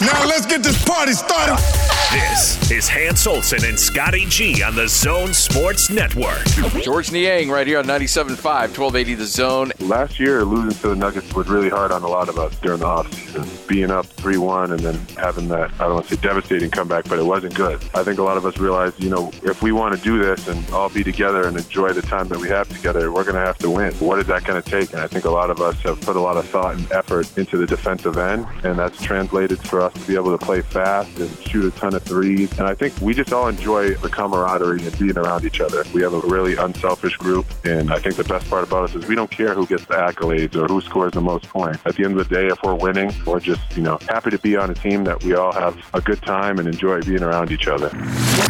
Now 0.00 0.26
let's 0.26 0.46
get 0.46 0.62
this 0.62 0.82
party 0.84 1.12
started. 1.12 1.85
This 2.12 2.70
is 2.70 2.88
Hans 2.88 3.26
Olsen 3.26 3.64
and 3.64 3.78
Scotty 3.78 4.26
G 4.26 4.62
on 4.62 4.76
the 4.76 4.86
Zone 4.86 5.34
Sports 5.34 5.90
Network. 5.90 6.44
Georges 6.82 7.10
Niang 7.12 7.50
right 7.50 7.66
here 7.66 7.80
on 7.80 7.84
97.5, 7.84 8.36
1280 8.44 9.14
The 9.14 9.24
Zone. 9.26 9.72
Last 9.80 10.20
year, 10.20 10.44
losing 10.44 10.78
to 10.82 10.88
the 10.88 10.96
Nuggets 10.96 11.34
was 11.34 11.48
really 11.48 11.68
hard 11.68 11.90
on 11.90 12.04
a 12.04 12.08
lot 12.08 12.28
of 12.28 12.38
us 12.38 12.56
during 12.60 12.78
the 12.78 12.86
offseason. 12.86 13.66
Being 13.66 13.90
up 13.90 14.06
3 14.06 14.38
1 14.38 14.70
and 14.70 14.80
then 14.80 14.94
having 15.16 15.48
that, 15.48 15.72
I 15.74 15.78
don't 15.78 15.94
want 15.94 16.06
to 16.06 16.14
say 16.14 16.20
devastating 16.22 16.70
comeback, 16.70 17.08
but 17.08 17.18
it 17.18 17.24
wasn't 17.24 17.54
good. 17.54 17.82
I 17.92 18.04
think 18.04 18.20
a 18.20 18.22
lot 18.22 18.36
of 18.36 18.46
us 18.46 18.56
realized, 18.58 19.02
you 19.02 19.10
know, 19.10 19.32
if 19.42 19.60
we 19.60 19.72
want 19.72 19.96
to 19.96 20.00
do 20.02 20.22
this 20.22 20.46
and 20.46 20.68
all 20.70 20.88
be 20.88 21.02
together 21.02 21.48
and 21.48 21.56
enjoy 21.56 21.92
the 21.92 22.02
time 22.02 22.28
that 22.28 22.38
we 22.38 22.48
have 22.48 22.68
together, 22.68 23.10
we're 23.10 23.24
going 23.24 23.34
to 23.34 23.40
have 23.40 23.58
to 23.58 23.70
win. 23.70 23.92
What 23.94 24.20
is 24.20 24.28
that 24.28 24.44
going 24.44 24.62
to 24.62 24.70
take? 24.70 24.92
And 24.92 25.00
I 25.00 25.08
think 25.08 25.24
a 25.24 25.30
lot 25.30 25.50
of 25.50 25.60
us 25.60 25.76
have 25.80 26.00
put 26.02 26.14
a 26.14 26.20
lot 26.20 26.36
of 26.36 26.48
thought 26.48 26.76
and 26.76 26.90
effort 26.92 27.36
into 27.36 27.56
the 27.56 27.66
defensive 27.66 28.16
end, 28.16 28.46
and 28.62 28.78
that's 28.78 29.02
translated 29.02 29.58
for 29.58 29.80
us 29.80 29.92
to 29.92 30.06
be 30.06 30.14
able 30.14 30.36
to 30.36 30.44
play 30.44 30.62
fast 30.62 31.18
and 31.18 31.36
shoot 31.40 31.64
a 31.64 31.76
ton 31.76 31.95
of 31.96 32.02
threes. 32.02 32.50
And 32.58 32.68
I 32.68 32.74
think 32.74 32.98
we 33.00 33.14
just 33.14 33.32
all 33.32 33.48
enjoy 33.48 33.94
the 33.94 34.08
camaraderie 34.08 34.84
and 34.84 34.98
being 34.98 35.18
around 35.18 35.44
each 35.44 35.60
other. 35.60 35.84
We 35.92 36.02
have 36.02 36.14
a 36.14 36.20
really 36.20 36.56
unselfish 36.56 37.16
group, 37.16 37.46
and 37.64 37.92
I 37.92 37.98
think 37.98 38.16
the 38.16 38.24
best 38.24 38.48
part 38.48 38.64
about 38.64 38.84
us 38.84 38.94
is 38.94 39.06
we 39.06 39.14
don't 39.14 39.30
care 39.30 39.54
who 39.54 39.66
gets 39.66 39.84
the 39.86 39.94
accolades 39.94 40.54
or 40.54 40.66
who 40.66 40.80
scores 40.80 41.12
the 41.12 41.20
most 41.20 41.48
points. 41.48 41.80
At 41.84 41.96
the 41.96 42.04
end 42.04 42.18
of 42.18 42.28
the 42.28 42.34
day, 42.34 42.46
if 42.46 42.58
we're 42.62 42.74
winning, 42.74 43.12
we're 43.24 43.40
just, 43.40 43.60
you 43.76 43.82
know, 43.82 43.98
happy 44.08 44.30
to 44.30 44.38
be 44.38 44.56
on 44.56 44.70
a 44.70 44.74
team 44.74 45.04
that 45.04 45.22
we 45.24 45.34
all 45.34 45.52
have 45.52 45.76
a 45.94 46.00
good 46.00 46.22
time 46.22 46.58
and 46.58 46.68
enjoy 46.68 47.00
being 47.02 47.22
around 47.22 47.50
each 47.50 47.66
other. 47.66 47.90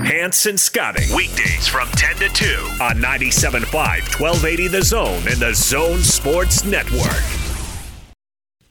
Hans 0.05 0.47
and 0.47 0.59
Scotty 0.59 1.05
G, 1.05 1.15
weekdays 1.15 1.67
from 1.67 1.89
10 1.93 2.17
to 2.17 2.29
2 2.29 2.45
on 2.83 2.97
97.5, 2.97 3.73
1280 3.73 4.69
The 4.69 4.83
Zone 4.83 5.23
and 5.29 5.37
the 5.37 5.55
Zone 5.55 6.03
Sports 6.03 6.65
Network. 6.65 7.46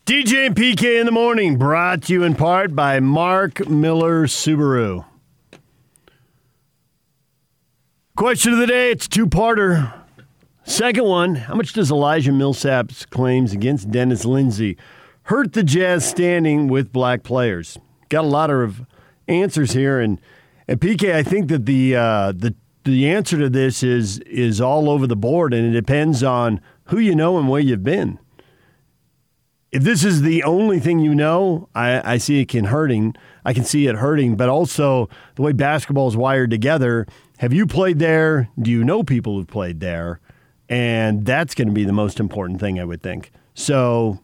DJ 0.06 0.46
and 0.46 0.56
PK 0.56 1.00
in 1.00 1.08
the 1.08 1.12
morning, 1.12 1.58
brought 1.58 2.04
to 2.04 2.14
you 2.14 2.22
in 2.22 2.36
part 2.36 2.76
by 2.76 3.00
Mark 3.00 3.68
Miller 3.68 4.28
Subaru. 4.28 5.04
Question 8.16 8.54
of 8.54 8.60
the 8.60 8.68
day, 8.68 8.92
it's 8.92 9.08
two 9.08 9.26
parter. 9.26 9.92
Second 10.64 11.06
one, 11.06 11.34
how 11.34 11.56
much 11.56 11.74
does 11.74 11.90
Elijah 11.90 12.32
Millsap's 12.32 13.04
claims 13.08 13.52
against 13.52 13.90
Dennis 13.90 14.26
Lindsey 14.26 14.78
hurt 15.24 15.54
the 15.54 15.64
Jazz 15.64 16.08
standing 16.08 16.68
with 16.68 16.94
black 16.94 17.24
players? 17.24 17.80
Got 18.10 18.26
a 18.26 18.28
lot 18.28 18.52
of 18.52 18.86
answers 19.28 19.72
here, 19.72 20.00
and, 20.00 20.22
and 20.68 20.80
PK, 20.80 21.16
I 21.16 21.24
think 21.24 21.48
that 21.48 21.66
the 21.66 21.96
uh, 21.96 22.32
the 22.32 22.54
the 22.84 23.10
answer 23.10 23.40
to 23.40 23.50
this 23.50 23.82
is 23.82 24.20
is 24.20 24.62
all 24.62 24.88
over 24.88 25.08
the 25.08 25.16
board, 25.16 25.52
and 25.52 25.66
it 25.68 25.72
depends 25.72 26.22
on 26.22 26.62
who 26.90 27.00
you 27.00 27.16
know 27.16 27.40
and 27.40 27.50
where 27.50 27.60
you've 27.60 27.84
been 27.84 28.20
if 29.76 29.84
this 29.84 30.06
is 30.06 30.22
the 30.22 30.42
only 30.44 30.80
thing 30.80 31.00
you 31.00 31.14
know, 31.14 31.68
I, 31.76 32.14
I, 32.14 32.18
see 32.18 32.40
it 32.40 32.48
can 32.48 32.64
hurting. 32.64 33.14
I 33.44 33.52
can 33.52 33.66
see 33.66 33.88
it 33.88 33.96
hurting, 33.96 34.38
but 34.38 34.48
also 34.48 35.10
the 35.36 35.42
way 35.42 35.52
basketball 35.52 36.08
is 36.08 36.16
wired 36.16 36.50
together. 36.50 37.06
Have 37.40 37.52
you 37.52 37.68
played 37.68 38.00
there? 38.00 38.50
Do 38.58 38.72
you 38.72 38.86
know 38.86 39.04
people 39.04 39.36
who've 39.36 39.46
played 39.46 39.82
there? 39.82 40.22
And 40.70 41.26
that's 41.26 41.54
going 41.56 41.68
to 41.68 41.74
be 41.74 41.84
the 41.84 41.92
most 41.92 42.22
important 42.22 42.62
thing, 42.62 42.80
I 42.80 42.86
would 42.86 43.04
think. 43.04 43.34
So 43.54 44.22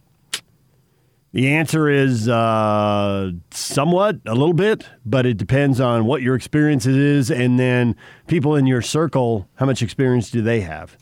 the 1.34 1.50
answer 1.50 1.90
is 1.90 2.30
uh, 2.30 3.32
somewhat, 3.52 4.22
a 4.26 4.34
little 4.34 4.54
bit, 4.54 4.88
but 5.06 5.26
it 5.26 5.36
depends 5.36 5.82
on 5.82 6.06
what 6.06 6.22
your 6.22 6.36
experience 6.36 6.86
is, 6.86 7.30
and 7.30 7.60
then 7.60 7.98
people 8.28 8.56
in 8.56 8.68
your 8.68 8.82
circle. 8.82 9.50
How 9.56 9.66
much 9.66 9.82
experience 9.82 10.32
do 10.32 10.42
they 10.42 10.62
have? 10.62 10.96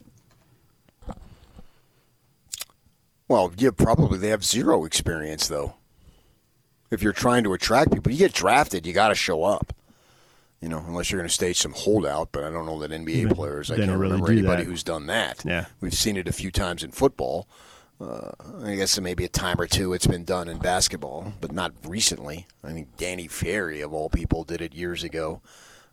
Well, 3.30 3.53
yeah, 3.57 3.69
probably 3.69 4.17
they 4.17 4.30
have 4.30 4.43
zero 4.43 4.84
experience 4.84 5.47
though. 5.47 5.75
If 6.91 7.03
you're 7.03 7.13
trying 7.13 7.43
to 7.43 7.53
attract 7.53 7.93
people, 7.93 8.11
you 8.11 8.17
get 8.17 8.34
drafted, 8.34 8.86
you 8.86 8.91
got 8.91 9.09
to 9.09 9.15
show 9.15 9.43
up. 9.43 9.73
You 10.59 10.67
know, 10.67 10.84
unless 10.86 11.09
you're 11.09 11.21
going 11.21 11.30
to 11.30 11.34
stage 11.34 11.57
some 11.57 11.71
holdout, 11.71 12.34
but 12.34 12.43
I 12.43 12.49
don't 12.49 12.65
know 12.65 12.80
that 12.80 12.91
NBA 12.91 13.34
players. 13.34 13.71
I 13.71 13.77
can't 13.77 13.91
really 13.91 14.01
remember 14.01 14.32
anybody 14.32 14.63
that. 14.63 14.69
who's 14.69 14.84
done 14.84 15.05
that. 15.05 15.45
Yeah, 15.45 15.67
we've 15.80 15.93
seen 15.93 16.17
it 16.17 16.27
a 16.27 16.34
few 16.34 16.51
times 16.51 16.84
in 16.84 16.91
football. 16.91 17.47
Uh, 18.01 18.32
I 18.63 18.75
guess 18.75 18.99
maybe 18.99 19.23
a 19.25 19.30
time 19.30 19.59
or 19.59 19.67
two 19.67 19.93
it's 19.93 20.07
been 20.07 20.25
done 20.25 20.49
in 20.49 20.57
basketball, 20.57 21.34
but 21.39 21.51
not 21.51 21.73
recently. 21.86 22.47
I 22.63 22.73
think 22.73 22.97
Danny 22.97 23.27
Ferry, 23.27 23.82
of 23.82 23.93
all 23.93 24.09
people, 24.09 24.43
did 24.43 24.61
it 24.61 24.73
years 24.73 25.03
ago. 25.03 25.41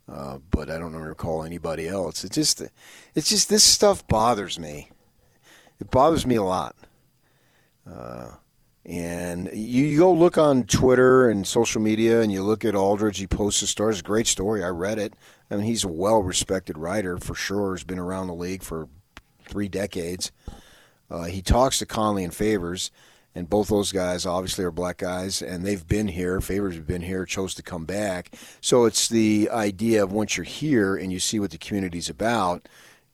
Uh, 0.09 0.39
but 0.51 0.69
I 0.69 0.77
don't 0.79 0.95
recall 0.95 1.43
anybody 1.43 1.87
else. 1.87 2.23
It 2.23 2.31
just, 2.31 2.63
it's 3.13 3.29
just 3.29 3.49
this 3.49 3.63
stuff 3.63 4.07
bothers 4.07 4.57
me. 4.57 4.89
It 5.81 5.91
bothers 5.91 6.25
me 6.25 6.35
a 6.35 6.43
lot. 6.43 6.75
Uh, 7.89 8.31
and 8.85 9.49
you, 9.53 9.85
you, 9.85 9.97
go 9.99 10.13
look 10.13 10.37
on 10.37 10.63
Twitter 10.63 11.29
and 11.29 11.45
social 11.45 11.81
media, 11.81 12.21
and 12.21 12.31
you 12.31 12.41
look 12.41 12.63
at 12.63 12.75
Aldridge. 12.75 13.17
He 13.17 13.27
posts 13.27 13.61
the 13.61 13.67
stories. 13.67 14.01
Great 14.01 14.27
story. 14.27 14.63
I 14.63 14.69
read 14.69 14.97
it. 14.97 15.13
I 15.51 15.55
mean, 15.55 15.65
he's 15.65 15.83
a 15.83 15.89
well-respected 15.89 16.77
writer 16.77 17.17
for 17.17 17.35
sure. 17.35 17.75
He's 17.75 17.83
been 17.83 17.99
around 17.99 18.27
the 18.27 18.33
league 18.33 18.63
for 18.63 18.87
three 19.43 19.67
decades. 19.67 20.31
Uh, 21.09 21.25
he 21.25 21.41
talks 21.41 21.79
to 21.79 21.85
Conley 21.85 22.23
and 22.23 22.33
Favors, 22.33 22.91
and 23.35 23.49
both 23.49 23.67
those 23.67 23.91
guys 23.91 24.25
obviously 24.25 24.63
are 24.63 24.71
black 24.71 24.97
guys, 24.97 25.41
and 25.41 25.65
they've 25.65 25.87
been 25.87 26.07
here. 26.07 26.39
Favors 26.39 26.75
have 26.75 26.87
been 26.87 27.01
here, 27.01 27.25
chose 27.25 27.53
to 27.55 27.63
come 27.63 27.85
back. 27.85 28.33
So 28.61 28.85
it's 28.85 29.09
the 29.09 29.49
idea 29.51 30.03
of 30.03 30.11
once 30.11 30.37
you're 30.37 30.43
here 30.43 30.95
and 30.95 31.11
you 31.11 31.19
see 31.19 31.39
what 31.39 31.51
the 31.51 31.57
community's 31.57 32.09
about 32.09 32.67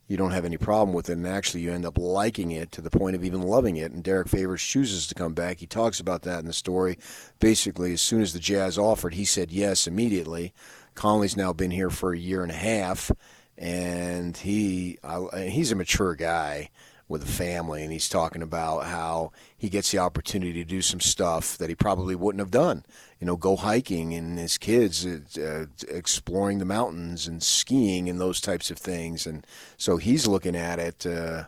you 0.07 0.17
don't 0.17 0.31
have 0.31 0.45
any 0.45 0.57
problem 0.57 0.93
with 0.93 1.09
it, 1.09 1.13
and 1.13 1.27
actually 1.27 1.61
you 1.61 1.71
end 1.71 1.85
up 1.85 1.97
liking 1.97 2.51
it 2.51 2.71
to 2.73 2.81
the 2.81 2.89
point 2.89 3.15
of 3.15 3.23
even 3.23 3.41
loving 3.41 3.77
it. 3.77 3.91
And 3.91 4.03
Derek 4.03 4.27
Favors 4.27 4.61
chooses 4.61 5.07
to 5.07 5.15
come 5.15 5.33
back. 5.33 5.59
He 5.59 5.65
talks 5.65 5.99
about 5.99 6.23
that 6.23 6.39
in 6.39 6.45
the 6.45 6.53
story. 6.53 6.97
Basically, 7.39 7.93
as 7.93 8.01
soon 8.01 8.21
as 8.21 8.33
the 8.33 8.39
Jazz 8.39 8.77
offered, 8.77 9.13
he 9.13 9.25
said 9.25 9.51
yes 9.51 9.87
immediately. 9.87 10.53
Conley's 10.93 11.37
now 11.37 11.53
been 11.53 11.71
here 11.71 11.89
for 11.89 12.13
a 12.13 12.19
year 12.19 12.43
and 12.43 12.51
a 12.51 12.55
half, 12.55 13.11
and 13.57 14.35
he 14.37 14.99
he's 15.35 15.71
a 15.71 15.75
mature 15.75 16.15
guy 16.15 16.69
with 17.13 17.23
a 17.23 17.27
family, 17.27 17.83
and 17.83 17.91
he's 17.91 18.09
talking 18.09 18.41
about 18.41 18.85
how 18.85 19.31
he 19.55 19.69
gets 19.69 19.91
the 19.91 19.99
opportunity 19.99 20.51
to 20.51 20.63
do 20.63 20.81
some 20.81 20.99
stuff 20.99 21.59
that 21.59 21.69
he 21.69 21.75
probably 21.75 22.15
wouldn't 22.15 22.39
have 22.39 22.49
done. 22.49 22.83
You 23.19 23.27
know, 23.27 23.37
go 23.37 23.55
hiking 23.55 24.15
and 24.15 24.39
his 24.39 24.57
kids 24.57 25.05
uh, 25.05 25.67
exploring 25.87 26.57
the 26.57 26.65
mountains 26.65 27.27
and 27.27 27.43
skiing 27.43 28.09
and 28.09 28.19
those 28.19 28.41
types 28.41 28.71
of 28.71 28.79
things. 28.79 29.27
And 29.27 29.45
so 29.77 29.97
he's 29.97 30.25
looking 30.25 30.55
at 30.55 30.79
it. 30.79 31.05
Uh, 31.05 31.43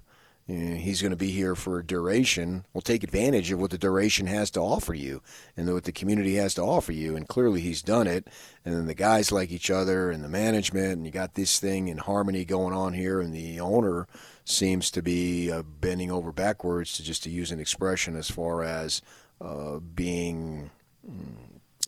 he's 0.47 1.01
going 1.01 1.11
to 1.11 1.17
be 1.17 1.31
here 1.31 1.55
for 1.55 1.79
a 1.79 1.85
duration. 1.85 2.65
Well, 2.73 2.81
take 2.81 3.03
advantage 3.03 3.51
of 3.51 3.59
what 3.59 3.71
the 3.71 3.79
duration 3.79 4.27
has 4.27 4.51
to 4.51 4.59
offer 4.59 4.93
you 4.93 5.21
and 5.57 5.71
what 5.73 5.85
the 5.85 5.91
community 5.91 6.35
has 6.35 6.53
to 6.55 6.61
offer 6.61 6.91
you. 6.91 7.15
And 7.15 7.27
clearly, 7.27 7.61
he's 7.61 7.81
done 7.81 8.05
it. 8.05 8.27
And 8.63 8.75
then 8.75 8.85
the 8.85 8.93
guys 8.93 9.31
like 9.31 9.51
each 9.51 9.71
other 9.71 10.11
and 10.11 10.23
the 10.23 10.29
management, 10.29 10.93
and 10.93 11.05
you 11.05 11.11
got 11.11 11.33
this 11.33 11.59
thing 11.59 11.87
in 11.87 11.97
harmony 11.97 12.45
going 12.45 12.73
on 12.75 12.93
here. 12.93 13.21
And 13.21 13.33
the 13.33 13.59
owner 13.59 14.07
seems 14.43 14.91
to 14.91 15.01
be 15.01 15.51
uh, 15.51 15.63
bending 15.63 16.11
over 16.11 16.31
backwards 16.31 16.93
to 16.93 17.03
just 17.03 17.23
to 17.23 17.31
use 17.31 17.51
an 17.51 17.59
expression 17.59 18.15
as 18.15 18.29
far 18.29 18.63
as 18.63 19.01
uh, 19.41 19.79
being 19.79 20.69
mm, 21.09 21.35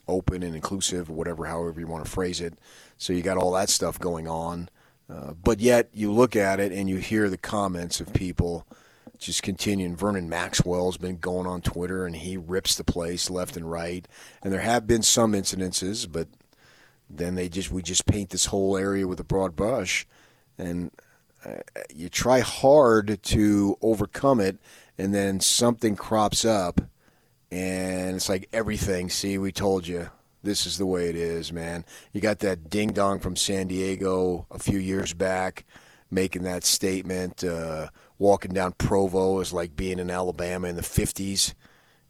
open 0.07 0.41
and 0.41 0.55
inclusive, 0.55 1.09
or 1.11 1.13
whatever, 1.13 1.45
however 1.45 1.79
you 1.79 1.87
want 1.87 2.05
to 2.05 2.11
phrase 2.11 2.41
it. 2.41 2.57
So 2.97 3.13
you 3.13 3.21
got 3.21 3.37
all 3.37 3.51
that 3.51 3.69
stuff 3.69 3.99
going 3.99 4.27
on, 4.27 4.69
uh, 5.09 5.33
but 5.33 5.59
yet 5.59 5.89
you 5.93 6.11
look 6.11 6.35
at 6.35 6.59
it 6.59 6.71
and 6.71 6.89
you 6.89 6.97
hear 6.97 7.29
the 7.29 7.37
comments 7.37 7.99
of 7.99 8.13
people 8.13 8.65
just 9.17 9.41
continuing. 9.41 9.95
Vernon 9.95 10.29
Maxwell's 10.29 10.97
been 10.97 11.17
going 11.17 11.47
on 11.47 11.61
Twitter 11.61 12.05
and 12.05 12.15
he 12.15 12.37
rips 12.37 12.75
the 12.75 12.83
place 12.83 13.29
left 13.29 13.57
and 13.57 13.69
right. 13.69 14.07
And 14.43 14.53
there 14.53 14.61
have 14.61 14.85
been 14.85 15.01
some 15.01 15.33
incidences, 15.33 16.11
but 16.11 16.27
then 17.09 17.35
they 17.35 17.49
just 17.49 17.71
we 17.71 17.81
just 17.81 18.05
paint 18.05 18.29
this 18.29 18.47
whole 18.47 18.77
area 18.77 19.07
with 19.07 19.19
a 19.19 19.23
broad 19.23 19.55
brush, 19.55 20.05
and 20.57 20.91
you 21.93 22.09
try 22.09 22.39
hard 22.39 23.23
to 23.23 23.77
overcome 23.81 24.39
it, 24.39 24.57
and 24.97 25.13
then 25.13 25.39
something 25.39 25.95
crops 25.95 26.43
up, 26.43 26.81
and 27.51 28.15
it's 28.15 28.29
like 28.29 28.49
everything. 28.51 29.09
See, 29.09 29.37
we 29.37 29.51
told 29.51 29.87
you. 29.87 30.09
This 30.43 30.65
is 30.65 30.77
the 30.77 30.85
way 30.85 31.09
it 31.09 31.15
is, 31.15 31.51
man. 31.51 31.83
You 32.13 32.21
got 32.21 32.39
that 32.39 32.69
ding 32.69 32.89
dong 32.89 33.19
from 33.19 33.35
San 33.35 33.67
Diego 33.67 34.45
a 34.51 34.59
few 34.59 34.79
years 34.79 35.13
back 35.13 35.65
making 36.09 36.43
that 36.43 36.63
statement. 36.63 37.43
Uh, 37.43 37.89
walking 38.17 38.53
down 38.53 38.71
Provo 38.73 39.39
is 39.41 39.51
like 39.51 39.75
being 39.75 39.99
in 39.99 40.09
Alabama 40.09 40.67
in 40.67 40.75
the 40.75 40.81
50s. 40.81 41.53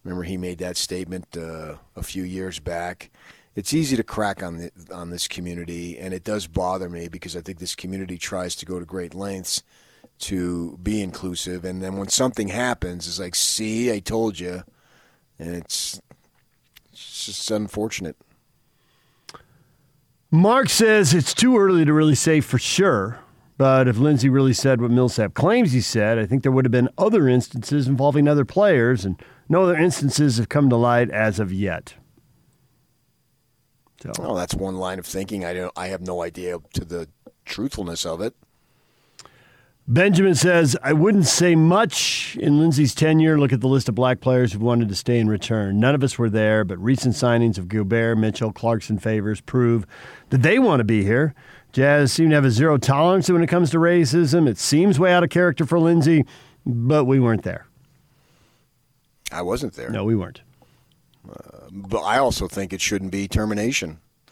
Remember, 0.03 0.23
he 0.23 0.37
made 0.37 0.59
that 0.59 0.77
statement 0.77 1.35
uh, 1.35 1.75
a 1.95 2.03
few 2.03 2.23
years 2.23 2.59
back 2.59 3.09
it's 3.57 3.73
easy 3.73 3.95
to 3.95 4.03
crack 4.03 4.43
on 4.43 4.57
the, 4.57 4.71
on 4.93 5.09
this 5.09 5.27
community, 5.27 5.97
and 5.97 6.13
it 6.13 6.23
does 6.23 6.45
bother 6.45 6.89
me 6.89 7.07
because 7.07 7.35
I 7.35 7.41
think 7.41 7.57
this 7.57 7.73
community 7.73 8.19
tries 8.19 8.55
to 8.57 8.67
go 8.67 8.79
to 8.79 8.85
great 8.85 9.15
lengths 9.15 9.63
to 10.19 10.77
be 10.83 11.01
inclusive, 11.01 11.65
and 11.65 11.81
then 11.81 11.97
when 11.97 12.07
something 12.07 12.49
happens, 12.49 13.07
it's 13.07 13.19
like, 13.19 13.33
"See, 13.33 13.91
I 13.91 13.97
told 13.97 14.39
you," 14.39 14.61
and 15.39 15.55
it's, 15.55 15.99
it's 16.97 17.25
just 17.25 17.51
unfortunate. 17.51 18.15
Mark 20.31 20.69
says 20.69 21.13
it's 21.13 21.33
too 21.33 21.57
early 21.57 21.85
to 21.85 21.93
really 21.93 22.15
say 22.15 22.41
for 22.41 22.59
sure. 22.59 23.19
But 23.57 23.87
if 23.87 23.97
Lindsey 23.97 24.29
really 24.29 24.53
said 24.53 24.81
what 24.81 24.91
Millsap 24.91 25.33
claims 25.33 25.71
he 25.71 25.81
said, 25.81 26.19
I 26.19 26.27
think 26.27 26.43
there 26.43 26.51
would 26.51 26.65
have 26.65 26.71
been 26.71 26.89
other 26.97 27.27
instances 27.27 27.87
involving 27.87 28.27
other 28.27 28.45
players, 28.45 29.03
and 29.03 29.19
no 29.49 29.63
other 29.63 29.75
instances 29.75 30.37
have 30.37 30.47
come 30.47 30.69
to 30.69 30.75
light 30.75 31.09
as 31.09 31.39
of 31.39 31.51
yet. 31.51 31.95
So. 34.03 34.11
Oh, 34.19 34.35
that's 34.35 34.53
one 34.53 34.75
line 34.75 34.99
of 34.99 35.07
thinking. 35.07 35.43
I 35.43 35.53
don't. 35.53 35.73
I 35.75 35.87
have 35.87 36.01
no 36.01 36.21
idea 36.21 36.59
to 36.73 36.85
the 36.85 37.09
truthfulness 37.45 38.05
of 38.05 38.21
it. 38.21 38.35
Benjamin 39.89 40.35
says, 40.35 40.75
I 40.83 40.91
wouldn't 40.91 41.27
say 41.27 41.55
much 41.55 42.37
in 42.41 42.59
Lindsey's 42.59 42.93
tenure. 42.93 43.39
Look 43.39 43.53
at 43.53 43.61
the 43.61 43.69
list 43.69 43.87
of 43.87 43.95
black 43.95 44.19
players 44.19 44.51
who 44.51 44.59
wanted 44.59 44.89
to 44.89 44.95
stay 44.95 45.17
and 45.17 45.29
return. 45.29 45.79
None 45.79 45.95
of 45.95 46.03
us 46.03 46.17
were 46.17 46.29
there, 46.29 46.65
but 46.65 46.77
recent 46.77 47.15
signings 47.15 47.57
of 47.57 47.69
Gobert, 47.69 48.17
Mitchell, 48.17 48.51
Clarkson, 48.51 48.99
Favors 48.99 49.39
prove 49.39 49.85
that 50.29 50.41
they 50.41 50.59
want 50.59 50.81
to 50.81 50.83
be 50.83 51.03
here. 51.03 51.33
Jazz 51.71 52.11
seem 52.11 52.29
to 52.29 52.35
have 52.35 52.43
a 52.43 52.51
zero 52.51 52.77
tolerance 52.77 53.29
when 53.29 53.41
it 53.41 53.47
comes 53.47 53.69
to 53.71 53.77
racism. 53.77 54.47
It 54.47 54.57
seems 54.57 54.99
way 54.99 55.13
out 55.13 55.23
of 55.23 55.29
character 55.29 55.65
for 55.65 55.79
Lindsey, 55.79 56.25
but 56.65 57.05
we 57.05 57.21
weren't 57.21 57.43
there. 57.43 57.67
I 59.31 59.41
wasn't 59.41 59.73
there. 59.73 59.89
No, 59.89 60.03
we 60.03 60.15
weren't. 60.15 60.41
Uh, 61.29 61.69
but 61.71 62.01
I 62.01 62.17
also 62.17 62.49
think 62.49 62.73
it 62.73 62.81
shouldn't 62.81 63.11
be 63.11 63.29
termination. 63.29 63.99
I 64.27 64.31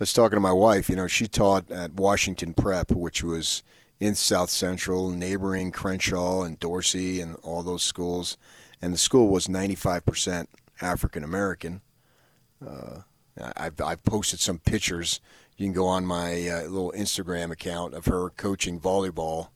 was 0.00 0.12
talking 0.12 0.36
to 0.36 0.40
my 0.40 0.52
wife. 0.52 0.90
You 0.90 0.96
know, 0.96 1.06
she 1.06 1.28
taught 1.28 1.70
at 1.70 1.94
Washington 1.94 2.52
Prep, 2.52 2.90
which 2.90 3.22
was 3.22 3.62
in 4.02 4.16
South 4.16 4.50
Central, 4.50 5.10
neighboring 5.10 5.70
Crenshaw 5.70 6.42
and 6.42 6.58
Dorsey 6.58 7.20
and 7.20 7.36
all 7.44 7.62
those 7.62 7.84
schools. 7.84 8.36
And 8.82 8.92
the 8.92 8.98
school 8.98 9.28
was 9.28 9.46
95% 9.46 10.48
African 10.80 11.22
American. 11.22 11.82
Uh, 12.60 13.02
I've, 13.56 13.80
I've 13.80 14.02
posted 14.02 14.40
some 14.40 14.58
pictures. 14.58 15.20
You 15.56 15.66
can 15.66 15.72
go 15.72 15.86
on 15.86 16.04
my 16.04 16.48
uh, 16.48 16.62
little 16.62 16.92
Instagram 16.96 17.52
account 17.52 17.94
of 17.94 18.06
her 18.06 18.30
coaching 18.30 18.80
volleyball. 18.80 19.50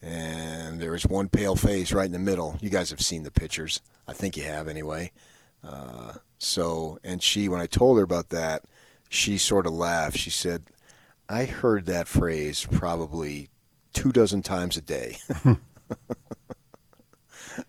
And 0.00 0.80
there 0.80 0.92
was 0.92 1.04
one 1.04 1.28
pale 1.28 1.54
face 1.54 1.92
right 1.92 2.06
in 2.06 2.12
the 2.12 2.18
middle. 2.18 2.56
You 2.62 2.70
guys 2.70 2.88
have 2.88 3.02
seen 3.02 3.22
the 3.22 3.30
pictures. 3.30 3.82
I 4.06 4.14
think 4.14 4.38
you 4.38 4.44
have 4.44 4.66
anyway. 4.66 5.12
Uh, 5.62 6.14
so, 6.38 6.98
and 7.04 7.22
she, 7.22 7.50
when 7.50 7.60
I 7.60 7.66
told 7.66 7.98
her 7.98 8.04
about 8.04 8.30
that, 8.30 8.64
she 9.10 9.36
sort 9.36 9.66
of 9.66 9.74
laughed. 9.74 10.16
She 10.16 10.30
said, 10.30 10.62
I 11.28 11.44
heard 11.44 11.84
that 11.84 12.08
phrase 12.08 12.66
probably 12.70 13.50
two 13.98 14.12
dozen 14.12 14.42
times 14.42 14.76
a 14.76 14.80
day. 14.80 15.18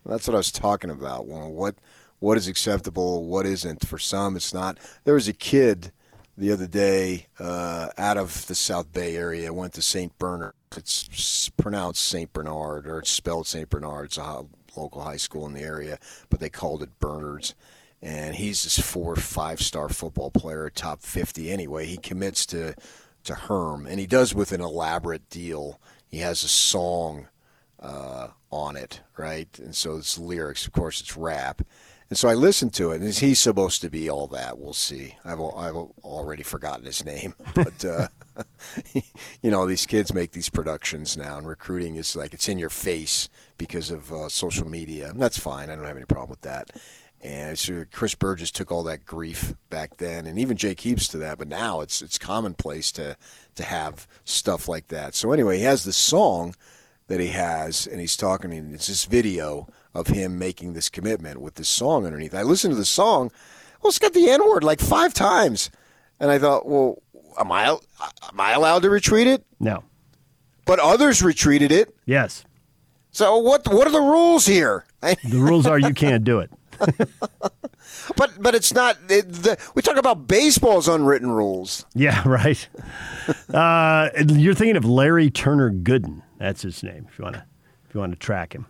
That's 0.06 0.28
what 0.28 0.36
I 0.36 0.38
was 0.38 0.52
talking 0.52 0.92
about. 0.92 1.26
Well, 1.26 1.52
what 1.52 1.76
what 2.20 2.38
is 2.38 2.48
acceptable, 2.48 3.26
what 3.26 3.46
isn't. 3.46 3.88
For 3.88 3.98
some, 3.98 4.36
it's 4.36 4.54
not. 4.54 4.78
There 5.06 5.16
was 5.16 5.28
a 5.28 5.34
kid 5.34 5.92
the 6.38 6.52
other 6.52 6.68
day 6.68 7.28
uh, 7.40 7.90
out 7.98 8.18
of 8.18 8.46
the 8.48 8.56
South 8.56 8.94
Bay 8.94 9.16
area 9.16 9.52
went 9.52 9.74
to 9.74 9.82
St. 9.82 10.16
Bernard. 10.20 10.54
It's 10.78 11.50
pronounced 11.50 12.04
St. 12.04 12.32
Bernard, 12.32 12.86
or 12.86 13.00
it's 13.00 13.10
spelled 13.10 13.48
St. 13.48 13.70
Bernard. 13.70 14.06
It's 14.06 14.18
a 14.18 14.46
local 14.76 15.02
high 15.02 15.18
school 15.18 15.48
in 15.48 15.54
the 15.54 15.64
area, 15.64 15.98
but 16.30 16.40
they 16.40 16.50
called 16.50 16.84
it 16.84 17.00
Bernards. 17.00 17.56
And 18.02 18.36
he's 18.36 18.64
this 18.64 18.80
four, 18.80 19.16
five 19.16 19.62
star 19.62 19.90
football 19.90 20.30
player, 20.30 20.70
top 20.70 21.02
50 21.02 21.52
anyway. 21.52 21.88
He 21.88 21.98
commits 21.98 22.46
to, 22.48 22.76
to 23.24 23.36
Herm, 23.36 23.86
and 23.86 24.00
he 24.00 24.06
does 24.06 24.34
with 24.34 24.52
an 24.52 24.62
elaborate 24.62 25.30
deal. 25.30 25.80
He 26.10 26.20
has 26.20 26.44
a 26.44 26.50
song 26.50 27.28
uh, 27.80 28.30
on 28.52 28.76
it, 28.76 29.02
right? 29.18 29.48
And 29.60 29.76
so 29.76 29.98
it's 29.98 30.18
lyrics. 30.18 30.66
Of 30.66 30.74
course, 30.74 31.00
it's 31.00 31.16
rap. 31.16 31.62
And 32.10 32.18
so 32.18 32.28
I 32.28 32.34
listened 32.34 32.74
to 32.74 32.92
it. 32.92 33.02
And 33.02 33.14
he's 33.14 33.40
supposed 33.40 33.82
to 33.82 33.90
be 33.90 34.10
all 34.10 34.28
that. 34.28 34.58
We'll 34.58 34.74
see. 34.74 35.16
I've, 35.24 35.40
I've 35.40 35.76
already 36.04 36.44
forgotten 36.44 36.86
his 36.86 37.06
name. 37.06 37.36
But, 37.54 37.86
uh, 37.86 38.08
you 39.42 39.52
know, 39.52 39.66
these 39.66 39.86
kids 39.86 40.14
make 40.14 40.32
these 40.32 40.50
productions 40.50 41.18
now, 41.18 41.38
and 41.38 41.48
recruiting 41.48 41.96
is 41.96 42.16
like 42.16 42.34
it's 42.34 42.50
in 42.50 42.58
your 42.58 42.70
face 42.70 43.30
because 43.58 43.92
of 43.92 44.12
uh, 44.12 44.30
social 44.30 44.68
media. 44.68 45.10
And 45.10 45.22
that's 45.22 45.38
fine. 45.38 45.70
I 45.70 45.76
don't 45.76 45.86
have 45.86 45.98
any 45.98 46.06
problem 46.06 46.30
with 46.30 46.42
that. 46.42 46.72
And 47.22 47.60
so 47.60 47.84
Chris 47.92 48.16
Burgess 48.16 48.50
took 48.50 48.72
all 48.72 48.84
that 48.84 49.06
grief 49.06 49.54
back 49.70 49.98
then, 49.98 50.26
and 50.26 50.40
even 50.40 50.56
Jake 50.56 50.80
Heaps 50.80 51.10
to 51.10 51.18
that. 51.18 51.38
But 51.38 51.50
now 51.50 51.82
it's 51.82 52.02
it's 52.02 52.18
commonplace 52.18 52.94
to 52.94 53.18
to 53.60 53.66
have 53.66 54.08
stuff 54.24 54.68
like 54.68 54.88
that. 54.88 55.14
So 55.14 55.32
anyway, 55.32 55.58
he 55.58 55.64
has 55.64 55.84
this 55.84 55.98
song 55.98 56.56
that 57.08 57.20
he 57.20 57.28
has, 57.28 57.86
and 57.86 58.00
he's 58.00 58.18
talking. 58.18 58.54
And 58.54 58.74
it's 58.74 58.88
this 58.88 59.06
video 59.06 59.68
of 59.94 60.08
him 60.08 60.40
making 60.40 60.74
this 60.74 60.90
commitment 60.90 61.42
with 61.42 61.56
this 61.56 61.70
song 61.70 62.06
underneath. 62.06 62.34
I 62.34 62.44
listened 62.44 62.72
to 62.72 62.78
the 62.78 62.86
song. 62.86 63.32
Well, 63.82 63.90
it's 63.90 64.00
got 64.00 64.14
the 64.14 64.30
N 64.30 64.48
word 64.48 64.64
like 64.64 64.80
five 64.80 65.14
times, 65.14 65.70
and 66.20 66.32
I 66.32 66.40
thought, 66.40 66.66
well, 66.66 67.02
am 67.40 67.52
I 67.52 67.66
am 67.70 68.40
I 68.40 68.54
allowed 68.54 68.82
to 68.84 68.90
retweet 68.90 69.26
it? 69.26 69.46
No. 69.60 69.84
But 70.66 70.80
others 70.80 71.22
retweeted 71.22 71.72
it. 71.72 71.96
Yes. 72.06 72.46
So 73.12 73.38
what 73.38 73.68
what 73.68 73.88
are 73.88 73.92
the 73.92 74.00
rules 74.00 74.46
here? 74.46 74.86
the 75.02 75.18
rules 75.34 75.66
are 75.66 75.80
you 75.80 75.94
can't 75.94 76.24
do 76.24 76.40
it. 76.40 76.52
but 78.16 78.32
but 78.42 78.56
it's 78.56 78.74
not. 78.74 78.98
It, 79.10 79.32
the, 79.32 79.58
we 79.76 79.82
talk 79.82 79.98
about 79.98 80.28
baseball's 80.28 80.88
unwritten 80.88 81.32
rules. 81.32 81.86
Yeah, 81.94 82.22
right. 82.28 82.68
uh, 83.54 84.10
you're 84.28 84.54
thinking 84.54 84.78
of 84.78 84.86
Larry 84.86 85.30
Turner 85.30 85.72
Gooden. 85.72 86.22
That's 86.38 86.62
his 86.62 86.84
name. 86.84 87.08
If 87.10 87.20
you 87.20 87.24
want 87.24 87.36
to, 87.36 87.46
if 87.88 87.94
you 87.94 88.00
want 88.00 88.14
to 88.14 88.20
track 88.20 88.54
him. 88.54 88.66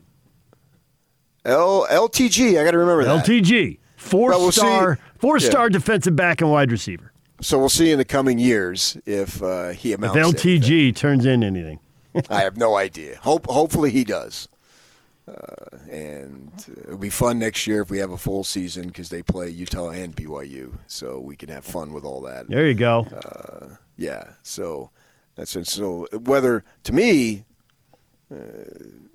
L 1.45 1.87
LTG. 1.89 2.59
I 2.59 2.63
got 2.63 2.71
to 2.71 2.77
remember 2.77 3.05
that. 3.05 3.25
LTG. 3.25 3.79
4 3.97 4.29
we'll 4.29 4.51
star, 4.51 4.95
see. 4.95 5.01
four 5.17 5.39
star 5.39 5.65
yeah. 5.65 5.73
defensive 5.73 6.15
back 6.15 6.39
and 6.39 6.49
wide 6.49 6.71
receiver. 6.71 7.11
So 7.41 7.59
we'll 7.59 7.69
see 7.69 7.91
in 7.91 7.97
the 7.97 8.05
coming 8.05 8.39
years 8.39 8.97
if 9.05 9.41
uh, 9.43 9.69
he 9.69 9.93
amounts. 9.93 10.17
If 10.17 10.25
LTG 10.25 10.95
turns 10.95 11.25
in 11.25 11.43
anything. 11.43 11.79
I 12.29 12.41
have 12.41 12.57
no 12.57 12.75
idea. 12.75 13.17
Hope 13.21 13.47
hopefully 13.47 13.91
he 13.91 14.03
does. 14.03 14.47
Uh, 15.29 15.77
and 15.91 16.51
it'll 16.85 16.97
be 16.97 17.09
fun 17.09 17.39
next 17.39 17.67
year 17.67 17.81
if 17.81 17.89
we 17.89 17.99
have 17.99 18.11
a 18.11 18.17
full 18.17 18.43
season 18.43 18.87
because 18.87 19.09
they 19.09 19.21
play 19.21 19.49
Utah 19.49 19.89
and 19.89 20.15
BYU, 20.15 20.77
so 20.87 21.19
we 21.19 21.35
can 21.35 21.49
have 21.49 21.65
fun 21.65 21.93
with 21.93 22.03
all 22.03 22.21
that. 22.21 22.47
There 22.47 22.67
you 22.67 22.73
go. 22.73 23.05
Uh, 23.05 23.75
yeah, 23.97 24.29
so 24.43 24.89
that's 25.35 25.55
it. 25.55 25.67
So 25.67 26.07
whether 26.13 26.63
to 26.83 26.93
me, 26.93 27.45
uh, 28.31 28.37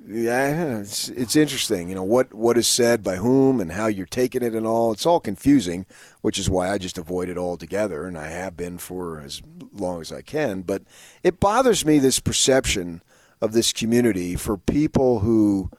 yeah, 0.06 0.78
it's, 0.78 1.08
it's 1.08 1.36
interesting. 1.36 1.88
You 1.88 1.94
know 1.94 2.04
what 2.04 2.34
what 2.34 2.58
is 2.58 2.66
said 2.66 3.02
by 3.02 3.16
whom 3.16 3.60
and 3.60 3.72
how 3.72 3.86
you're 3.86 4.06
taking 4.06 4.42
it 4.42 4.54
and 4.54 4.66
all. 4.66 4.92
It's 4.92 5.06
all 5.06 5.20
confusing, 5.20 5.86
which 6.20 6.38
is 6.38 6.50
why 6.50 6.70
I 6.70 6.78
just 6.78 6.98
avoid 6.98 7.28
it 7.28 7.38
altogether, 7.38 8.06
and 8.06 8.18
I 8.18 8.28
have 8.28 8.56
been 8.56 8.78
for 8.78 9.20
as 9.20 9.40
long 9.72 10.00
as 10.00 10.12
I 10.12 10.22
can. 10.22 10.62
But 10.62 10.82
it 11.22 11.40
bothers 11.40 11.84
me 11.84 11.98
this 11.98 12.20
perception 12.20 13.02
of 13.40 13.52
this 13.52 13.72
community 13.72 14.36
for 14.36 14.56
people 14.56 15.20
who 15.20 15.70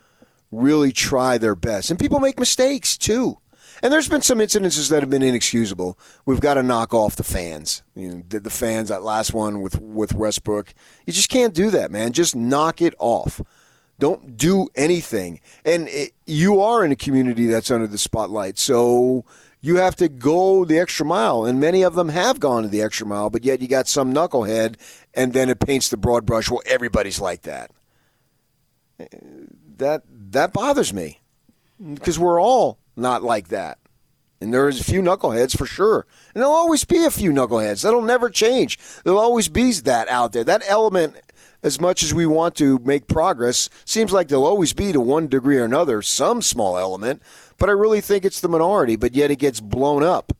really 0.51 0.91
try 0.91 1.37
their 1.37 1.55
best. 1.55 1.89
And 1.89 1.99
people 1.99 2.19
make 2.19 2.39
mistakes 2.39 2.97
too. 2.97 3.37
And 3.83 3.91
there's 3.91 4.07
been 4.07 4.21
some 4.21 4.39
incidences 4.39 4.89
that 4.89 5.01
have 5.01 5.09
been 5.09 5.21
inexcusable. 5.21 5.99
We've 6.25 6.39
got 6.39 6.55
to 6.55 6.63
knock 6.63 6.93
off 6.93 7.17
the 7.17 7.23
fans. 7.23 7.83
You 7.93 8.09
know, 8.09 8.23
the, 8.27 8.39
the 8.39 8.49
fans, 8.49 8.89
that 8.89 9.03
last 9.03 9.33
one 9.33 9.61
with, 9.61 9.81
with 9.81 10.13
Westbrook. 10.13 10.73
You 11.05 11.13
just 11.13 11.29
can't 11.29 11.53
do 11.53 11.69
that, 11.71 11.91
man. 11.91 12.13
Just 12.13 12.35
knock 12.35 12.81
it 12.81 12.95
off. 12.99 13.41
Don't 13.99 14.37
do 14.37 14.67
anything. 14.75 15.39
And 15.65 15.87
it, 15.89 16.13
you 16.25 16.61
are 16.61 16.85
in 16.85 16.91
a 16.91 16.95
community 16.95 17.47
that's 17.47 17.71
under 17.71 17.87
the 17.87 17.97
spotlight. 17.97 18.57
So 18.57 19.25
you 19.61 19.77
have 19.77 19.95
to 19.97 20.09
go 20.09 20.63
the 20.63 20.79
extra 20.79 21.05
mile. 21.05 21.45
And 21.45 21.59
many 21.59 21.81
of 21.81 21.95
them 21.95 22.09
have 22.09 22.39
gone 22.39 22.63
to 22.63 22.69
the 22.69 22.81
extra 22.81 23.07
mile, 23.07 23.29
but 23.29 23.43
yet 23.43 23.61
you 23.61 23.67
got 23.67 23.87
some 23.87 24.13
knucklehead, 24.13 24.75
and 25.13 25.33
then 25.33 25.49
it 25.49 25.59
paints 25.59 25.89
the 25.89 25.97
broad 25.97 26.25
brush. 26.25 26.49
Well, 26.49 26.61
everybody's 26.65 27.19
like 27.19 27.41
that. 27.43 27.71
Eh, 28.99 29.05
that 29.77 30.03
that 30.35 30.53
bothers 30.53 30.93
me 30.93 31.19
because 31.93 32.19
we're 32.19 32.41
all 32.41 32.79
not 32.95 33.23
like 33.23 33.49
that. 33.49 33.79
And 34.41 34.53
there's 34.53 34.79
a 34.79 34.83
few 34.83 35.01
knuckleheads 35.01 35.57
for 35.57 35.65
sure. 35.65 36.05
And 36.33 36.41
there'll 36.41 36.55
always 36.55 36.83
be 36.83 37.03
a 37.05 37.11
few 37.11 37.31
knuckleheads. 37.31 37.83
That'll 37.83 38.01
never 38.01 38.29
change. 38.29 38.77
There'll 39.03 39.19
always 39.19 39.47
be 39.47 39.71
that 39.71 40.07
out 40.09 40.33
there. 40.33 40.43
That 40.43 40.63
element, 40.67 41.15
as 41.63 41.79
much 41.79 42.03
as 42.03 42.13
we 42.13 42.25
want 42.25 42.55
to 42.55 42.79
make 42.79 43.07
progress, 43.07 43.69
seems 43.85 44.11
like 44.11 44.27
there'll 44.27 44.45
always 44.45 44.73
be, 44.73 44.91
to 44.91 45.01
one 45.01 45.27
degree 45.27 45.57
or 45.57 45.63
another, 45.63 46.01
some 46.01 46.41
small 46.41 46.77
element. 46.77 47.21
But 47.57 47.69
I 47.69 47.71
really 47.71 48.01
think 48.01 48.25
it's 48.25 48.41
the 48.41 48.49
minority, 48.49 48.97
but 48.97 49.15
yet 49.15 49.31
it 49.31 49.37
gets 49.37 49.61
blown 49.61 50.03
up 50.03 50.33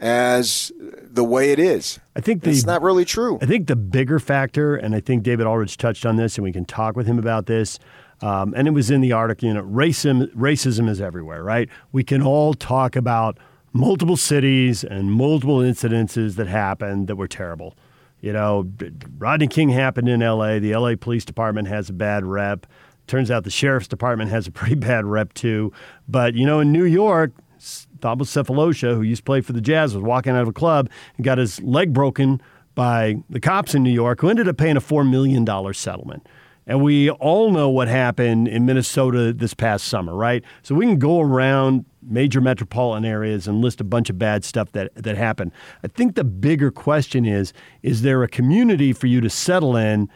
as 0.00 0.72
the 0.78 1.22
way 1.22 1.52
it 1.52 1.60
is. 1.60 2.00
I 2.16 2.20
think 2.20 2.42
the, 2.42 2.50
it's 2.50 2.66
not 2.66 2.82
really 2.82 3.04
true. 3.04 3.38
I 3.40 3.46
think 3.46 3.68
the 3.68 3.76
bigger 3.76 4.18
factor, 4.18 4.74
and 4.74 4.96
I 4.96 5.00
think 5.00 5.22
David 5.22 5.46
Aldridge 5.46 5.76
touched 5.76 6.04
on 6.04 6.16
this, 6.16 6.36
and 6.36 6.42
we 6.42 6.52
can 6.52 6.64
talk 6.64 6.96
with 6.96 7.06
him 7.06 7.18
about 7.18 7.46
this. 7.46 7.78
Um, 8.22 8.54
and 8.56 8.68
it 8.68 8.70
was 8.70 8.90
in 8.90 9.00
the 9.00 9.12
article, 9.12 9.48
you 9.48 9.54
know, 9.54 9.64
racism, 9.64 10.32
racism 10.34 10.88
is 10.88 11.00
everywhere, 11.00 11.42
right? 11.42 11.68
We 11.90 12.04
can 12.04 12.22
all 12.22 12.54
talk 12.54 12.94
about 12.94 13.38
multiple 13.72 14.16
cities 14.16 14.84
and 14.84 15.10
multiple 15.10 15.58
incidences 15.58 16.36
that 16.36 16.46
happened 16.46 17.08
that 17.08 17.16
were 17.16 17.28
terrible. 17.28 17.74
You 18.20 18.32
know, 18.32 18.70
Rodney 19.18 19.48
King 19.48 19.70
happened 19.70 20.08
in 20.08 20.20
LA. 20.20 20.60
The 20.60 20.76
LA 20.76 20.94
Police 20.94 21.24
Department 21.24 21.66
has 21.68 21.90
a 21.90 21.92
bad 21.92 22.24
rep. 22.24 22.66
Turns 23.08 23.30
out 23.30 23.42
the 23.42 23.50
Sheriff's 23.50 23.88
Department 23.88 24.30
has 24.30 24.46
a 24.46 24.50
pretty 24.52 24.76
bad 24.76 25.04
rep 25.04 25.34
too. 25.34 25.72
But, 26.08 26.34
you 26.34 26.46
know, 26.46 26.60
in 26.60 26.70
New 26.70 26.84
York, 26.84 27.32
Thabo 27.58 28.22
Sefolosha, 28.22 28.94
who 28.94 29.02
used 29.02 29.20
to 29.20 29.24
play 29.24 29.40
for 29.40 29.52
the 29.52 29.60
Jazz, 29.60 29.94
was 29.94 30.02
walking 30.02 30.34
out 30.34 30.42
of 30.42 30.48
a 30.48 30.52
club 30.52 30.88
and 31.16 31.24
got 31.24 31.38
his 31.38 31.60
leg 31.62 31.92
broken 31.92 32.40
by 32.74 33.16
the 33.28 33.40
cops 33.40 33.74
in 33.74 33.82
New 33.82 33.90
York, 33.90 34.20
who 34.20 34.28
ended 34.28 34.48
up 34.48 34.56
paying 34.56 34.76
a 34.76 34.80
$4 34.80 35.08
million 35.08 35.44
settlement. 35.74 36.26
And 36.66 36.82
we 36.82 37.10
all 37.10 37.50
know 37.50 37.68
what 37.68 37.88
happened 37.88 38.46
in 38.46 38.66
Minnesota 38.66 39.32
this 39.32 39.54
past 39.54 39.86
summer, 39.88 40.14
right? 40.14 40.44
So 40.62 40.74
we 40.74 40.86
can 40.86 40.98
go 40.98 41.20
around 41.20 41.84
major 42.02 42.40
metropolitan 42.40 43.04
areas 43.04 43.48
and 43.48 43.60
list 43.60 43.80
a 43.80 43.84
bunch 43.84 44.10
of 44.10 44.18
bad 44.18 44.44
stuff 44.44 44.72
that, 44.72 44.94
that 44.94 45.16
happened. 45.16 45.52
I 45.82 45.88
think 45.88 46.14
the 46.14 46.24
bigger 46.24 46.70
question 46.70 47.24
is 47.24 47.52
is 47.82 48.02
there 48.02 48.22
a 48.22 48.28
community 48.28 48.92
for 48.92 49.06
you 49.06 49.20
to 49.20 49.30
settle 49.30 49.76
in 49.76 50.08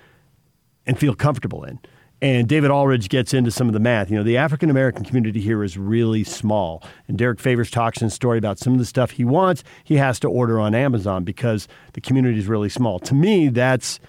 and 0.87 0.99
feel 0.99 1.15
comfortable 1.15 1.65
in? 1.65 1.81
And 2.23 2.49
David 2.49 2.71
Aldridge 2.71 3.11
gets 3.11 3.35
into 3.35 3.51
some 3.51 3.67
of 3.67 3.75
the 3.75 3.81
math. 3.81 4.11
You 4.11 4.17
know, 4.17 4.23
the 4.23 4.39
African 4.39 4.71
American 4.71 5.05
community 5.05 5.41
here 5.41 5.63
is 5.63 5.77
really 5.77 6.25
small. 6.25 6.83
And 7.09 7.19
Derek 7.19 7.39
Favors 7.39 7.71
talks 7.71 8.01
in 8.01 8.07
a 8.07 8.11
story 8.11 8.39
about 8.39 8.59
some 8.59 8.73
of 8.73 8.79
the 8.79 8.87
stuff 8.87 9.11
he 9.11 9.25
wants, 9.25 9.63
he 9.85 9.97
has 9.97 10.19
to 10.21 10.29
order 10.29 10.59
on 10.59 10.75
Amazon 10.75 11.25
because 11.25 11.69
the 11.93 12.01
community 12.01 12.39
is 12.39 12.47
really 12.47 12.71
small. 12.71 12.99
To 13.01 13.15
me, 13.15 13.49
that's 13.49 14.01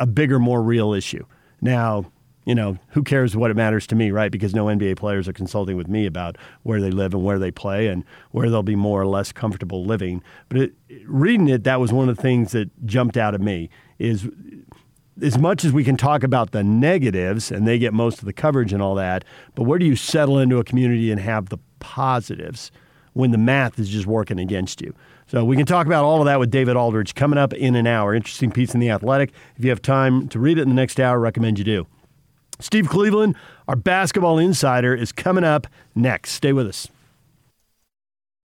a 0.00 0.06
bigger, 0.06 0.40
more 0.40 0.62
real 0.62 0.92
issue. 0.92 1.24
Now, 1.60 2.10
you 2.46 2.54
know, 2.54 2.78
who 2.88 3.04
cares 3.04 3.36
what 3.36 3.50
it 3.50 3.56
matters 3.56 3.86
to 3.88 3.94
me, 3.94 4.10
right? 4.10 4.32
Because 4.32 4.54
no 4.54 4.64
NBA 4.64 4.96
players 4.96 5.28
are 5.28 5.32
consulting 5.32 5.76
with 5.76 5.88
me 5.88 6.06
about 6.06 6.36
where 6.62 6.80
they 6.80 6.90
live 6.90 7.14
and 7.14 7.22
where 7.22 7.38
they 7.38 7.50
play 7.50 7.86
and 7.86 8.02
where 8.32 8.50
they'll 8.50 8.62
be 8.62 8.74
more 8.74 9.00
or 9.00 9.06
less 9.06 9.30
comfortable 9.30 9.84
living. 9.84 10.22
But 10.48 10.58
it, 10.62 10.72
reading 11.06 11.48
it, 11.48 11.64
that 11.64 11.78
was 11.78 11.92
one 11.92 12.08
of 12.08 12.16
the 12.16 12.22
things 12.22 12.52
that 12.52 12.70
jumped 12.86 13.16
out 13.16 13.34
at 13.34 13.40
me 13.40 13.68
is 13.98 14.26
as 15.22 15.38
much 15.38 15.64
as 15.64 15.72
we 15.72 15.84
can 15.84 15.98
talk 15.98 16.22
about 16.22 16.52
the 16.52 16.64
negatives 16.64 17.52
and 17.52 17.68
they 17.68 17.78
get 17.78 17.92
most 17.92 18.20
of 18.20 18.24
the 18.24 18.32
coverage 18.32 18.72
and 18.72 18.82
all 18.82 18.94
that, 18.94 19.24
but 19.54 19.64
where 19.64 19.78
do 19.78 19.84
you 19.84 19.94
settle 19.94 20.38
into 20.38 20.58
a 20.58 20.64
community 20.64 21.10
and 21.10 21.20
have 21.20 21.50
the 21.50 21.58
positives 21.78 22.72
when 23.12 23.32
the 23.32 23.38
math 23.38 23.78
is 23.78 23.90
just 23.90 24.06
working 24.06 24.38
against 24.38 24.80
you? 24.80 24.94
So 25.30 25.44
we 25.44 25.56
can 25.56 25.64
talk 25.64 25.86
about 25.86 26.04
all 26.04 26.18
of 26.18 26.24
that 26.24 26.40
with 26.40 26.50
David 26.50 26.74
Aldridge 26.74 27.14
coming 27.14 27.38
up 27.38 27.52
in 27.52 27.76
an 27.76 27.86
hour. 27.86 28.16
Interesting 28.16 28.50
piece 28.50 28.74
in 28.74 28.80
The 28.80 28.90
Athletic. 28.90 29.30
If 29.56 29.62
you 29.62 29.70
have 29.70 29.80
time 29.80 30.26
to 30.30 30.40
read 30.40 30.58
it 30.58 30.62
in 30.62 30.70
the 30.70 30.74
next 30.74 30.98
hour, 30.98 31.20
recommend 31.20 31.56
you 31.56 31.64
do. 31.64 31.86
Steve 32.58 32.88
Cleveland, 32.88 33.36
our 33.68 33.76
basketball 33.76 34.38
insider, 34.38 34.92
is 34.92 35.12
coming 35.12 35.44
up 35.44 35.68
next. 35.94 36.32
Stay 36.32 36.52
with 36.52 36.66
us. 36.66 36.88